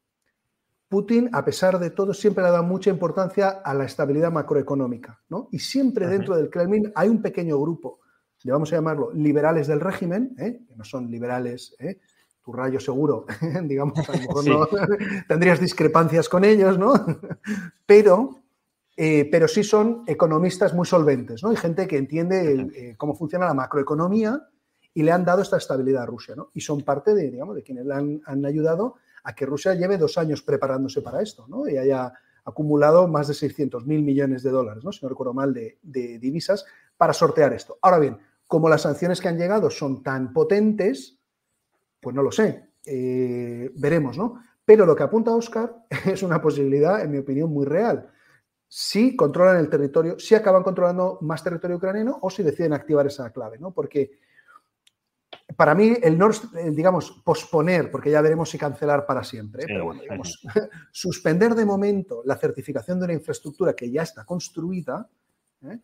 [0.89, 5.21] Putin, a pesar de todo, siempre le ha dado mucha importancia a la estabilidad macroeconómica,
[5.29, 5.49] ¿no?
[5.53, 8.01] Y siempre dentro del Kremlin hay un pequeño grupo,
[8.45, 10.61] le vamos a llamarlo liberales del régimen, ¿eh?
[10.69, 11.99] que no son liberales, ¿eh?
[12.45, 13.27] Tu rayo seguro,
[13.65, 14.69] digamos, a lo mejor no,
[15.29, 16.93] tendrías discrepancias con ellos, ¿no?
[17.87, 18.43] Pero,
[18.97, 21.51] eh, pero sí son economistas muy solventes, ¿no?
[21.51, 24.49] Hay gente que entiende cómo funciona la macroeconomía
[24.93, 26.51] y le han dado esta estabilidad a Rusia, ¿no?
[26.55, 29.97] Y son parte de, digamos, de quienes le han, han ayudado a que Rusia lleve
[29.97, 31.67] dos años preparándose para esto, ¿no?
[31.67, 32.13] Y haya
[32.45, 34.93] acumulado más de 600 mil millones de dólares, ¿no?
[34.93, 36.65] si no recuerdo mal, de, divisas
[36.97, 37.79] para sortear esto.
[37.81, 41.19] Ahora bien, como las sanciones que han llegado son tan potentes,
[42.05, 44.43] pues no lo sé, eh, veremos, ¿no?
[44.65, 45.75] Pero lo que apunta Oscar
[46.07, 48.11] es una posibilidad, en mi opinión, muy real.
[48.69, 53.31] Si controlan el territorio, si acaban controlando más territorio ucraniano o si deciden activar esa
[53.31, 53.73] clave, ¿no?
[53.73, 54.19] Porque
[55.57, 59.67] para mí, el Nord, eh, digamos, posponer, porque ya veremos si cancelar para siempre, ¿eh?
[59.69, 60.43] pero bueno, digamos,
[60.93, 65.09] suspender de momento la certificación de una infraestructura que ya está construida,
[65.63, 65.79] ¿eh?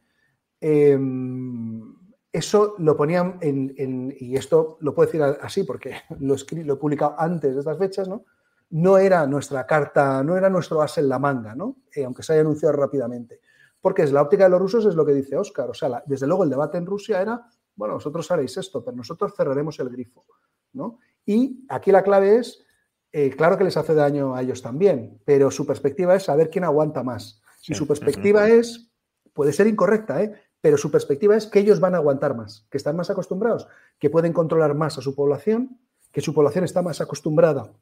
[0.61, 1.95] em,
[2.33, 7.15] eso lo ponían en, y esto lo puedo decir así porque lo, lo he publicado
[7.19, 8.25] antes de estas fechas, ¿no?
[8.71, 11.79] No era nuestra carta, no era nuestro as en la manga, ¿no?
[12.05, 13.41] aunque se haya anunciado rápidamente.
[13.81, 15.69] Porque es la óptica de los rusos, es lo que dice Oscar.
[15.71, 17.45] O sea, desde luego el debate en Rusia era
[17.81, 20.27] bueno, vosotros haréis esto, pero nosotros cerraremos el grifo,
[20.75, 20.99] ¿no?
[21.25, 22.63] Y aquí la clave es,
[23.11, 26.65] eh, claro que les hace daño a ellos también, pero su perspectiva es saber quién
[26.65, 27.43] aguanta más.
[27.67, 28.93] Y su perspectiva es,
[29.33, 30.35] puede ser incorrecta, ¿eh?
[30.61, 33.67] Pero su perspectiva es que ellos van a aguantar más, que están más acostumbrados,
[33.99, 35.79] que pueden controlar más a su población,
[36.13, 37.73] que su población está más acostumbrada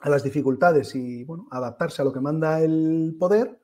[0.00, 3.58] a las dificultades y bueno, adaptarse a lo que manda el poder.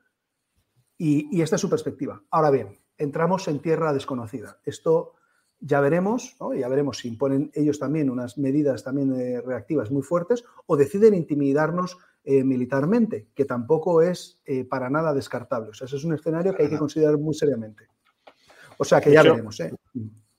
[0.96, 2.22] Y, y esta es su perspectiva.
[2.30, 4.58] Ahora bien, entramos en tierra desconocida.
[4.64, 5.14] Esto
[5.60, 10.44] ya veremos, ya veremos si imponen ellos también unas medidas también eh, reactivas muy fuertes
[10.66, 15.70] o deciden intimidarnos eh, militarmente, que tampoco es eh, para nada descartable.
[15.70, 17.88] O sea, ese es un escenario que hay que considerar muy seriamente.
[18.78, 19.58] O sea, que ya veremos.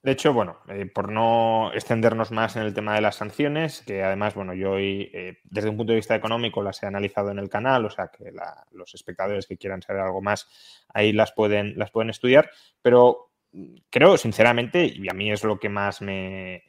[0.02, 0.60] De hecho, bueno,
[0.94, 5.12] por no extendernos más en el tema de las sanciones, que además, bueno, yo hoy,
[5.44, 8.32] desde un punto de vista económico, las he analizado en el canal, o sea que
[8.72, 10.48] los espectadores que quieran saber algo más,
[10.94, 12.50] ahí las pueden, las pueden estudiar,
[12.82, 13.30] pero
[13.90, 16.64] creo, sinceramente, y a mí es lo que más me,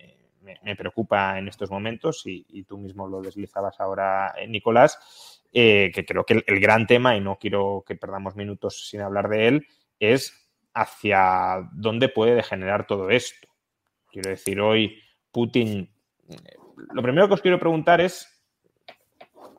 [0.77, 6.25] preocupa en estos momentos, y, tú mismo lo deslizabas ahora, eh, Nicolás, eh, que creo
[6.25, 9.67] que el, gran tema, y no quiero que perdamos minutos sin hablar de él,
[9.99, 10.40] es
[10.75, 13.49] hacia dónde puede degenerar todo esto.
[14.11, 15.01] Quiero decir, hoy
[15.31, 15.91] Putin,
[16.29, 16.57] eh,
[16.93, 18.29] lo primero que os quiero preguntar es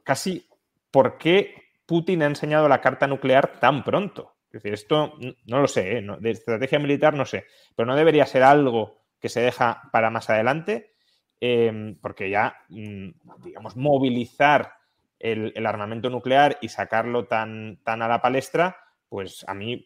[0.03, 0.47] casi
[0.89, 1.55] por qué
[1.85, 4.35] Putin ha enseñado la carta nuclear tan pronto.
[4.47, 5.13] Es decir, esto
[5.45, 6.05] no lo sé, ¿eh?
[6.19, 7.45] de estrategia militar no sé,
[7.75, 10.93] pero no debería ser algo que se deja para más adelante,
[11.39, 13.09] em, porque ya, mm,
[13.43, 14.73] digamos, movilizar
[15.19, 18.75] el, armamento nuclear y sacarlo tan, tan a la palestra,
[19.07, 19.85] pues a mí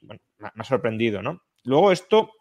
[0.53, 1.41] me ha sorprendido, ¿no?
[1.63, 2.31] Luego esto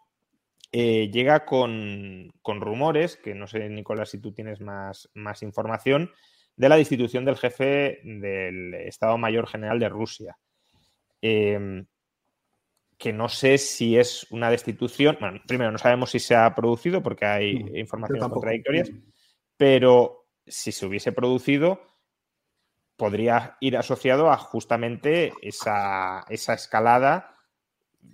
[0.71, 6.11] eh, llega con, rumores, que no sé, Nicolás, si tú tienes más, más información,
[6.55, 10.37] de la destitución del jefe del Estado Mayor General de Rusia.
[11.21, 11.85] Em,
[12.97, 15.17] que no sé si es una destitución.
[15.19, 18.91] Bueno, primero, no sabemos si se ha producido porque hay informaciones contradictorias,
[19.57, 21.81] pero si se hubiese producido,
[22.95, 27.34] podría ir asociado a justamente esa, escalada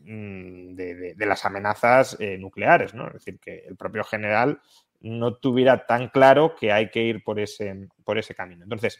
[0.03, 3.07] mm, de, las amenazas eh, nucleares, ¿no?
[3.07, 4.61] Es decir, que el propio general
[4.99, 8.63] no tuviera tan claro que hay que ir por ese, por ese camino.
[8.63, 8.99] Entonces,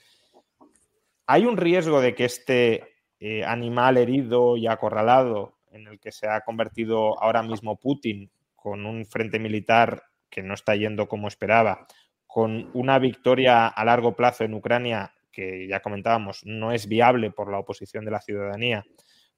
[1.28, 2.84] hay un riesgo de que este
[3.20, 8.86] eh, animal herido y acorralado en el que se ha convertido ahora mismo Putin con
[8.86, 11.86] un frente militar que no está yendo como esperaba,
[12.26, 17.50] con una victoria a largo plazo en Ucrania que ya comentábamos no es viable por
[17.50, 18.86] la oposición de la ciudadanía,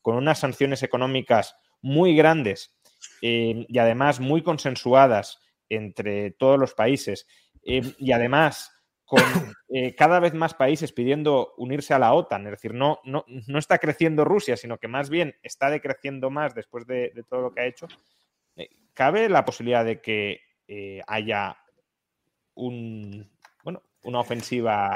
[0.04, 2.78] con unas sanciones económicas muy grandes
[3.22, 5.40] eh, y además muy consensuadas
[5.70, 7.26] entre todos los países
[7.66, 8.70] eh, y además
[9.06, 9.24] con
[9.70, 12.46] eh, cada vez más países pidiendo unirse a la OTAN.
[12.46, 16.54] Es decir, no, no, no, está creciendo Rusia, sino que más bien está decreciendo más
[16.54, 17.88] después de, todo lo que ha hecho.
[18.94, 20.42] ¿Cabe la posibilidad de que
[21.08, 21.58] haya
[22.56, 23.32] un,
[23.64, 24.94] bueno, una ofensiva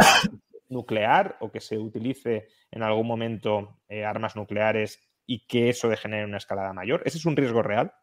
[0.69, 6.37] nuclear o que se utilice en algún momento armas nucleares y que eso degenere una
[6.37, 7.01] escalada mayor?
[7.05, 7.93] ¿Ese es un riesgo real?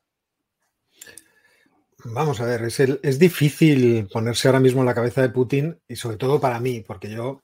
[2.04, 5.96] Vamos a ver, es, es, difícil ponerse ahora mismo en la cabeza de Putin y
[5.96, 7.42] sobre todo para mí, porque yo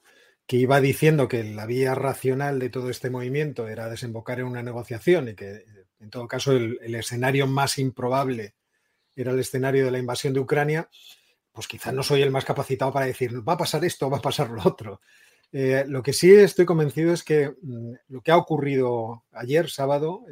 [0.51, 4.61] que iba diciendo que la vía racional de todo este movimiento era desembocar en una
[4.61, 5.63] negociación y que
[6.01, 8.55] en todo caso el, escenario más improbable
[9.15, 10.89] era el escenario de la invasión de Ucrania,
[11.51, 14.21] pues quizás no soy el más capacitado para decir va a pasar esto, va a
[14.21, 15.01] pasar lo otro.
[15.53, 20.23] Eh, lo que sí estoy convencido es que mm, lo que ha ocurrido ayer, sábado,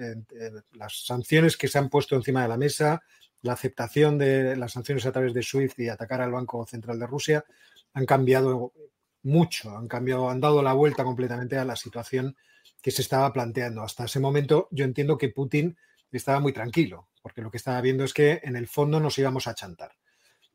[0.72, 3.02] las sanciones que se han puesto encima de la mesa,
[3.41, 7.08] la aceptación de las sanciones a través de SWIFT y atacar al Banco Central de
[7.08, 7.46] Rusia,
[7.94, 8.74] han cambiado
[9.24, 12.36] mucho, han cambiado, han dado la vuelta completamente a la situación
[12.82, 13.82] que se estaba planteando.
[13.82, 15.78] Hasta ese momento yo entiendo que Putin
[16.12, 19.48] estaba muy tranquilo, porque lo que estaba viendo es que en el fondo nos íbamos
[19.48, 19.91] a chantar.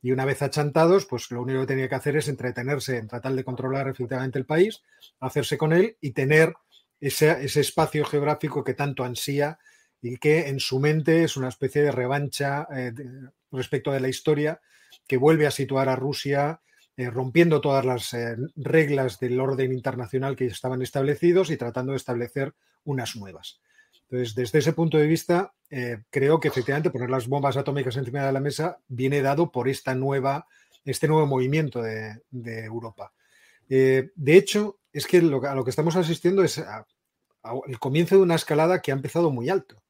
[0.05, 3.33] Y una vez achantados, pues lo único que tenía que hacer es entretenerse en tratar
[3.33, 4.83] de controlar efectivamente el país,
[5.19, 6.53] hacerse con él y tener
[7.01, 9.59] ese, espacio geográfico que tanto ansía
[10.03, 12.93] y que en su mente es una especie de revancha eh,
[13.51, 14.61] respecto de la historia
[15.09, 16.61] que vuelve a situar a Rusia
[16.99, 21.97] eh, rompiendo todas las eh, reglas del orden internacional que estaban establecidos y tratando de
[21.97, 22.53] establecer
[22.85, 23.63] unas nuevas.
[24.03, 28.25] Entonces, desde ese punto de vista, eh, creo que efectivamente poner las bombas atómicas encima
[28.25, 30.47] de la mesa viene dado por esta nueva,
[30.85, 33.13] este nuevo movimiento de, Europa.
[33.69, 36.63] Eh, de hecho, es que lo, a lo que estamos asistiendo es
[37.67, 39.83] el comienzo de una escalada que ha empezado muy alto.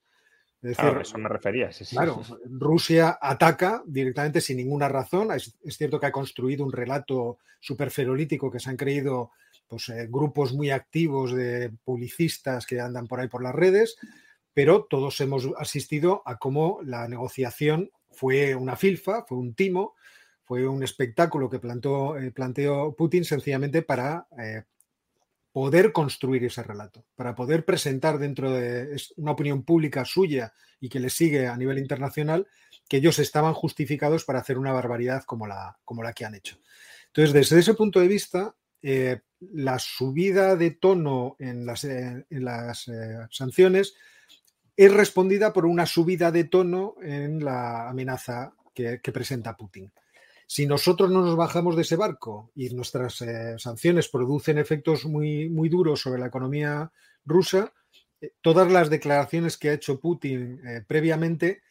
[0.63, 1.69] Es decir, eso me refería.
[1.91, 5.33] claro, Rusia ataca directamente sin ninguna razón.
[5.33, 9.33] Es, cierto que ha construido un relato superferolítico que se han creído
[9.69, 13.99] pues, eh, grupos muy activos de publicistas que andan por ahí por las redes,
[14.55, 19.95] pero todos hemos asistido a cómo la negociación fue una filfa, fue un timo,
[20.45, 24.63] fue un espectáculo que plantó, eh, planteó Putin sencillamente para eh,
[25.53, 31.01] poder construir ese relato, para poder presentar dentro de una opinión pública suya y que
[31.01, 32.47] le sigue a nivel internacional
[32.89, 36.59] que ellos estaban justificados para hacer una barbaridad como la, como la que han hecho.
[37.07, 39.21] Entonces, desde ese punto de vista, eh,
[39.53, 43.95] la subida de tono en las, eh, eh, sanciones
[44.77, 49.93] es respondida por una subida de tono en la amenaza que, presenta Putin.
[50.47, 53.25] Si nosotros no nos bajamos de ese barco y nuestras
[53.59, 56.91] sanciones producen efectos muy, muy duros sobre la economía
[57.25, 57.73] rusa,
[58.41, 61.63] todas las declaraciones que ha hecho Putin previamente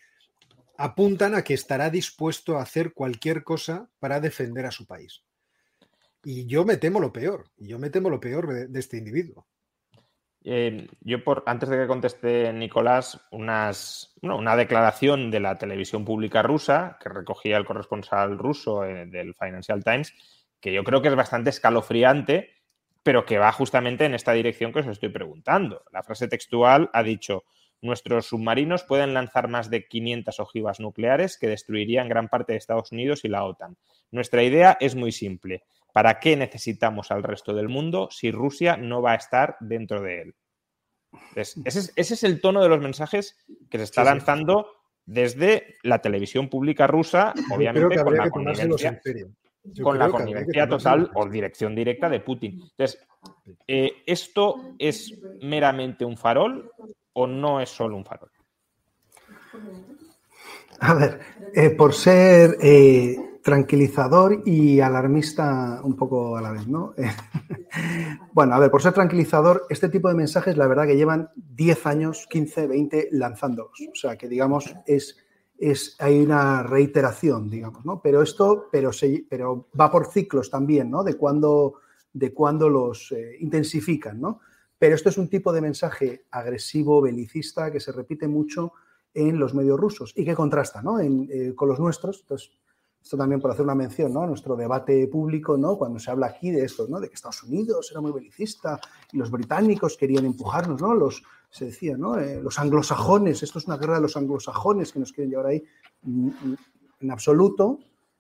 [0.78, 5.24] apuntan a que estará dispuesto a hacer cualquier cosa para defender a su país.
[6.24, 9.48] Y yo me temo lo peor, yo me temo lo peor de, este individuo.
[10.46, 16.42] Eh, yo, por, antes de que conteste Nicolás, unas, una declaración de la televisión pública
[16.42, 20.14] rusa que recogía el corresponsal ruso eh, del Financial Times,
[20.60, 22.52] que yo creo que es bastante escalofriante,
[23.04, 25.84] pero que va justamente en esta dirección que os estoy preguntando.
[25.92, 27.44] La frase textual ha dicho,
[27.82, 32.92] nuestros submarinos pueden lanzar más de 500 ojivas nucleares que destruirían gran parte de Estados
[32.94, 33.76] Unidos y la OTAN.
[34.12, 35.64] Nuestra idea es muy simple.
[35.94, 40.22] ¿Para qué necesitamos al resto del mundo si Rusia no va a estar dentro de
[40.22, 40.36] él?
[41.36, 43.38] ese, es, el tono de los mensajes
[43.70, 44.68] que se está lanzando
[45.06, 49.02] desde la televisión pública rusa, obviamente con la connivencia,
[49.82, 52.62] con la connivencia total o dirección directa de Putin.
[52.62, 53.06] Entonces,
[53.68, 56.72] eh, ¿esto es meramente un farol
[57.14, 58.32] o no es solo un farol?
[60.80, 61.20] A ver,
[61.54, 66.96] eh, por ser eh, tranquilizador y alarmista un poco a la vez, ¿no?
[68.34, 71.86] bueno, a ver, por ser tranquilizador, este tipo de mensajes, la verdad que llevan 10
[71.86, 73.78] años, 15, 20 lanzándolos.
[73.92, 75.18] O sea, que digamos, es,
[75.58, 78.02] es, hay una reiteración, digamos, ¿no?
[78.02, 81.04] Pero esto, pero, se, pero va por ciclos también, ¿no?
[81.04, 81.76] De cuando,
[82.14, 84.40] de cuando los eh, intensifican, ¿no?
[84.80, 88.72] Pero esto es un tipo de mensaje agresivo, belicista, que se repite mucho
[89.14, 91.00] en los medios rusos y que contrasta ¿no?
[91.00, 92.22] Eh, con los nuestros.
[92.22, 92.52] Entonces,
[93.04, 94.26] esto también por hacer una mención, ¿no?
[94.26, 95.78] Nuestro debate público, ¿no?
[95.78, 97.02] Cuando se habla aquí de esto, ¿no?
[97.02, 98.80] De que Estados Unidos era muy belicista
[99.12, 100.94] y los británicos querían empujarnos, ¿no?
[100.94, 102.18] Los, se decía, ¿no?
[102.18, 105.64] Eh, los anglosajones, esto es una guerra de los anglosajones que nos quieren llevar ahí
[106.04, 106.56] mm, mm,
[107.02, 107.80] en absoluto.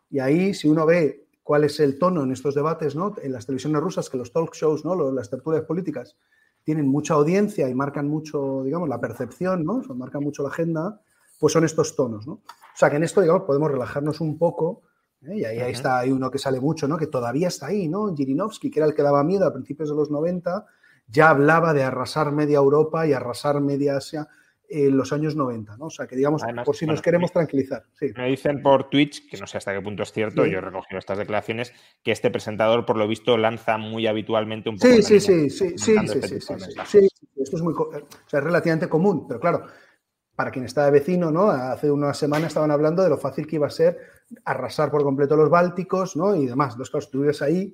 [0.09, 3.15] Y ahí, si uno ve cuál es el tono en estos debates, ¿no?
[3.21, 5.11] En las televisiones rusas, que los talk shows, ¿no?
[5.13, 6.17] Las tertulias políticas
[6.63, 9.81] tienen mucha audiencia y marcan mucho, digamos, la percepción, ¿no?
[9.95, 11.01] marcan mucho la agenda,
[11.43, 12.35] pues son estos tonos, ¿no?
[12.35, 12.41] O
[12.73, 14.83] sea, que en esto, digamos, podemos relajarnos un poco,
[15.23, 15.39] ¿eh?
[15.39, 16.95] y ahí, ahí, está, hay uno que sale mucho, ¿no?
[16.95, 18.15] Que todavía está ahí, ¿no?
[18.15, 20.65] Jirinovsky, que era el que daba miedo a principios de los 90,
[21.05, 24.29] ya hablaba de arrasar media Europa y arrasar media Asia
[24.69, 25.87] en los años 90, ¿no?
[25.87, 27.83] O sea, que digamos, por si nos queremos tranquilizar.
[28.15, 30.97] Me dicen por Twitch, que no sé hasta qué punto es cierto, yo he recogido
[30.97, 31.73] estas declaraciones,
[32.05, 34.87] que este presentador, por lo visto, lanza muy habitualmente un poco.
[34.87, 37.89] Sí, sí, sí, sí, sí, sí, sí, sí, Esto es muy, o
[38.27, 39.65] sea, es relativamente común, pero claro,
[40.35, 41.49] para quien está de vecino, ¿no?
[41.49, 43.97] Hace una semana estaban hablando de lo fácil que iba a ser
[44.45, 46.35] arrasar por completo los bálticos, ¿no?
[46.35, 46.73] Y demás.
[46.73, 47.73] Entonces, claro, si tú vives ahí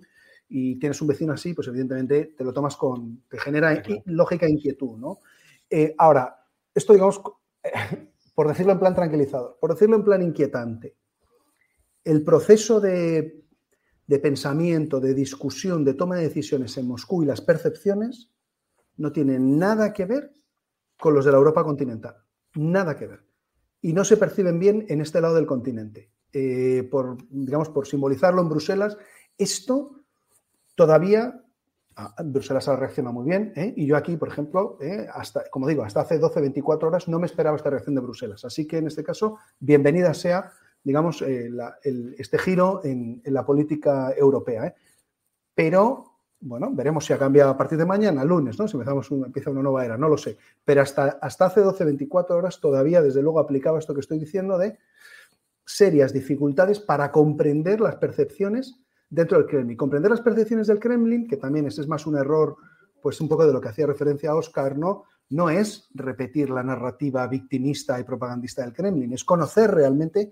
[0.49, 4.51] y tienes un vecino así, pues evidentemente te lo tomas con, te genera lógica e
[4.51, 5.19] inquietud, ¿no?
[5.69, 6.35] Eh, ahora,
[6.73, 7.21] esto digamos,
[8.35, 10.95] por decirlo en plan tranquilizador, por decirlo en plan inquietante,
[12.03, 13.45] el proceso de,
[14.07, 18.31] de pensamiento, de discusión, de toma de decisiones en Moscú y las percepciones
[18.97, 20.33] no tienen nada que ver
[20.99, 22.15] con los de la Europa continental.
[22.59, 23.23] Nada que ver.
[23.81, 26.11] Y no se perciben bien en este lado del continente.
[26.33, 28.97] Eh, por, digamos, por simbolizarlo en Bruselas,
[29.37, 30.01] esto
[30.75, 31.41] todavía
[31.95, 33.73] ah, Bruselas reacciona muy bien ¿eh?
[33.77, 35.07] y yo aquí, por ejemplo, ¿eh?
[35.13, 38.43] hasta, como digo, hasta hace 12, 24 horas no me esperaba esta reacción de Bruselas.
[38.43, 40.51] Así que en este caso, bienvenida sea,
[40.83, 44.75] digamos, este giro en, la política europea.
[45.55, 46.08] Pero
[46.41, 48.67] bueno, veremos si ha cambiado a partir de mañana, lunes, ¿no?
[48.67, 50.37] Si empezamos empieza una nueva era, no lo sé.
[50.63, 54.57] Pero hasta, hasta hace 12, 24 horas todavía, desde luego, aplicaba esto que estoy diciendo
[54.57, 54.77] de
[55.65, 58.79] serias dificultades para comprender las percepciones
[59.09, 59.77] dentro del Kremlin.
[59.77, 62.55] Comprender las percepciones del Kremlin, que también es más un error,
[63.01, 65.03] pues un poco de lo que hacía referencia a Oscar, ¿no?
[65.29, 70.31] No es repetir la narrativa victimista y propagandista del Kremlin, es conocer realmente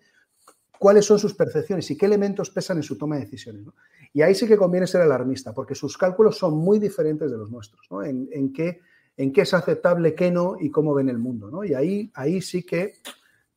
[0.79, 3.65] cuáles son sus percepciones y qué elementos pesan en su toma de decisiones.
[4.17, 7.51] Y ahí sí que conviene ser alarmista, porque sus cálculos son muy diferentes de los
[7.51, 8.03] nuestros, ¿no?
[8.03, 8.79] en, qué,
[9.15, 11.51] en, qué, es aceptable, qué no y cómo ven el mundo.
[11.51, 11.63] ¿no?
[11.63, 12.95] Y ahí, ahí sí que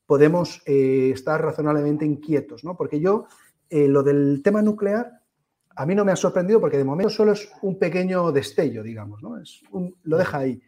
[0.04, 2.76] podemos eh, estar razonablemente inquietos, ¿no?
[2.76, 3.24] porque yo
[3.70, 5.22] eh, lo del tema nuclear
[5.76, 9.22] a mí no me ha sorprendido porque de momento solo es un pequeño destello, digamos,
[9.22, 9.38] ¿no?
[9.38, 9.62] Es
[10.02, 10.60] lo deja ahí.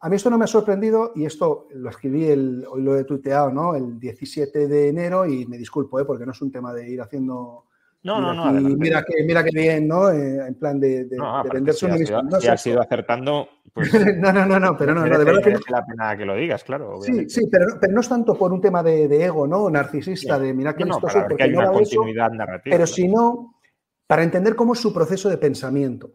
[0.00, 3.04] A mí esto no me ha sorprendido y esto lo escribí, el, hoy lo he
[3.04, 3.76] tuiteado, ¿no?
[3.76, 6.04] El 17 de enero y me disculpo, ¿eh?
[6.04, 7.67] porque no es un tema de ir haciendo...
[8.02, 8.52] No, no, no.
[8.76, 10.10] Mira que, mira que bien, ¿no?
[10.10, 12.12] Eh, en plan de, de, no, venderse si.
[12.12, 13.92] No, si has ido acertando, pues...
[14.18, 15.52] no, no, no, no, pero no, no de verdad que...
[15.52, 15.58] No.
[15.68, 16.96] la pena que lo digas, claro.
[16.96, 17.28] Obviamente.
[17.28, 19.68] Sí, sí, pero, pero, no es tanto por un tema de, de ego, ¿no?
[19.68, 22.74] Narcisista, de mira que no, porque hay una continuidad narrativa.
[22.74, 23.56] Pero si no,
[24.06, 26.12] para entender cómo es su proceso de pensamiento.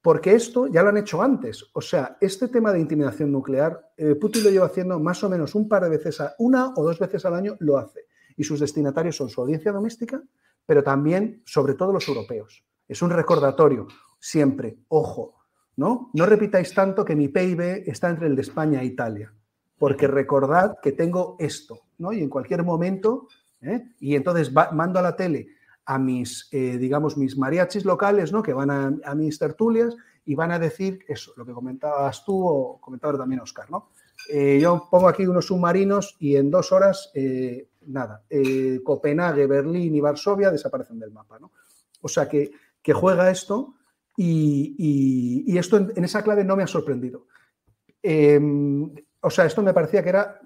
[0.00, 1.64] Porque esto ya lo han hecho antes.
[1.72, 5.54] O sea, este tema de intimidación nuclear, eh, Putin lo lleva haciendo más o menos
[5.54, 8.00] un par de veces, a, una o dos veces al año lo hace.
[8.36, 10.22] Y sus destinatarios son su audiencia doméstica,
[10.66, 12.64] pero también, sobre todo, los europeos.
[12.88, 13.86] Es un recordatorio,
[14.18, 15.34] siempre, ojo,
[15.76, 16.10] ¿no?
[16.14, 19.32] No repitáis tanto que mi PIB está entre el de España e Italia,
[19.78, 22.12] porque recordad que tengo esto, ¿no?
[22.12, 23.28] Y en cualquier momento,
[23.60, 23.82] ¿eh?
[23.98, 25.48] y entonces mando a la tele
[25.86, 28.42] a mis, eh, digamos, mis mariachis locales, ¿no?
[28.42, 32.80] Que van a, mis tertulias y van a decir eso, lo que comentabas tú o
[32.80, 33.90] comentaba también Oscar, ¿no?
[34.30, 38.24] Eh, yo pongo aquí unos submarinos y en dos horas, eh, nada,
[38.84, 41.52] Copenhague, Berlín y Varsovia desaparecen del mapa, ¿no?
[42.00, 42.50] O sea que,
[42.82, 43.74] que juega esto
[44.16, 47.26] y, esto en, esa clave no me ha sorprendido.
[48.02, 50.40] Em, o sea, esto me parecía que era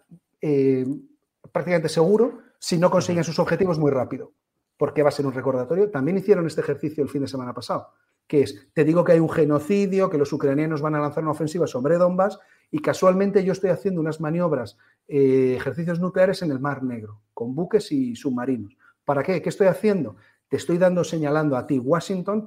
[1.53, 4.33] prácticamente seguro si no consiguen sus objetivos muy rápido
[4.79, 5.91] porque va a ser un recordatorio.
[5.91, 7.93] También hicieron este ejercicio el fin de semana pasado,
[8.27, 11.33] que es, te digo que hay un genocidio, que los ucranianos van a lanzar una
[11.33, 12.39] ofensiva sobre Donbass
[12.71, 14.77] y casualmente yo estoy haciendo unas maniobras,
[15.07, 18.77] eh, ejercicios nucleares en el Mar Negro, con buques y submarinos.
[19.05, 19.41] ¿Para qué?
[19.41, 20.17] ¿Qué estoy haciendo?
[20.49, 22.45] Te estoy dando, señalando a ti, Washington,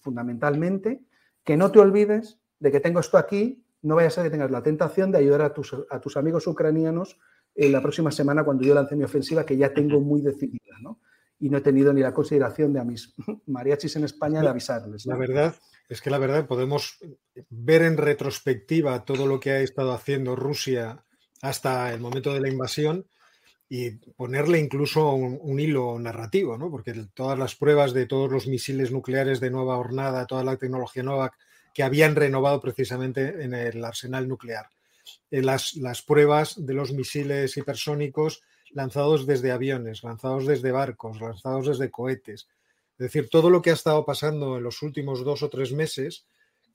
[0.00, 1.02] fundamentalmente,
[1.44, 4.50] que no te olvides de que tengo esto aquí, no vaya a ser que tengas
[4.50, 7.18] la tentación de ayudar a tus, a tus amigos ucranianos
[7.54, 11.00] en la próxima semana cuando yo lance mi ofensiva, que ya tengo muy decidida, ¿no?
[11.42, 13.12] y no he tenido ni la consideración de a mis
[13.46, 15.06] mariachis en España de avisarles.
[15.06, 15.52] La verdad
[15.92, 16.98] es que la verdad podemos
[17.50, 21.04] ver en retrospectiva todo lo que ha estado haciendo Rusia
[21.42, 23.06] hasta el momento de la invasión
[23.68, 26.70] y ponerle incluso un, hilo narrativo, ¿no?
[26.70, 31.02] porque todas las pruebas de todos los misiles nucleares de nueva hornada, toda la tecnología
[31.02, 31.32] nueva
[31.74, 34.70] que habían renovado precisamente en el arsenal nuclear,
[35.30, 41.90] eh, las pruebas de los misiles hipersónicos lanzados desde aviones, lanzados desde barcos, lanzados desde
[41.90, 42.48] cohetes.
[43.02, 46.24] Es decir, todo lo que ha estado pasando en los últimos dos o tres meses,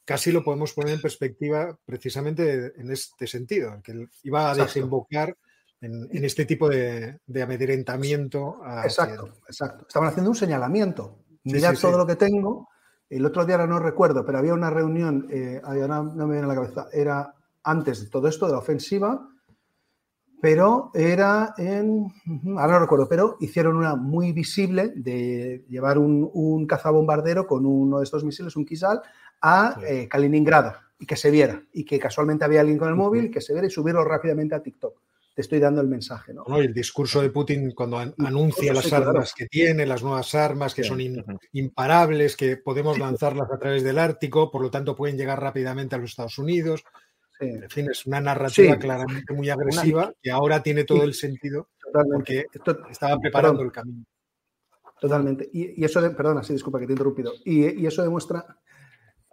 [0.03, 5.37] casi lo podemos poner en perspectiva precisamente en este sentido, que iba a desembocar
[5.79, 8.59] en, este tipo de, amedrentamiento.
[8.83, 9.85] exacto, exacto.
[9.87, 11.19] Estaban haciendo un señalamiento.
[11.45, 12.67] Mirad todo lo que tengo.
[13.09, 16.55] El otro día no recuerdo, pero había una reunión, eh, no me viene a la
[16.55, 17.33] cabeza, era
[17.63, 19.29] antes de todo esto, de la ofensiva,
[20.41, 22.13] pero era en,
[22.57, 28.03] ahora no recuerdo, pero hicieron una muy visible de llevar un, cazabombardero con uno de
[28.03, 29.01] estos misiles, un Kisal,
[29.41, 31.61] a eh, Kaliningrado y que se viera.
[31.73, 34.61] Y que casualmente había alguien con el móvil, que se viera y subirlo rápidamente a
[34.61, 34.99] TikTok.
[35.33, 36.33] Te estoy dando el mensaje.
[36.33, 36.43] ¿no?
[36.57, 40.99] el discurso de Putin cuando anuncia las armas que tiene, las nuevas armas que son
[41.53, 45.99] imparables, que podemos lanzarlas a través del Ártico, por lo tanto pueden llegar rápidamente a
[45.99, 46.83] los Estados Unidos.
[47.39, 52.45] En fin, es una narrativa claramente muy agresiva que ahora tiene todo el sentido porque
[52.89, 54.05] estaba preparando el camino.
[54.99, 55.49] Totalmente.
[55.53, 57.33] Y, eso, de, perdona, sí, disculpa que te he interrumpido.
[57.45, 58.45] Y, eso demuestra,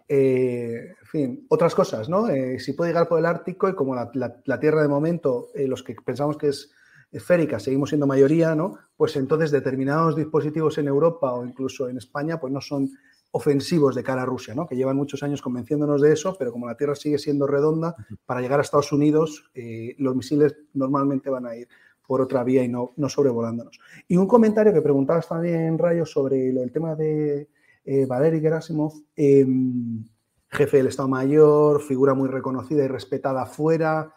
[0.07, 2.29] eh, en fin, otras cosas, ¿no?
[2.29, 5.81] Eh, si puede llegar por el Ártico y como la, Tierra de momento, eh, los
[5.81, 6.71] que pensamos que es
[7.11, 8.77] esférica seguimos siendo mayoría, ¿no?
[8.97, 12.91] Pues entonces determinados dispositivos en Europa o incluso en España, pues no son
[13.35, 14.65] ofensivos de cara a Rusia, ¿no?
[14.65, 17.93] que llevan muchos años convenciéndonos de eso, pero como la Tierra sigue siendo redonda,
[18.25, 21.67] para llegar a Estados Unidos eh, los misiles normalmente van a ir
[22.07, 23.77] por otra vía y no, no sobrevolándonos.
[24.07, 27.49] Y un comentario que preguntabas también, Rayo, sobre el tema de
[27.83, 30.05] eh, Valery Gerasimov, em,
[30.47, 34.13] jefe del Estado Mayor, figura muy reconocida y respetada fuera,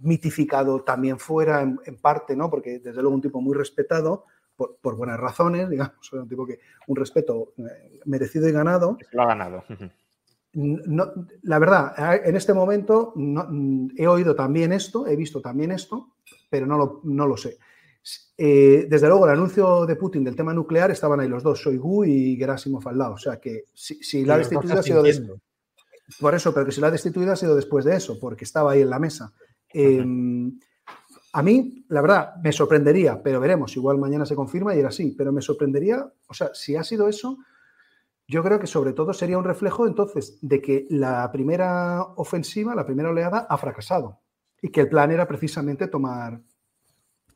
[0.00, 2.48] mitificado también fuera en, en parte, ¿no?
[2.48, 4.24] porque desde luego un tipo muy respetado,
[4.58, 8.98] por, buenas razones, digamos, un tipo que un respeto eh, merecido y ganado.
[9.12, 9.64] Lo ha ganado.
[10.54, 11.12] No,
[11.42, 13.12] la verdad, en este momento
[13.96, 16.14] he oído también esto, he visto también esto,
[16.48, 17.58] pero no lo, no lo sé.
[18.36, 22.04] Eh, desde luego, el anuncio de Putin del tema nuclear estaban ahí los dos, Shoigu
[22.04, 23.14] y Gerasimov al lado.
[23.14, 25.04] O sea que si, la destituida ha sido
[26.18, 28.72] por eso, pero que si la ha destituido ha sido después de eso, porque estaba
[28.72, 29.32] ahí en la mesa.
[31.32, 35.14] A mí, la verdad, me sorprendería, pero veremos, igual mañana se confirma y era así,
[35.16, 37.38] pero me sorprendería, o sea, si ha sido eso,
[38.26, 42.86] yo creo que sobre todo sería un reflejo entonces de que la primera ofensiva, la
[42.86, 44.20] primera oleada, ha fracasado
[44.60, 46.40] y que el plan era precisamente tomar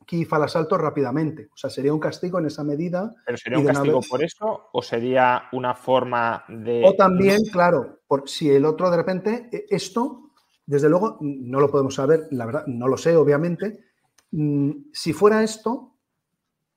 [0.05, 1.49] Kiev al asalto rápidamente.
[1.53, 3.13] O sea, sería un castigo en esa medida.
[3.25, 6.83] ¿Pero sería un castigo por eso o sería una forma de...
[6.85, 10.32] O también, claro, por, si el otro de repente, e, esto
[10.65, 13.83] desde luego, no lo podemos saber, la verdad, no lo sé, obviamente.
[14.31, 15.97] Mm, si fuera esto,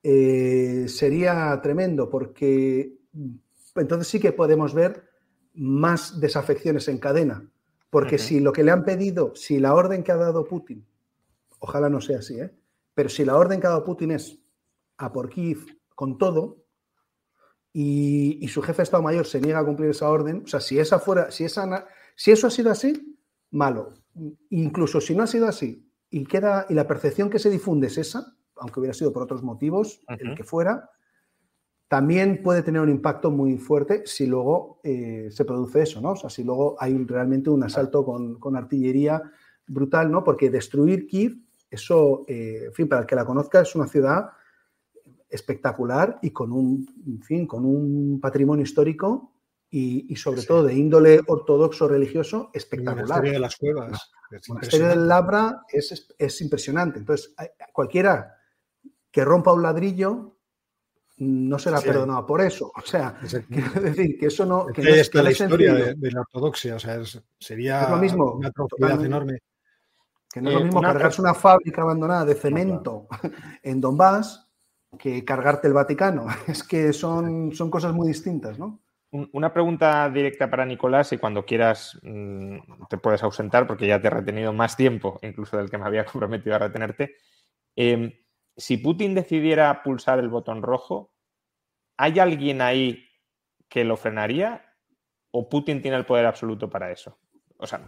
[0.03, 3.35] eh, sería tremendo, porque mm,
[3.75, 5.03] entonces sí que podemos ver
[5.53, 7.49] más desafecciones en cadena.
[7.89, 10.85] Porque si lo que le han pedido, si la orden que ha dado Putin,
[11.59, 12.53] ojalá no sea así, ¿eh?
[12.93, 14.37] pero si la orden que ha dado Putin es
[14.97, 15.65] a por Kiev
[15.95, 16.65] con todo,
[17.71, 20.59] y, y, su jefe de Estado Mayor se niega a cumplir esa orden, o sea,
[20.59, 23.16] si esa fuera, si esa, si eso ha sido así,
[23.57, 23.93] malo.
[24.49, 27.97] Incluso si no ha sido así y queda y la percepción que se difunde es
[27.97, 30.89] esa, aunque hubiera sido por otros motivos, el que fuera,
[31.87, 36.11] también puede tener un impacto muy fuerte si luego eh, se produce eso, ¿no?
[36.11, 39.21] O sea, si luego hay realmente un asalto con, artillería
[39.67, 40.23] brutal, ¿no?
[40.23, 41.37] Porque destruir Kiev,
[41.69, 44.29] eso, eh, en fin, para el que la conozca, es una ciudad
[45.29, 49.33] espectacular y con un, en fin, con un patrimonio histórico
[49.69, 52.99] y, sobre todo de índole ortodoxo religioso espectacular.
[52.99, 54.11] El monasterio de las cuevas.
[54.31, 56.99] El monasterio del Labra es, es, impresionante.
[56.99, 57.33] Entonces,
[57.73, 58.37] cualquiera
[59.11, 60.37] que rompa un ladrillo
[61.17, 62.71] no será perdonado por eso.
[62.75, 63.19] O sea,
[63.49, 64.67] quiero decir que eso no.
[64.67, 66.75] Que no es, la historia de, la ortodoxia.
[66.75, 67.01] O sea,
[67.39, 69.39] sería lo mismo, una atrocidad enorme.
[70.31, 73.07] Que no es lo eh, mismo cargarse una fábrica abandonada de cemento
[73.63, 74.47] en Donbass
[74.97, 76.27] que cargarte el Vaticano.
[76.47, 78.81] Es que son, son cosas muy distintas, ¿no?
[79.11, 84.07] Una pregunta directa para Nicolás y cuando quieras mm, te puedes ausentar porque ya te
[84.07, 87.15] he retenido más tiempo incluso del que me había comprometido a retenerte.
[87.75, 88.11] Em,
[88.55, 91.13] si Putin decidiera pulsar el botón rojo,
[91.95, 93.07] ¿hay alguien ahí
[93.69, 94.75] que lo frenaría
[95.31, 97.17] o Putin tiene el poder absoluto para eso?
[97.57, 97.87] O sea,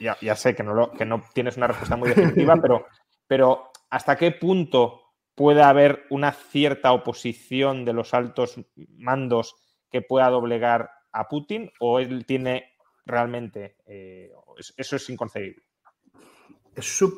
[0.00, 2.86] ya, sé que no, lo, que no tienes una respuesta muy definitiva, pero,
[3.26, 5.02] pero ¿hasta qué punto
[5.34, 9.54] puede haber una cierta oposición de los altos mandos
[9.92, 12.72] que pueda doblegar a Putin o él tiene
[13.04, 14.32] realmente, eh,
[14.76, 15.62] eso es inconcebible?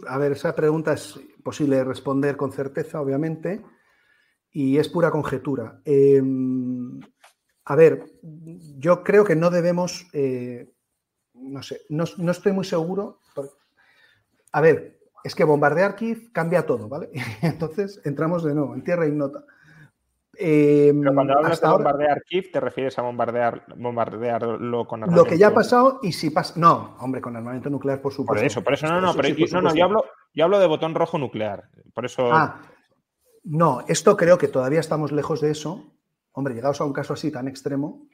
[0.08, 3.64] A ver, esa pregunta es posible responder con certeza, obviamente,
[4.50, 5.80] y es pura conjetura.
[5.84, 7.00] Em,
[7.64, 8.04] a ver,
[8.78, 10.72] yo creo que no debemos, eh,
[11.34, 13.20] no sé, no, no, estoy muy seguro.
[14.52, 17.10] a ver, es que bombardear Kiev cambia todo, ¿vale?
[17.42, 19.44] Entonces entramos de nuevo en tierra ignota.
[20.38, 25.24] Eh, Pero cuando hablas de bombardear Kiev, ¿te refieres a bombardear, bombardearlo con armamento?
[25.24, 26.54] Lo que ya ha pasado y si pasa.
[26.56, 28.40] No, hombre, con armamento nuclear, por supuesto.
[28.40, 30.94] Por eso, por eso, no, no, pero, no, no yo, hablo, yo hablo de botón
[30.94, 31.68] rojo nuclear.
[31.92, 32.32] Por eso.
[32.32, 32.60] Ah,
[33.44, 35.92] no, esto creo que todavía estamos lejos de eso.
[36.32, 38.08] Hombre, llegados a un caso así tan extremo,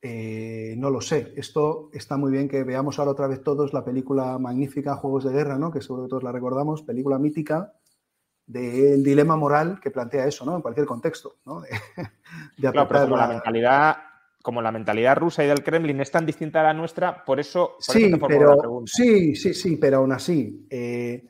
[0.00, 1.32] eh, no lo sé.
[1.36, 5.32] Esto está muy bien que veamos ahora otra vez todos la película magnífica Juegos de
[5.32, 5.70] Guerra, ¿no?
[5.70, 7.72] Que seguro que todos la recordamos, película mítica
[8.46, 10.56] del dilema moral que plantea eso, ¿no?
[10.56, 11.60] En cualquier contexto, ¿no?
[11.60, 11.68] De,
[13.06, 13.28] como la...
[13.28, 13.96] mentalidad
[14.42, 17.76] como la mentalidad rusa y del Kremlin es tan distinta a la nuestra, por eso,
[17.78, 21.28] sí, pero, sí, sí, sí, pero aún así, eh,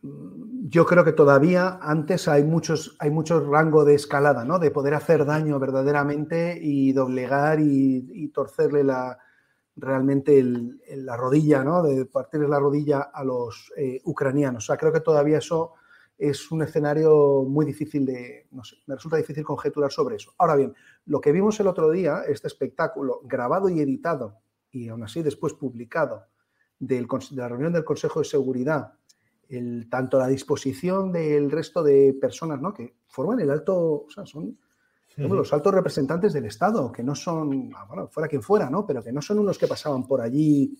[0.00, 4.58] yo creo que todavía antes hay muchos, hay mucho rango de escalada, ¿no?
[4.58, 9.18] De poder hacer daño verdaderamente y doblegar y, torcerle la,
[9.76, 10.42] realmente
[10.96, 11.82] la rodilla, ¿no?
[11.82, 14.64] De partirle la rodilla a los eh, ucranianos.
[14.64, 15.74] O sea, creo que todavía eso
[16.16, 20.34] es un escenario muy difícil de, no sé, me resulta difícil conjeturar sobre eso.
[20.38, 20.74] Ahora bien,
[21.06, 25.54] lo que vimos el otro día, este espectáculo grabado y editado, y aún así después
[25.54, 26.26] publicado,
[26.78, 28.94] de la reunión del Consejo de Seguridad
[29.48, 32.72] el, tanto la disposición del resto de personas ¿no?
[32.72, 34.58] que forman el alto, o sea, son
[35.16, 38.84] los altos representantes del Estado, que no son, ah, bueno, fuera quien fuera, ¿no?
[38.84, 40.76] Pero que no son unos que pasaban por allí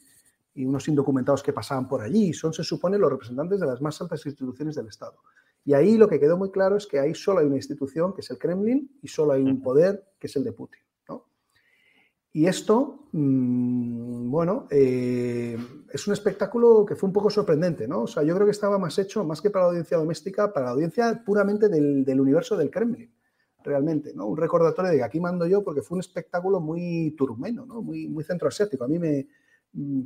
[0.54, 4.00] y unos indocumentados que pasaban por allí, son, se supone, los representantes de las más
[4.00, 5.16] altas instituciones del Estado.
[5.64, 8.20] Y ahí lo que quedó muy claro es que ahí solo hay una institución, que
[8.20, 10.80] es el Kremlin, y solo hay un poder, que es el de Putin.
[11.08, 11.26] ¿no?
[12.32, 15.56] Y esto, mm, bueno, eh,
[15.92, 18.02] es un espectáculo que fue un poco sorprendente, ¿no?
[18.02, 20.66] O sea, yo creo que estaba más hecho, más que para la audiencia doméstica, para
[20.66, 23.10] la audiencia puramente del, del universo del Kremlin
[23.64, 24.26] realmente, ¿no?
[24.26, 27.80] Un recordatorio de que aquí mando yo porque fue un espectáculo muy turmeno, ¿no?
[27.82, 28.84] Muy, muy centroasiático.
[28.84, 29.26] A mí me,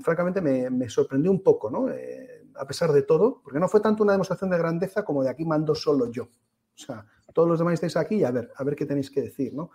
[0.01, 1.91] francamente, me, sorprendió un poco, ¿no?
[1.91, 5.31] Eh, a pesar de todo, porque no fue tanto una demostración de grandeza como de
[5.31, 6.25] aquí mando solo yo.
[6.25, 9.23] O sea, todos los demás estáis aquí y a ver, a ver qué tenéis que
[9.23, 9.71] decir, ¿no?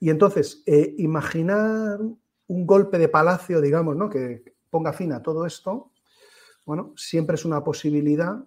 [0.00, 4.08] Y entonces, eh, imaginar un golpe de palacio, digamos, ¿no?
[4.08, 5.92] Que ponga fin a todo esto,
[6.64, 8.44] bueno, siempre es una posibilidad,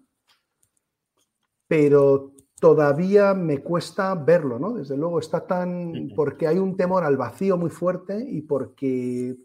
[1.68, 4.74] pero todavía me cuesta verlo, ¿no?
[4.74, 6.12] Desde luego está tan...
[6.16, 9.38] porque hay un temor al vacío muy fuerte y porque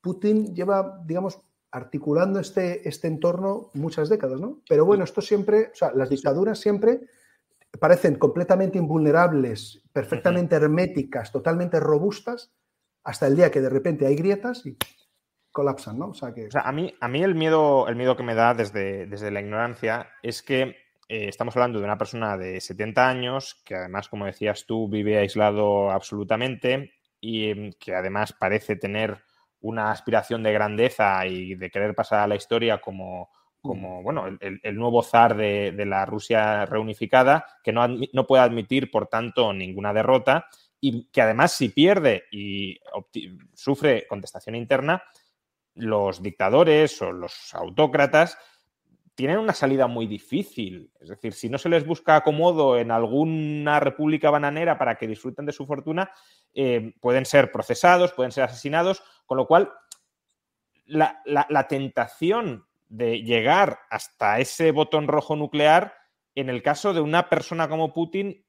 [0.00, 1.40] Putin lleva, digamos,
[1.70, 4.60] articulando este, este entorno muchas décadas, ¿no?
[4.68, 7.02] Pero bueno, esto siempre, o sea, las dictaduras siempre
[7.78, 12.52] parecen completamente invulnerables, perfectamente herméticas, totalmente robustas,
[13.04, 14.76] hasta el día que de repente hay grietas y
[15.52, 16.08] colapsan, ¿no?
[16.08, 16.48] O sea, que...
[16.52, 20.08] a mí, a mí el, miedo, el miedo que me da desde, desde la ignorancia
[20.22, 20.76] es que
[21.08, 25.18] eh, estamos hablando de una persona de 70 años que además, como decías tú, vive
[25.18, 29.25] aislado absolutamente y em, que además parece tener
[29.66, 33.30] una aspiración de grandeza y de querer pasar a la historia como,
[33.60, 39.08] como bueno, el, nuevo zar de, la Rusia reunificada, que no, no, puede admitir, por
[39.08, 40.46] tanto, ninguna derrota
[40.80, 42.78] y que además si pierde y
[43.54, 45.02] sufre contestación interna,
[45.74, 48.38] los dictadores o los autócratas
[49.16, 50.92] tienen una salida muy difícil.
[51.00, 55.46] Es decir, si no se les busca acomodo en alguna república bananera para que disfruten
[55.46, 56.10] de su fortuna,
[56.54, 59.72] eh, pueden ser procesados, pueden ser asesinados, con lo cual
[60.84, 65.94] la, tentación de llegar hasta ese botón rojo nuclear,
[66.34, 68.44] en el caso de una persona como Putin,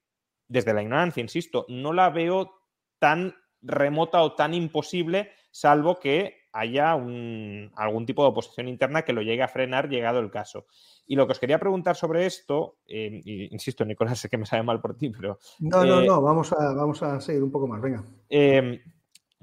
[0.48, 2.60] desde la ignorancia, insisto, no la veo
[2.98, 9.22] tan remota o tan imposible, salvo que haya algún tipo de oposición interna que lo
[9.22, 10.66] llegue a frenar llegado el caso.
[11.06, 13.20] Y lo que os quería preguntar sobre esto, eh,
[13.50, 15.38] insisto, Nicolás, sé que me sabe mal por ti, pero...
[15.60, 18.04] No, no, eh, no, vamos a, vamos a seguir un poco más, venga.
[18.28, 18.80] Em,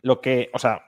[0.01, 0.83] lo que, o sea,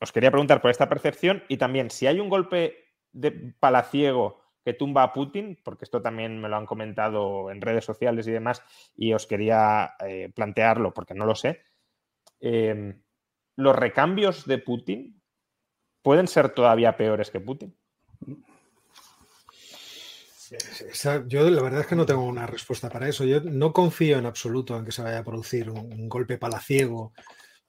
[0.00, 2.76] os quería preguntar por esta percepción y también si hay un golpe
[3.12, 7.84] de palaciego que tumba a Putin, porque esto también me lo han comentado en redes
[7.84, 8.62] sociales y demás,
[8.96, 11.62] y os quería eh, plantearlo porque no lo sé.
[12.40, 13.02] Em,
[13.56, 15.17] los recambios de Putin
[16.08, 17.76] pueden ser todavía peores que Putin.
[21.26, 23.26] Yo la verdad es que no tengo una respuesta para eso.
[23.26, 27.12] Yo no confío en absoluto en que se vaya a producir un, golpe palaciego,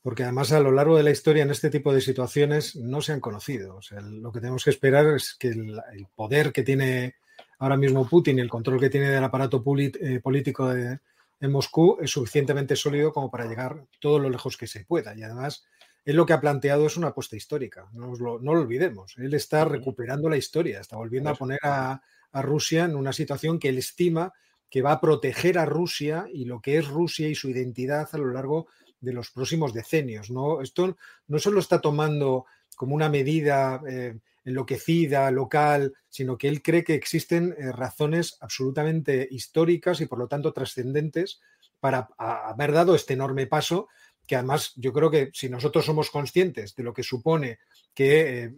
[0.02, 3.11] porque además a lo largo de la historia en este tipo de situaciones no se
[3.11, 3.82] han conocido.
[4.03, 7.16] lo que tenemos que esperar es que el, poder que tiene
[7.57, 10.99] ahora mismo Putin y el control que tiene del aparato eh, político de,
[11.41, 15.14] en Moscú es suficientemente sólido como para llegar todo lo lejos que se pueda.
[15.14, 15.66] Y además
[16.05, 19.15] él lo que ha planteado es una apuesta histórica, no, lo, olvidemos.
[19.17, 22.01] Él está recuperando la historia, está volviendo a poner a,
[22.31, 24.31] Rusia en una situación que él estima
[24.69, 28.17] que va a proteger a Rusia y lo que es Rusia y su identidad a
[28.19, 28.67] lo largo
[29.01, 30.30] de los próximos decenios.
[30.30, 30.61] ¿no?
[30.61, 30.95] Esto
[31.27, 32.45] no solo está tomando
[32.76, 39.27] como una medida eh, enloquecida, local, sino que él cree que existen eh, razones absolutamente
[39.31, 41.39] históricas y por lo tanto trascendentes
[41.80, 43.88] para haber dado este enorme paso
[44.30, 47.57] que además yo creo que si nosotros somos conscientes de lo que supone
[47.95, 48.53] que eh,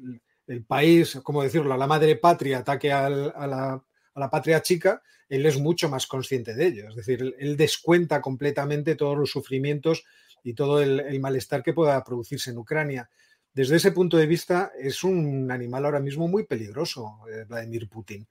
[0.48, 5.88] el país, como decirlo, la madre patria ataque a, la, patria chica, él es mucho
[5.88, 6.89] más consciente de ello.
[6.89, 10.03] Es decir, él, descuenta completamente todos los sufrimientos
[10.43, 13.10] y todo el, malestar que pueda producirse en Ucrania.
[13.53, 18.27] Desde ese punto de vista, es un animal ahora mismo muy peligroso, eh, Vladimir Putin.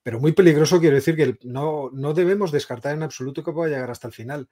[0.00, 3.90] Pero muy peligroso quiero decir que no, no debemos descartar en absoluto que pueda llegar
[3.90, 4.48] hasta el final.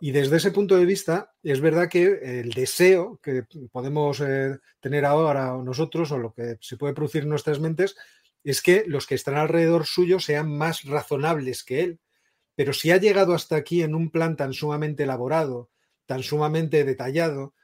[0.00, 5.04] Y desde ese punto de vista, es verdad que el deseo que podemos eh, tener
[5.04, 7.96] ahora nosotros o lo que se puede producir en nuestras mentes
[8.44, 12.00] es que los que están alrededor suyo sean más razonables que él.
[12.54, 15.70] Pero si ha llegado hasta aquí en un plan tan sumamente elaborado,
[16.06, 17.54] tan sumamente detallado,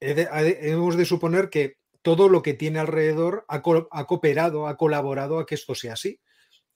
[0.00, 5.54] hemos de suponer que todo lo que tiene alrededor ha, cooperado, ha colaborado a que
[5.54, 6.20] esto sea así.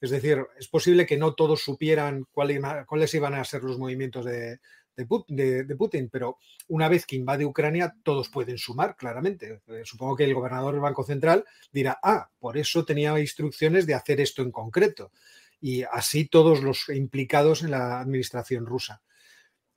[0.01, 4.59] Es decir, es posible que no todos supieran cuáles iban a ser los movimientos de,
[4.95, 6.37] de, Putin, pero
[6.69, 9.61] una vez que invade Ucrania, todos pueden sumar, claramente.
[9.67, 13.93] Eh, supongo que el gobernador del Banco Central dirá, ah, por eso tenía instrucciones de
[13.93, 15.11] hacer esto en concreto.
[15.59, 19.01] Y así todos los implicados en la administración rusa.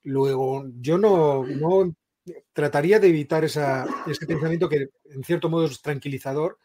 [0.03, 1.95] Luego, yo no, no
[2.53, 6.59] trataría de evitar esa, ese pensamiento que en cierto modo es tranquilizador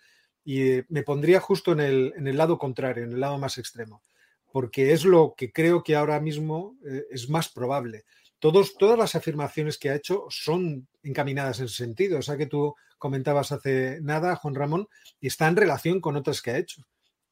[0.43, 3.57] y eh, me pondría justo en el, en el lado contrario, en el lado más
[3.57, 4.03] extremo,
[4.51, 8.05] porque es lo que creo que ahora mismo eh, es más probable
[8.51, 12.19] todas las afirmaciones que ha hecho son encaminadas en ese sentido.
[12.19, 14.87] O sea que tú comentabas hace nada, Juan Ramón,
[15.21, 16.81] y está en relación con otras que ha hecho.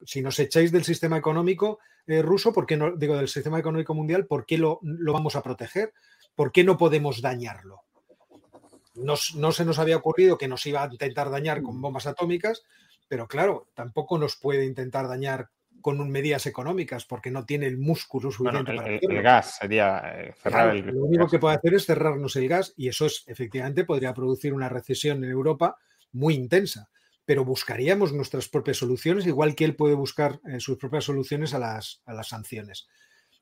[0.06, 3.94] Si nos echáis del sistema económico eh, ruso, ¿por qué no, digo, del sistema económico
[3.94, 5.94] mundial, ¿por qué lo, vamos a proteger?
[6.36, 7.82] ¿Por qué no podemos dañarlo?
[8.94, 12.64] no se nos había ocurrido que nos iba a intentar dañar con bombas atómicas,
[13.08, 15.50] pero claro, tampoco nos puede intentar dañar
[15.82, 19.18] con medidas económicas porque no tiene el músculo suficiente para hacerlo.
[19.18, 22.74] El gas sería eh, cerrar el Lo único que puede hacer es cerrarnos el gas
[22.78, 25.78] y eso es efectivamente podría producir una recesión en Europa
[26.12, 26.90] muy intensa.
[27.26, 31.60] Pero buscaríamos nuestras propias soluciones, igual que él puede buscar eh, sus propias soluciones a
[31.60, 32.88] las, a las sanciones.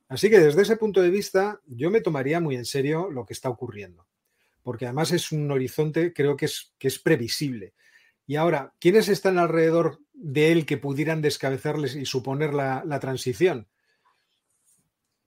[0.10, 3.34] Así que desde ese punto de vista, yo me tomaría muy en serio lo que
[3.34, 4.08] está ocurriendo,
[4.64, 7.74] porque además es un horizonte, creo que es, que es previsible.
[8.30, 13.68] Y ahora, ¿quiénes están alrededor de él que pudieran descabezarles y suponer la, transición.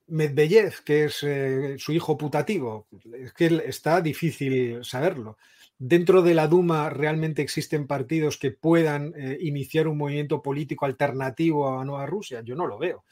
[0.07, 5.37] Medvedev, que es eh, su hijo putativo, es que está difícil saberlo.
[5.77, 11.77] Dentro de la Duma realmente existen partidos que puedan eh, iniciar un movimiento político alternativo
[11.77, 12.41] a Nueva Rusia.
[12.41, 13.03] Yo no lo veo.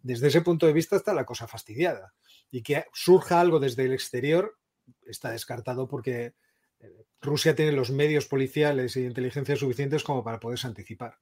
[0.00, 2.12] Desde ese punto de vista está la cosa fastidiada.
[2.52, 4.58] Y que surja algo desde el exterior
[5.06, 6.34] está descartado porque
[7.20, 11.18] Rusia tiene los medios policiales y inteligencia suficientes como para poderse anticipar.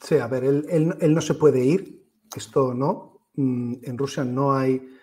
[0.00, 3.26] Sí, a ver, él, no se puede ir, esto no.
[3.34, 4.96] Mm, en Rusia no hay,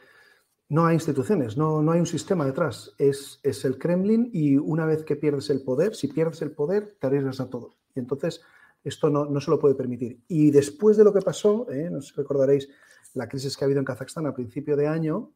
[0.70, 2.94] no hay instituciones, no, no hay un sistema detrás.
[2.98, 6.98] Es, es, el Kremlin y una vez que pierdes el poder, si pierdes el poder,
[7.00, 7.76] te arriesgas a todo.
[7.96, 8.42] Y entonces
[8.84, 10.22] esto no, no se lo puede permitir.
[10.28, 11.90] Y después de lo que pasó, ¿eh?
[11.92, 12.70] no sé si recordaréis
[13.14, 15.32] la crisis que ha habido en Kazajstán a principio de año,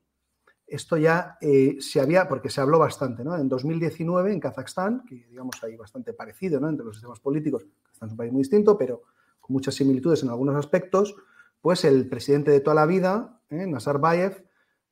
[0.72, 3.36] esto ya eh, se había, porque se habló bastante, ¿no?
[3.36, 6.70] En 2019 en Kazajstán, que digamos hay bastante parecido, ¿no?
[6.70, 9.04] Entre los sistemas políticos, Kazajstán es un país muy distinto, pero
[9.42, 11.14] con muchas similitudes en algunos aspectos,
[11.60, 13.68] pues el presidente de toda la vida, ¿eh?
[13.68, 14.46] Nazarbayev,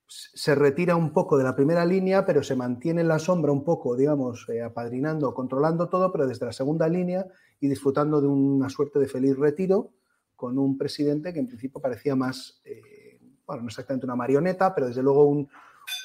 [0.06, 3.64] se retira un poco de la primera línea, pero se mantiene en la sombra un
[3.64, 7.26] poco, digamos, eh, apadrinando, controlando todo, pero desde la segunda línea
[7.62, 9.92] y disfrutando de una suerte de feliz retiro
[10.36, 12.62] con un presidente que en principio parecía más,
[13.46, 15.50] bueno, no exactamente una marioneta, pero desde luego un,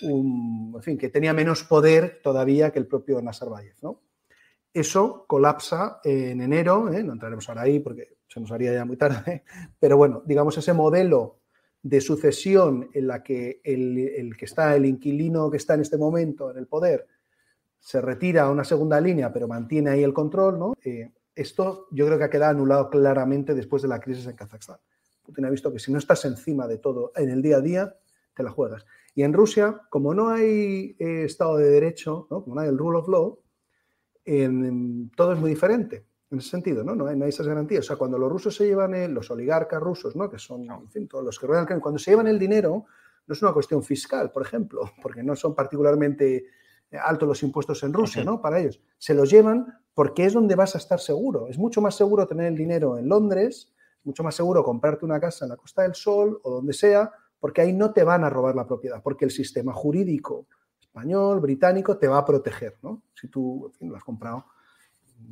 [0.03, 3.77] en fin, que tenía menos poder todavía que el propio Nazarbayev.
[3.83, 4.01] ¿no?
[4.73, 7.03] Eso colapsa en enero, ¿eh?
[7.03, 9.45] no entraremos ahora ahí porque se nos haría ya muy tarde,
[9.79, 11.39] pero bueno, digamos ese modelo
[11.83, 16.51] de sucesión en la que el, que está, el inquilino que está en este momento
[16.51, 17.07] en el poder,
[17.79, 20.73] se retira a una segunda línea, pero mantiene ahí el control, ¿no?
[20.83, 24.79] Eh, esto yo creo que ha quedado anulado claramente después de la crisis en Kazajstán.
[25.23, 27.95] Putin ha visto que si no estás encima de todo en el día a día,
[28.35, 28.87] te la juegas.
[29.15, 32.99] Y en Rusia, como no hay eh, Estado de Derecho, como no hay el rule
[32.99, 33.39] of law,
[35.17, 36.95] todo es muy diferente en ese sentido, ¿no?
[36.95, 37.85] No hay, esas garantías.
[37.85, 40.29] O sea, cuando los rusos se llevan, los oligarcas rusos, ¿no?
[40.29, 42.87] Que son, en fin, todos los que ruedan, cuando se llevan el dinero,
[43.27, 46.47] no es una cuestión fiscal, por ejemplo, porque no son particularmente
[47.03, 48.41] altos los impuestos en Rusia, ¿no?
[48.41, 48.81] Para ellos.
[48.99, 51.49] Se los llevan porque es donde vas a estar seguro.
[51.49, 53.73] Es mucho más seguro tener el dinero en Londres,
[54.05, 57.11] mucho más seguro comprarte una casa en la Costa del Sol o donde sea,
[57.45, 60.47] porque ahí no te van a robar la propiedad, porque el sistema jurídico
[60.81, 63.03] español, británico, te va a proteger, ¿no?
[63.13, 64.47] Si tú lo has comprado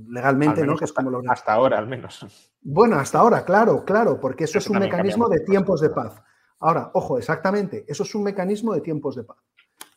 [0.09, 0.77] legalmente, ¿no?
[0.77, 1.23] Que es como lo...
[1.27, 2.51] Hasta ahora, al menos.
[2.61, 6.23] Bueno, hasta ahora, claro, claro, porque eso, es un mecanismo de tiempos de paz.
[6.59, 9.39] Ahora, ojo, exactamente, eso es un mecanismo de tiempos de paz.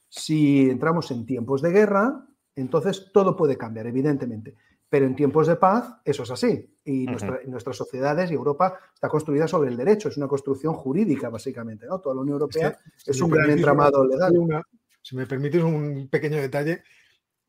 [0.07, 2.25] Si entramos en tiempos de guerra,
[2.55, 4.55] entonces todo puede cambiar, evidentemente.
[4.89, 6.77] Pero en tiempos de paz, eso es así.
[6.85, 11.87] Y nuestras sociedades y Europa está construida sobre el derecho, es una construcción jurídica, básicamente.
[11.87, 11.99] ¿no?
[11.99, 14.33] Toda la Unión Europea es, un gran entramado legal.
[15.01, 16.83] si me permites un pequeño detalle,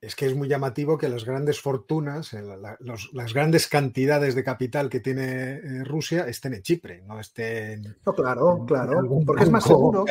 [0.00, 2.42] es que es muy llamativo que las grandes fortunas, eh,
[3.12, 7.96] las grandes cantidades de capital que tiene eh, Rusia estén en Chipre, no estén.
[8.04, 10.04] No, claro, claro, porque es más seguro.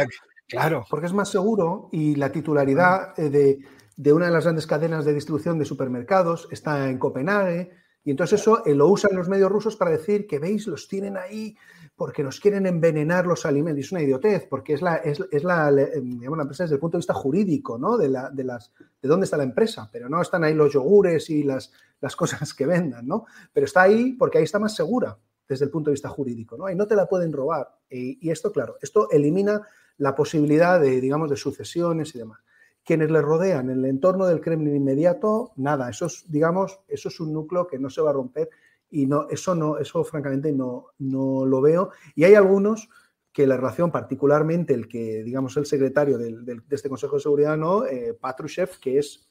[0.48, 0.86] Claro.
[0.90, 3.60] Porque es más seguro y la titularidad eh, de
[3.96, 7.72] de una de las grandes cadenas de distribución de supermercados, está en Copenhague,
[8.06, 11.18] y entonces eso eh, lo usan los medios rusos para decir que, veis, los tienen
[11.18, 11.58] ahí
[11.96, 13.86] porque nos quieren envenenar los alimentos.
[13.86, 17.00] Es una idiotez, porque es la, es, la, digamos, la empresa desde el punto de
[17.00, 17.98] vista jurídico, ¿no?
[17.98, 21.32] De, la, de, las, de dónde está la empresa, pero no están ahí los yogures
[21.32, 23.26] y las, las cosas que vendan, ¿no?
[23.52, 25.18] Pero está ahí porque ahí está más segura
[25.48, 26.70] desde el punto de vista jurídico, ¿no?
[26.70, 27.76] Y no te la pueden robar.
[27.90, 29.62] Y esto, claro, esto elimina
[29.98, 32.40] la posibilidad de, digamos, de sucesiones y demás.
[32.86, 37.20] Quienes le rodean, en el entorno del Kremlin inmediato, nada, eso es, digamos, eso es
[37.20, 38.50] un núcleo que no se va a romper
[38.92, 41.90] y no, eso no, eso francamente no, no lo veo.
[42.14, 42.88] Y hay algunos
[43.34, 47.86] que la relación, particularmente el que, digamos, el secretario de este Consejo de Seguridad, ¿no?
[47.86, 49.28] Eh, Patrushev, que es,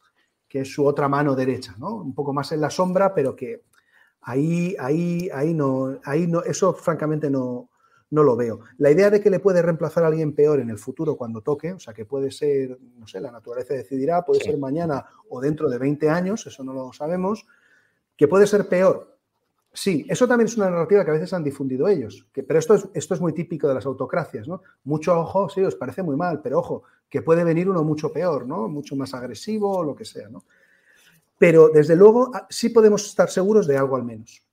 [0.46, 1.96] que es su otra mano derecha, ¿no?
[1.96, 3.62] Un poco más en la sombra, pero que
[4.20, 7.70] ahí, ahí, ahí no, ahí no, eso francamente no,
[8.14, 8.60] no lo veo.
[8.78, 11.72] La idea de que le puede reemplazar a alguien peor en el futuro cuando toque,
[11.72, 15.68] o sea, que puede ser, no sé, la naturaleza decidirá, puede ser mañana o dentro
[15.68, 17.46] de 20 años, eso no lo sabemos,
[18.16, 19.14] que puede ser peor,
[19.76, 22.88] Sí, eso también es una narrativa que a veces han difundido ellos, pero esto es,
[22.94, 24.62] esto es muy típico de las autocracias, ¿no?
[24.84, 28.46] Mucho ojo, sí, os parece muy mal, pero ojo, que puede venir uno mucho peor,
[28.46, 28.68] ¿no?
[28.68, 30.44] Mucho más agresivo o lo que sea, ¿no?
[31.38, 34.44] Pero desde luego ah, sí podemos estar seguros de algo al menos,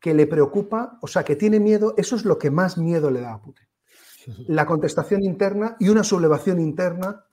[0.00, 3.20] que le preocupa, o sea, que tiene miedo, eso es lo que más miedo le
[3.20, 3.66] da a Putin.
[4.48, 7.24] La contestación interna y una sublevación interna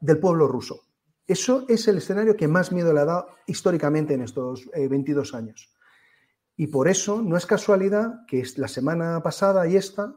[0.00, 0.80] del pueblo ruso.
[1.26, 5.36] Eso es el escenario que más miedo le ha dado históricamente en estos 22 eh,
[5.36, 5.72] años.
[6.56, 10.16] Y por eso no es casualidad que la semana pasada y esta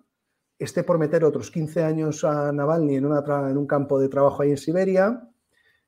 [0.57, 4.51] esté por meter otros 15 años a Navalny en, en un campo de trabajo ahí
[4.51, 5.29] en Siberia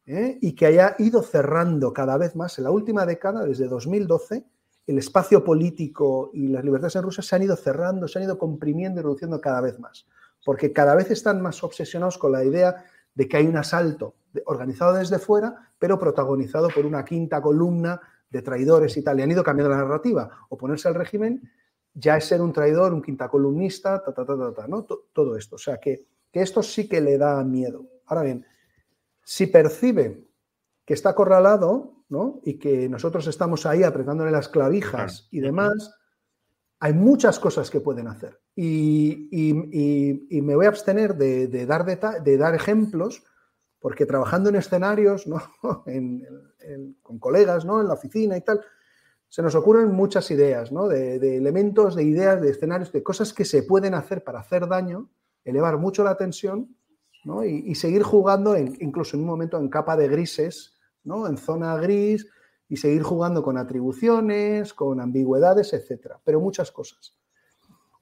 [0.06, 0.38] ¿eh?
[0.42, 4.46] y que haya ido cerrando cada vez más en la última década, desde 2012,
[4.88, 8.38] el espacio político y las libertades en Rusia se han ido cerrando, se han ido
[8.38, 10.08] comprimiendo y reduciendo cada vez más,
[10.46, 14.16] porque cada vez están más obsesionados con la idea de que hay un asalto
[14.46, 18.00] organizado desde fuera, pero protagonizado por una quinta columna
[18.30, 20.30] de traidores y tal, y han ido cambiando la narrativa.
[20.50, 21.42] Oponerse al régimen
[21.94, 24.84] ya es ser un traidor, un quinta columnista, ta, ta, ta, ta, ¿no?
[24.84, 25.56] todo esto.
[25.56, 27.86] O sea, que, que esto sí que le da miedo.
[28.06, 28.46] Ahora bien,
[29.24, 30.24] si percibe
[30.86, 32.42] que está acorralado, ¿no?
[32.44, 35.94] Y que nosotros estamos ahí apretándole las clavijas y demás,
[36.80, 38.40] hay muchas cosas que pueden hacer.
[38.56, 43.24] Y, y, me voy a abstener de, de dar, de dar ejemplos,
[43.80, 45.42] porque trabajando en escenarios, ¿no?
[47.02, 47.82] con colegas ¿no?
[47.82, 48.62] en la oficina y tal,
[49.30, 50.88] se nos ocurren muchas ideas, ¿no?
[50.88, 55.10] de, elementos, de ideas, de escenarios, de cosas que se pueden hacer para hacer daño,
[55.44, 56.76] elevar mucho la tensión
[57.24, 57.44] ¿no?
[57.44, 60.77] y, seguir jugando incluso en un momento en capa de grises,
[61.08, 61.28] ¿no?
[61.28, 62.28] en zona gris,
[62.70, 67.18] y seguir jugando con atribuciones, con ambigüedades, etcétera, pero muchas cosas.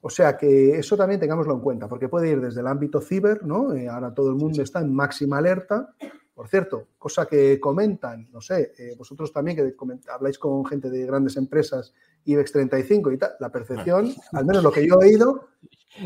[0.00, 3.44] O sea que eso también tengámoslo en cuenta, porque puede ir desde el ámbito ciber,
[3.44, 3.72] ¿no?
[3.74, 5.94] Eh, ahora todo el mundo está en máxima alerta.
[6.34, 9.74] Por cierto, cosa que comentan, no sé, eh, vosotros también que
[10.10, 14.70] habláis con gente de grandes empresas, IBEX 35 y tal, la percepción, al menos lo
[14.70, 15.48] que yo he oído,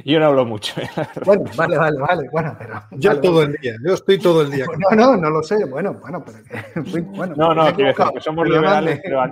[0.04, 0.74] yo no hablo mucho.
[1.24, 2.28] Bueno, vale, vale, vale.
[2.30, 2.82] Bueno, pero.
[2.92, 4.66] Yo todo el día, yo estoy todo el día.
[4.78, 5.64] No, no, no lo sé.
[5.64, 6.38] Bueno, bueno, pero.
[7.16, 9.22] Bueno, no, no, quiero decir que somos liberales, pero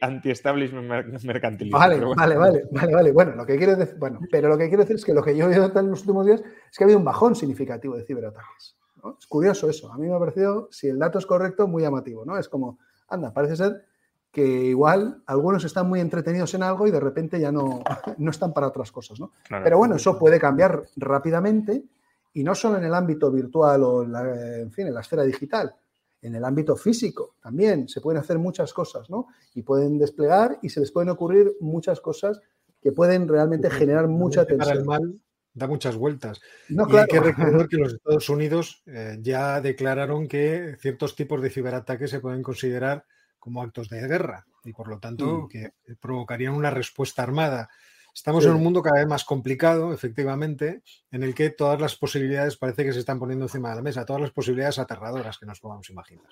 [0.00, 1.78] anti-establishment anti mercantilista.
[1.78, 3.12] Vale, vale, vale, vale, vale.
[3.12, 5.36] Bueno, lo que quiero decir, bueno, pero lo que quiero decir es que lo que
[5.36, 8.04] yo he oído en los últimos días es que ha habido un bajón significativo de
[8.04, 8.76] ciberataques.
[9.18, 9.92] Es curioso eso.
[9.92, 12.36] A mí me ha parecido, si el dato es correcto, muy llamativo, ¿no?
[12.38, 12.78] Es como,
[13.08, 13.84] anda, parece ser
[14.36, 17.82] que igual algunos están muy entretenidos en algo y de repente ya no,
[18.18, 19.18] no están para otras cosas.
[19.18, 19.32] ¿no?
[19.48, 21.82] Pero bueno, eso puede cambiar rápidamente
[22.34, 25.22] y no solo en el ámbito virtual o en, la, en fin, en la esfera
[25.22, 25.74] digital,
[26.20, 29.28] en el ámbito físico también se pueden hacer muchas cosas, ¿no?
[29.54, 32.38] Y pueden desplegar y se les pueden ocurrir muchas cosas
[32.82, 34.68] que pueden realmente generar mucha tensión.
[34.68, 35.18] Para el mal
[35.54, 36.42] da muchas vueltas.
[36.68, 41.48] y hay que recordar que los Estados Unidos eh, ya declararon que ciertos tipos de
[41.48, 43.06] ciberataques se pueden considerar
[43.46, 45.48] como actos de guerra y por lo tanto mm.
[45.48, 47.70] que provocarían una respuesta armada.
[48.12, 50.82] Estamos en un mundo cada vez más complicado, efectivamente,
[51.12, 54.04] en el que todas las posibilidades parece que se están poniendo encima de la mesa,
[54.04, 56.26] todas las posibilidades aterradoras que nos podamos imaginar.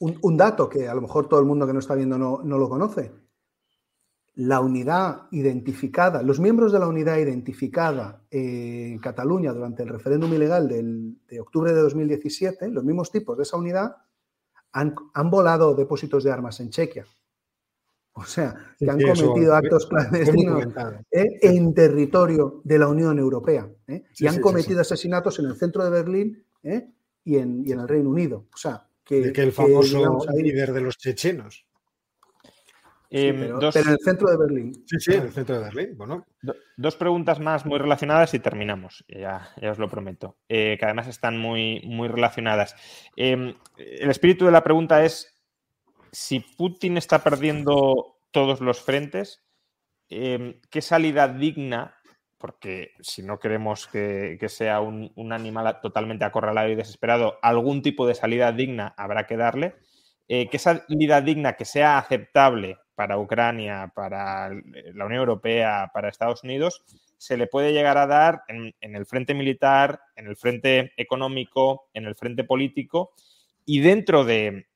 [0.00, 2.68] Un, dato que a lo mejor todo el mundo que no está viendo no, lo
[2.68, 3.10] conoce.
[4.34, 10.68] La unidad identificada, los miembros de la unidad identificada en Cataluña durante el referéndum ilegal
[10.68, 13.96] de octubre de 2017, los mismos tipos de esa unidad
[14.74, 17.06] han, volado depósitos de armas en Chequia.
[18.12, 20.66] O sea, que han cometido actos clandestinos
[21.10, 21.26] ¿eh?
[21.42, 23.68] en territorio de la Unión Europea.
[23.88, 24.04] ¿eh?
[24.18, 26.88] y han cometido asesinatos en el centro de Berlín ¿eh?
[27.24, 28.46] y, en, el Reino Unido.
[28.52, 31.66] O sea, que, el famoso líder de los chechenos.
[33.16, 34.74] Em, pero, en el centro de Berlín.
[34.86, 35.96] Sí, sí, en el centro de Berlín.
[35.96, 36.26] Bueno.
[36.76, 41.06] dos preguntas más muy relacionadas y terminamos, ya, ya os lo prometo, eh, que además
[41.06, 42.74] están muy, muy relacionadas.
[43.14, 45.32] Em, el espíritu de la pregunta es,
[46.10, 49.44] si Putin está perdiendo todos los frentes,
[50.08, 51.94] em, ¿qué salida digna
[52.38, 58.08] porque si no queremos que, sea un, un, animal totalmente acorralado y desesperado, algún tipo
[58.08, 59.76] de salida digna habrá que darle.
[60.28, 66.44] Eh, ¿Qué salida digna que sea aceptable para Ucrania, para la Unión Europea, para Estados
[66.44, 66.82] Unidos,
[67.18, 72.04] se le puede llegar a dar en, el frente militar, en el frente económico, en
[72.06, 73.12] el frente político
[73.64, 74.66] y dentro de,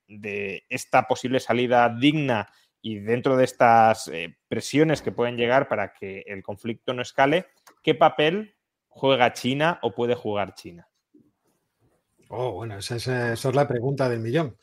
[0.69, 2.49] esta posible salida digna
[2.81, 7.47] y dentro de estas eh, presiones que pueden llegar para que el conflicto no escale,
[7.83, 8.55] ¿qué papel
[8.89, 10.89] juega China o puede jugar China?
[12.31, 14.57] Oh, bueno, esa, es la pregunta del millón.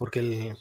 [0.00, 0.54] Porque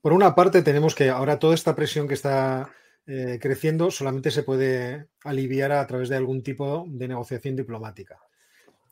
[0.00, 2.70] por una parte tenemos que ahora toda esta presión que está
[3.06, 8.18] eh, creciendo solamente se puede aliviar a través de algún tipo de negociación diplomática,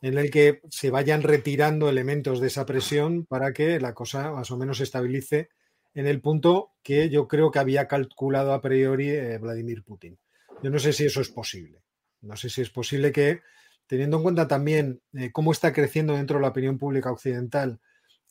[0.03, 4.51] en el que se vayan retirando elementos de esa presión para que la cosa más
[4.51, 5.49] o menos se estabilice
[5.95, 10.19] en el punto que yo creo que había calculado a priori eh, Vladimir Putin.
[10.61, 11.81] Yo no sé si eso es posible.
[12.21, 13.41] No sé si es posible que,
[13.87, 17.79] teniendo en cuenta también eh, cómo está creciendo dentro de la opinión pública occidental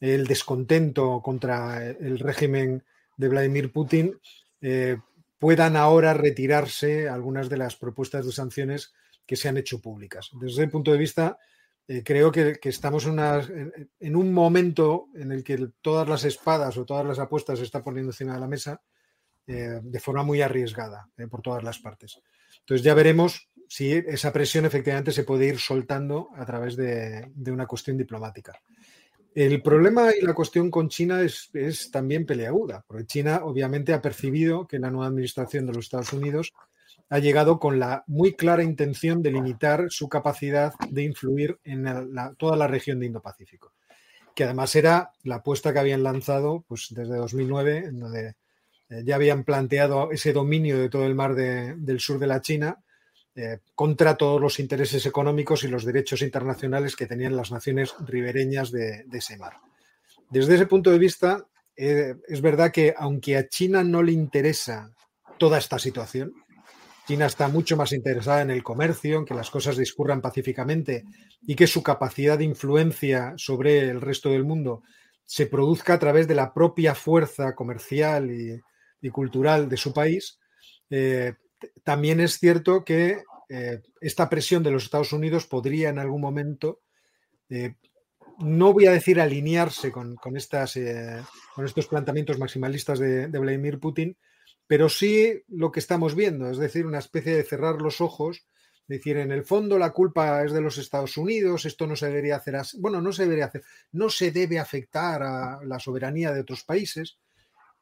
[0.01, 2.85] el descontento contra el régimen
[3.17, 4.19] de Vladimir Putin,
[5.39, 8.95] puedan ahora retirarse algunas de las propuestas de sanciones
[9.27, 10.31] que se han hecho públicas.
[10.41, 11.39] Desde ese punto de vista,
[11.87, 17.05] eh, creo que, estamos en, un momento en el que todas las espadas o todas
[17.05, 18.81] las apuestas se están poniendo encima de la mesa
[19.47, 22.19] eh, de forma muy arriesgada eh, por todas las partes.
[22.61, 27.67] Entonces ya veremos si esa presión efectivamente se puede ir soltando a través de una
[27.67, 28.59] cuestión diplomática.
[29.35, 34.69] El problema y la cuestión con China es, también peleaguda, porque China obviamente ha percibido
[34.69, 36.53] que la nueva administración de los Estados Unidos
[37.09, 41.85] ha llegado con la muy clara intención de limitar su capacidad de influir en
[42.39, 43.73] toda la región de Indo-Pacífico,
[44.37, 48.37] que además era la apuesta que habían lanzado pues, desde 2009, en donde
[48.89, 52.84] eh, ya habían planteado ese dominio de todo el mar del sur de la China
[53.37, 58.71] eh, contra todos los intereses económicos y los derechos internacionales que tenían las naciones ribereñas
[58.71, 59.55] de, ese mar.
[60.31, 61.45] Desde ese punto de vista,
[61.77, 64.93] eh, es verdad que aunque a China no le interesa
[65.37, 66.33] toda esta situación,
[67.09, 71.05] China está mucho más interesada en el comercio, en que las cosas discurran pacíficamente
[71.43, 74.83] y que su capacidad de influencia sobre el resto del mundo
[75.25, 80.39] se produzca a través de la propia fuerza comercial y, cultural de su país,
[80.89, 81.35] eh,
[81.83, 86.81] también es cierto que eh, esta presión de los Estados Unidos podría en algún momento,
[87.49, 87.75] eh,
[88.39, 91.23] no voy a decir alinearse con, estas, eh,
[91.55, 94.17] con estos planteamientos maximalistas de, Vladimir Putin,
[94.67, 98.47] pero sí lo que estamos viendo, es decir, una especie de cerrar los ojos,
[98.87, 102.37] decir, en el fondo la culpa es de los Estados Unidos, esto no se debería
[102.37, 103.63] hacer así, bueno, no se debería hacer,
[103.93, 107.19] no se debe afectar a la soberanía de otros países.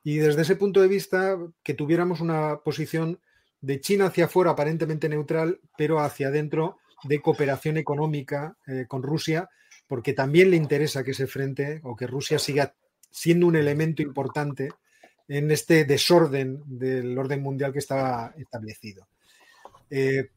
[0.04, 3.20] Y desde ese punto de vista, que tuviéramos una posición
[3.62, 9.48] de China hacia afuera aparentemente neutral, pero hacia adentro de cooperación económica eh, con Rusia,
[9.86, 12.74] porque también le interesa que ese frente o que Rusia siga
[13.10, 14.70] siendo un elemento importante
[15.28, 19.06] en este desorden del orden mundial que estaba establecido.
[19.88, 20.30] Eh,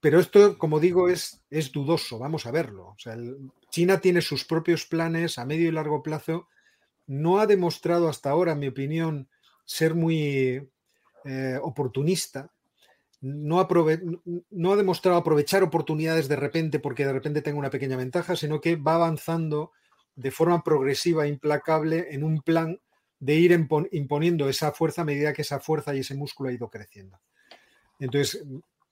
[0.00, 2.94] pero esto, como digo, es, es, dudoso, vamos a verlo.
[3.70, 6.48] China tiene sus propios planes a medio y largo plazo.
[7.08, 9.28] No ha demostrado hasta ahora, en mi opinión,
[9.64, 10.70] ser muy
[11.24, 12.52] eh, oportunista
[13.20, 18.60] no, ha demostrado aprovechar oportunidades de repente porque de repente tenga una pequeña ventaja, sino
[18.60, 19.72] que va avanzando
[20.14, 22.80] de forma progresiva e implacable en un plan
[23.20, 23.52] de ir
[23.90, 27.18] imponiendo esa fuerza a medida que esa fuerza y ese músculo ha ido creciendo.
[27.98, 28.44] Entonces,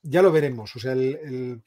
[0.02, 0.74] ya lo veremos.
[0.74, 1.62] O sea, el,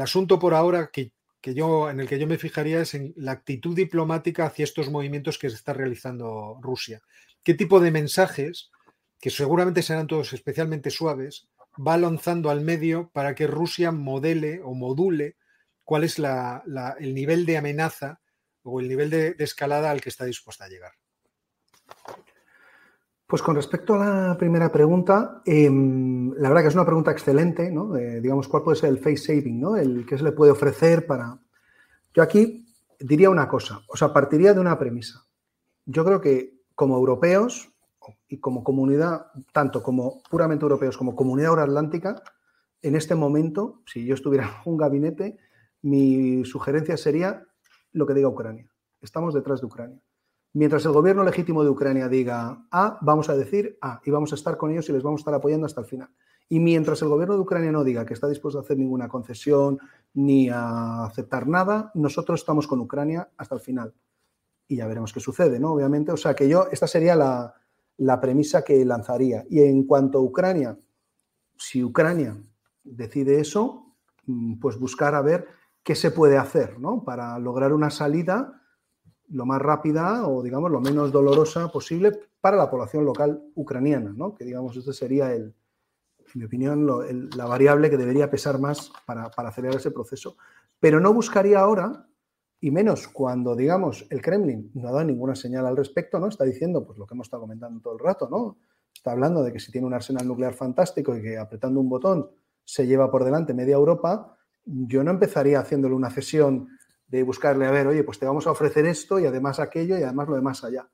[0.00, 1.12] asunto por ahora que,
[1.42, 5.38] yo, en el que yo me fijaría es en la actitud diplomática hacia estos movimientos
[5.38, 7.02] que se está realizando Rusia.
[7.42, 8.70] ¿Qué tipo de mensajes,
[9.20, 11.48] que seguramente serán todos especialmente suaves,
[11.78, 15.36] va lanzando al medio para que Rusia modele o module
[15.84, 18.20] cuál es el nivel de amenaza
[18.62, 20.92] o el nivel de, escalada al que está dispuesta a llegar.
[23.26, 27.70] Pues con respecto a la primera pregunta, em, la verdad que es una pregunta excelente,
[27.70, 27.94] ¿no?
[27.94, 29.76] digamos, ¿cuál puede ser el face saving, ¿no?
[29.76, 31.38] El que se le puede ofrecer para...
[32.14, 32.66] Yo aquí
[32.98, 35.26] diría una cosa, o sea, partiría de una premisa.
[35.84, 37.70] Yo creo que como europeos
[38.28, 42.22] y como comunidad, tanto como puramente europeos como comunidad euroatlántica,
[42.82, 45.38] en este momento, si yo estuviera en un gabinete,
[45.82, 47.44] mi sugerencia sería
[47.92, 48.68] lo que diga Ucrania.
[49.00, 50.00] Estamos detrás de Ucrania.
[50.54, 54.34] Mientras el gobierno legítimo de Ucrania diga A, vamos a decir A y vamos a
[54.34, 56.08] estar con ellos y les vamos a estar apoyando hasta el final.
[56.48, 59.78] Y mientras el gobierno de Ucrania no diga que está dispuesto a hacer ninguna concesión
[60.14, 63.94] ni a aceptar nada, nosotros estamos con Ucrania hasta el final.
[64.66, 65.72] Y ya veremos qué sucede, ¿no?
[65.72, 66.10] Obviamente.
[66.12, 67.54] O sea que yo, esta sería la,
[67.98, 69.44] la premisa que lanzaría.
[69.50, 70.78] Y en cuanto a Ucrania,
[71.56, 72.36] si Ucrania
[72.84, 73.94] decide eso,
[74.26, 75.46] mm, pues buscar a ver
[75.82, 77.04] qué se puede hacer ¿no?
[77.04, 78.62] para lograr una salida
[79.30, 84.34] lo más rápida o, digamos, lo menos dolorosa posible para la población local ucraniana, ¿no?
[84.34, 85.54] Que, digamos, este sería, el,
[86.32, 86.86] en mi opinión,
[87.36, 90.38] la variable que debería pesar más para, para acelerar ese proceso.
[90.80, 92.07] Pero no buscaría ahora,
[92.60, 96.28] y menos cuando, digamos, el Kremlin no ha dado ninguna señal al respecto, ¿no?
[96.28, 98.58] Está diciendo, pues, lo que hemos estado comentando todo el rato, ¿no?
[98.92, 102.30] Está hablando de que si tiene un arsenal nuclear fantástico y que apretando un botón
[102.64, 106.68] se lleva por delante media Europa, yo no empezaría haciéndole una cesión
[107.06, 110.02] de buscarle, a ver, oye, pues te vamos a ofrecer esto y además aquello y
[110.02, 110.88] además lo demás allá.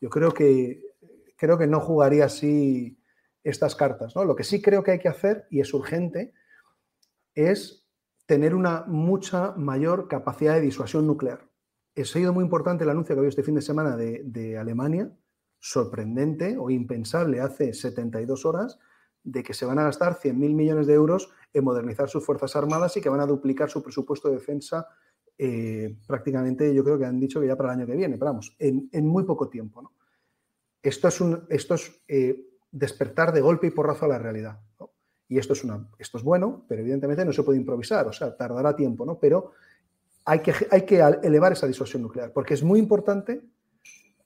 [0.00, 0.82] Yo creo que,
[1.36, 2.98] creo que no jugaría así
[3.44, 4.16] estas cartas.
[4.16, 4.24] ¿no?
[4.24, 6.32] Lo que sí creo que hay que hacer, y es urgente,
[7.34, 7.79] es
[8.30, 11.50] tener una mucha mayor capacidad de disuasión nuclear.
[11.96, 15.10] Ha sido muy importante el anuncio que había este fin de semana de, Alemania,
[15.58, 18.78] sorprendente o impensable hace 72 horas,
[19.24, 22.96] de que se van a gastar 100.000 millones de euros en modernizar sus Fuerzas Armadas
[22.96, 24.86] y que van a duplicar su presupuesto de defensa
[25.36, 28.30] eh, prácticamente, yo creo que han dicho que ya para el año que viene, pero
[28.30, 29.92] vamos, en, muy poco tiempo.
[30.80, 34.60] Esto es, un, esto es eh, despertar de golpe y porrazo a la realidad.
[35.30, 38.36] Y esto es, una, esto es bueno, pero evidentemente no se puede improvisar, o sea,
[38.36, 39.16] tardará tiempo, ¿no?
[39.16, 39.52] Pero
[40.24, 43.40] hay que, hay que elevar esa disuasión nuclear, porque es muy importante.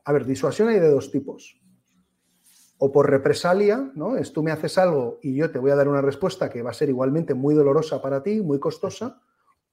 [0.05, 1.61] A ver, disuasión hay de dos tipos
[2.79, 4.17] o por represalia, ¿no?
[4.17, 6.71] Es tú me haces algo y yo te voy a dar una respuesta que va
[6.71, 9.21] a ser igualmente muy dolorosa para ti, muy costosa,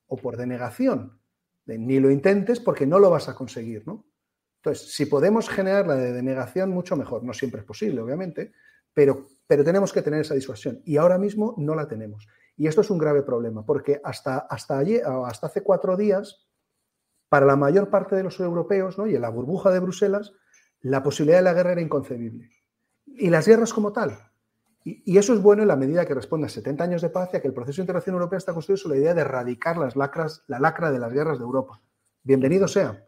[0.08, 1.18] o por denegación,
[1.66, 4.06] de ni lo intentes porque no lo vas a conseguir, ¿no?
[4.58, 7.24] Entonces, si podemos generar la de denegación, mucho mejor.
[7.24, 8.52] No siempre es posible, obviamente,
[8.94, 12.26] pero, pero tenemos que tener esa disuasión y ahora mismo no la tenemos.
[12.56, 16.48] Y esto es un grave problema, porque hasta, hasta, ayer, hasta hace cuatro días,
[17.28, 20.32] para la mayor parte de los europeos y en la burbuja de Bruselas,
[20.80, 22.50] la posibilidad de la guerra era inconcebible
[23.06, 24.18] y las guerras como tal.
[24.86, 27.36] Y, eso es bueno en la medida que responde a 70 años de paz y
[27.36, 29.98] a que el proceso de integración europea está construido sobre la idea de erradicar las
[29.98, 31.82] lacras, la lacra de las guerras de Europa.
[32.24, 33.06] Bienvenido sea.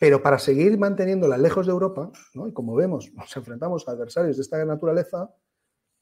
[0.00, 4.42] Pero para seguir manteniéndola lejos de Europa, y como vemos, nos enfrentamos a adversarios de
[4.42, 5.32] esta naturaleza,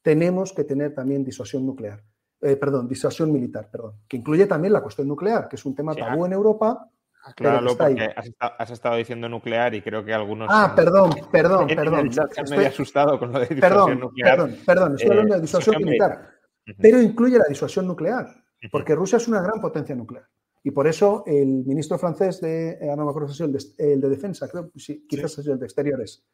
[0.06, 2.00] tenemos que tener también disuasión nuclear.
[2.40, 5.96] Eh, perdón, disuasión militar, perdón, que incluye también la cuestión nuclear, que es un tema
[5.96, 6.88] tabú en Europa
[7.34, 10.46] Claro, porque has estado, diciendo nuclear y creo que algunos.
[10.48, 12.08] Ah, perdón, perdón, perdón.
[12.36, 14.36] Estoy asustado con lo de disuasión nuclear.
[14.36, 16.30] Perdón, perdón, estoy hablando de eh, disuasión militar.
[16.78, 18.28] Pero incluye la disuasión nuclear,
[18.70, 20.28] porque Rusia es una gran potencia nuclear.
[20.62, 24.00] Y por eso el ministro francés de, eh, no me acuerdo si el de, el
[24.00, 26.24] de Defensa, creo, sí, quizás es el de Exteriores,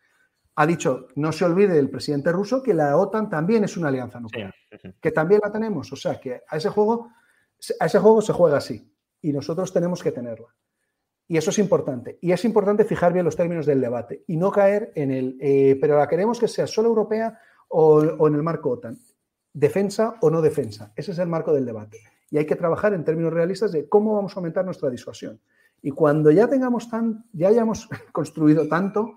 [0.54, 4.20] ha dicho, no se olvide el presidente ruso que la OTAN también es una alianza
[4.20, 4.54] nuclear,
[5.00, 5.90] que también la tenemos.
[5.92, 7.10] O sea, que a ese juego,
[7.80, 8.92] a ese juego se juega así
[9.22, 10.48] y nosotros tenemos que tenerla.
[11.26, 12.18] Y eso es importante.
[12.20, 15.78] Y es importante fijar bien los términos del debate y no caer en el, eh,
[15.80, 17.38] pero la queremos que sea solo europea
[17.68, 18.98] o, en el marco OTAN.
[19.54, 20.92] Defensa o no defensa.
[20.94, 21.98] Ese es el marco del debate.
[22.30, 25.40] Y hay que trabajar en términos realistas de cómo vamos a aumentar nuestra disuasión.
[25.80, 29.16] Y cuando ya tengamos tan, ya hayamos construido tanto,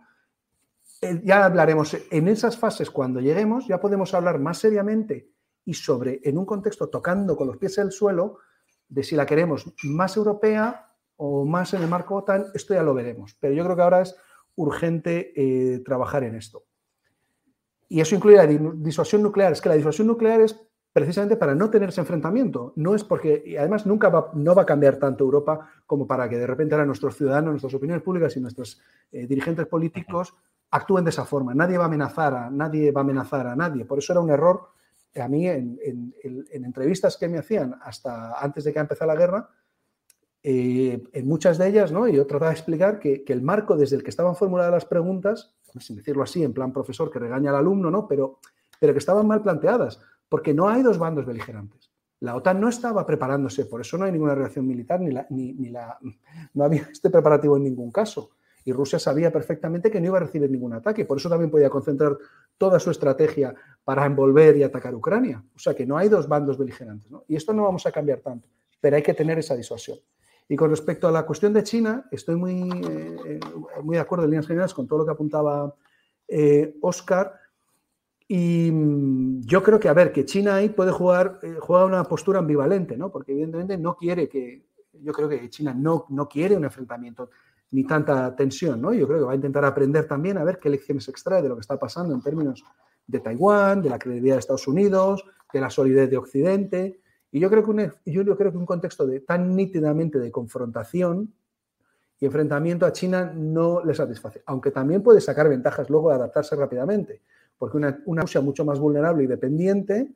[1.23, 5.31] ya hablaremos en esas fases cuando lleguemos, ya podemos hablar más seriamente
[5.65, 8.37] y sobre, en un contexto tocando con los pies el suelo,
[8.87, 12.93] de si la queremos más europea o más en el marco OTAN, esto ya lo
[12.93, 13.35] veremos.
[13.39, 14.15] Pero yo creo que ahora es
[14.55, 16.65] urgente eh, trabajar en esto.
[17.87, 19.51] Y eso incluye la disuasión nuclear.
[19.51, 20.59] Es que la disuasión nuclear es
[20.91, 22.73] precisamente para no tener ese enfrentamiento.
[22.75, 26.29] No es porque, y además nunca va, no va a cambiar tanto Europa como para
[26.29, 30.35] que de repente ahora nuestros ciudadanos, nuestras opiniones públicas y nuestros eh, dirigentes políticos
[30.75, 31.53] actúen de esa forma.
[31.53, 33.85] Nadie va a amenazar a nadie, va a amenazar a nadie.
[33.85, 34.69] Por eso era un error
[35.15, 39.49] a mí en, en entrevistas que me hacían hasta antes de que empezara la guerra,
[40.47, 42.07] eh, en muchas de ellas, ¿no?
[42.07, 45.95] yo trataba de explicar que, el marco desde el que estaban formuladas las preguntas, sin
[45.95, 48.07] decirlo así, en plan profesor que regaña al alumno, ¿no?
[48.07, 48.37] pero,
[48.79, 49.99] pero que estaban mal planteadas,
[50.29, 51.89] porque no hay dos bandos beligerantes.
[52.19, 55.53] La OTAN no estaba preparándose, por eso no hay ninguna reacción militar, ni, la, ni,
[55.71, 55.97] la,
[56.53, 58.29] no había este preparativo en ningún caso.
[58.65, 61.69] Y Rusia sabía perfectamente que no iba a recibir ningún ataque, por eso también podía
[61.69, 62.17] concentrar
[62.57, 65.43] toda su estrategia para envolver y atacar Ucrania.
[65.55, 67.09] O sea que no hay dos bandos beligerantes.
[67.27, 68.49] Y esto no vamos a cambiar tanto,
[68.81, 69.99] pero hay que tener esa disuasión.
[70.47, 72.69] Y con respecto a la cuestión de China, estoy muy,
[73.25, 73.39] eh,
[73.83, 75.75] muy de acuerdo en líneas generales con todo lo que apuntaba
[76.81, 77.33] Oscar.
[77.33, 77.45] Eh,
[78.27, 82.03] y mm, yo creo que, a ver, que China ahí puede jugar, eh, juega una
[82.03, 83.11] postura ambivalente, ¿no?
[83.11, 87.29] Porque evidentemente no quiere que, yo creo que China no, no quiere un enfrentamiento
[87.71, 88.93] ni tanta tensión, ¿no?
[88.93, 91.55] Yo creo que va a intentar aprender también a ver qué lecciones extrae de lo
[91.55, 92.63] que está pasando en términos
[93.07, 97.01] de Taiwán, de la credibilidad de Estados Unidos, de la solidez de Occidente.
[97.31, 101.33] Y yo creo que un, yo creo que un contexto de, tan nítidamente de confrontación
[102.19, 106.55] y enfrentamiento a China no le satisface, aunque también puede sacar ventajas luego de adaptarse
[106.55, 107.21] rápidamente,
[107.57, 110.13] porque una, una Rusia mucho más vulnerable y dependiente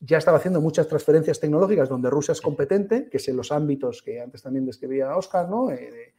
[0.00, 4.02] ya estaba haciendo muchas transferencias tecnológicas donde Rusia es competente, que es en los ámbitos
[4.02, 5.70] que antes también describía Oscar, ¿no?
[5.70, 6.14] Eh,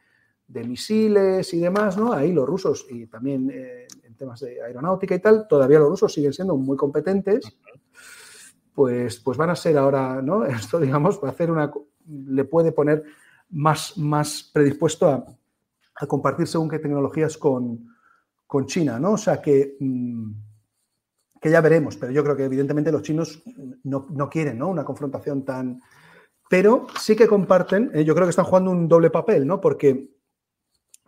[0.48, 2.14] misiles y demás, ¿no?
[2.14, 6.14] Ahí los rusos y también eh, en temas de aeronáutica y tal, todavía los rusos
[6.14, 7.57] siguen siendo muy competentes,
[8.74, 10.45] pues, pues van a ser ahora, ¿no?
[10.45, 11.72] Esto, digamos, va a hacer una,
[12.06, 13.03] le puede poner
[13.49, 15.26] más, más predispuesto a,
[16.07, 17.95] compartir según qué tecnologías con,
[18.68, 19.14] China, ¿no?
[19.14, 20.32] O sea que, mm,
[21.41, 23.44] que ya veremos, pero yo creo que evidentemente los chinos
[23.84, 24.69] no, no quieren, ¿no?
[24.69, 25.82] Una confrontación tan...
[26.49, 29.60] Pero sí que comparten, eh, yo creo que están jugando un doble papel, ¿no?
[29.60, 30.16] Porque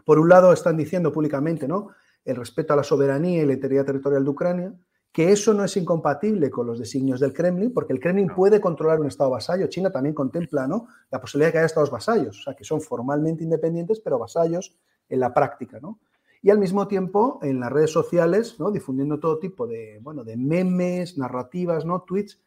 [0.10, 1.90] por un lado, están diciendo públicamente ¿no?
[2.26, 4.74] el respeto a la soberanía y la integridad territorial de Ucrania,
[5.12, 9.00] que eso no es incompatible con los designios del Kremlin, porque el Kremlin puede controlar
[9.00, 9.68] un Estado vasallo.
[9.68, 10.88] China también contempla ¿no?
[11.12, 14.76] la posibilidad de que haya Estados vasallos, o sea, que son formalmente independientes, pero vasallos
[15.10, 15.80] en la práctica.
[15.80, 16.00] ¿no?
[16.42, 18.72] Y al mismo tiempo, en las redes sociales, ¿no?
[18.72, 22.02] difundiendo todo tipo de, bueno, de memes, narrativas, ¿no?
[22.02, 22.40] tweets,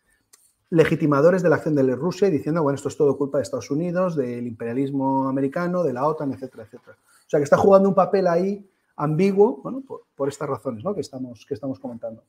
[0.71, 3.71] legitimadores de la acción de Rusia y diciendo, bueno, esto es todo culpa de Estados
[3.71, 6.97] Unidos, del imperialismo americano, de la OTAN, etcétera, etcétera.
[7.33, 9.83] O sea, que está jugando un papel ahí ambiguo, bueno,
[10.15, 10.95] por, estas razones ¿no?
[10.95, 12.23] que, estamos, que estamos comentando.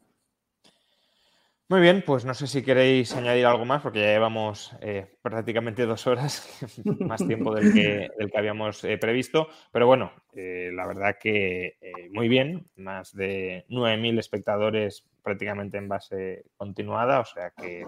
[1.67, 5.85] Muy bien, pues no sé si queréis añadir algo más, porque ya llevamos eh, prácticamente
[5.85, 6.47] dos horas,
[7.01, 9.49] más tiempo del que, del que habíamos eh, previsto.
[9.73, 11.75] Pero bueno, eh, la verdad que
[12.13, 17.85] muy bien, más de 9.000 espectadores prácticamente en base continuada, o sea que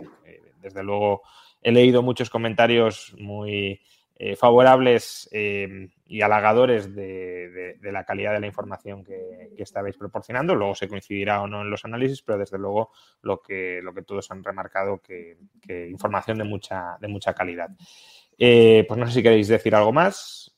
[0.60, 1.22] desde luego
[1.62, 3.80] he leído muchos comentarios muy
[4.18, 10.56] eh, favorables eh, y halagadores de, la calidad de la información que, estabais proporcionando.
[10.56, 14.04] Luego se coincidirá o no en los análisis, pero desde luego lo que, lo que
[14.04, 15.38] todos han remarcado que,
[15.90, 17.70] información de mucha, de mucha calidad.
[18.38, 20.56] Eh, pues no sé si queréis decir algo más.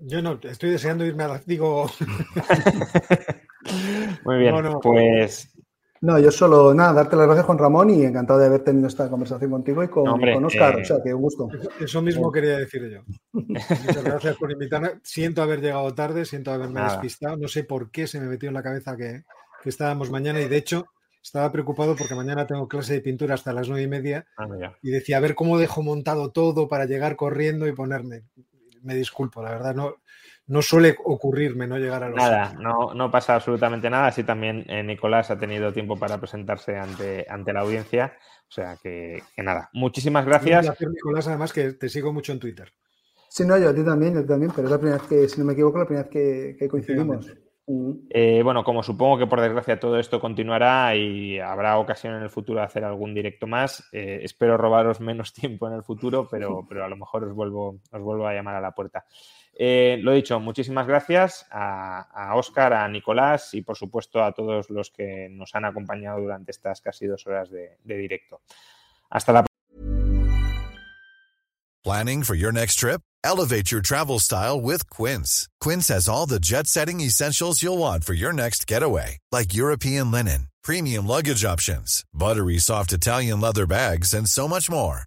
[0.00, 1.38] Yo no, estoy deseando irme a la...
[1.38, 1.88] Digo...
[4.24, 5.51] Muy bien, pues
[6.02, 9.08] no, yo solo, nada, darte las gracias, Juan Ramón, y encantado de haber tenido esta
[9.08, 10.80] conversación contigo y con, Oscar.
[10.80, 11.48] O sea, que un gusto.
[11.80, 13.04] Eso mismo quería decir yo.
[13.30, 14.98] Muchas gracias por invitarme.
[15.04, 17.36] Siento haber llegado tarde, siento haberme despistado.
[17.36, 19.22] No sé por qué se me metió en la cabeza que,
[19.64, 20.86] estábamos mañana y, de hecho,
[21.22, 24.48] estaba preocupado porque mañana tengo clase de pintura hasta las nueve y media ah,
[24.82, 28.24] y decía, a ver cómo dejo montado todo para llegar corriendo y ponerme.
[28.82, 29.98] Me disculpo, la verdad, no,
[30.46, 32.16] no suele ocurrirme no llegar a los.
[32.16, 34.08] Nada, no, no pasa absolutamente nada.
[34.08, 38.14] Así también eh, Nicolás ha tenido tiempo para presentarse ante, ante la audiencia.
[38.48, 40.78] O sea que, nada, muchísimas gracias.
[40.80, 42.72] Nicolás, además que te sigo mucho en Twitter.
[43.28, 45.40] Sí, no, yo a ti también, yo también, pero es la primera vez que, si
[45.40, 47.32] no me equivoco, la primera vez que, coincidimos.
[48.10, 52.28] Eh, bueno, como supongo que por desgracia todo esto continuará y habrá ocasión en el
[52.28, 56.66] futuro de hacer algún directo más, eh, espero robaros menos tiempo en el futuro, pero,
[56.68, 59.06] pero a lo mejor os vuelvo, os vuelvo a llamar a la puerta.
[59.54, 64.90] Eh, lo dicho, muchísimas gracias a, Oscar, a Nicolás y por supuesto a todos los
[64.90, 68.40] que nos han acompañado durante estas casi dos horas de, de directo.
[69.10, 69.44] Hasta la
[71.84, 73.00] Planning for your next trip?
[73.24, 75.48] Elevate your travel style with Quince.
[75.60, 80.46] Quince has all the jet-setting essentials you'll want for your next getaway, like European linen,
[80.62, 85.06] premium luggage options, buttery soft Italian leather bags, and so much more.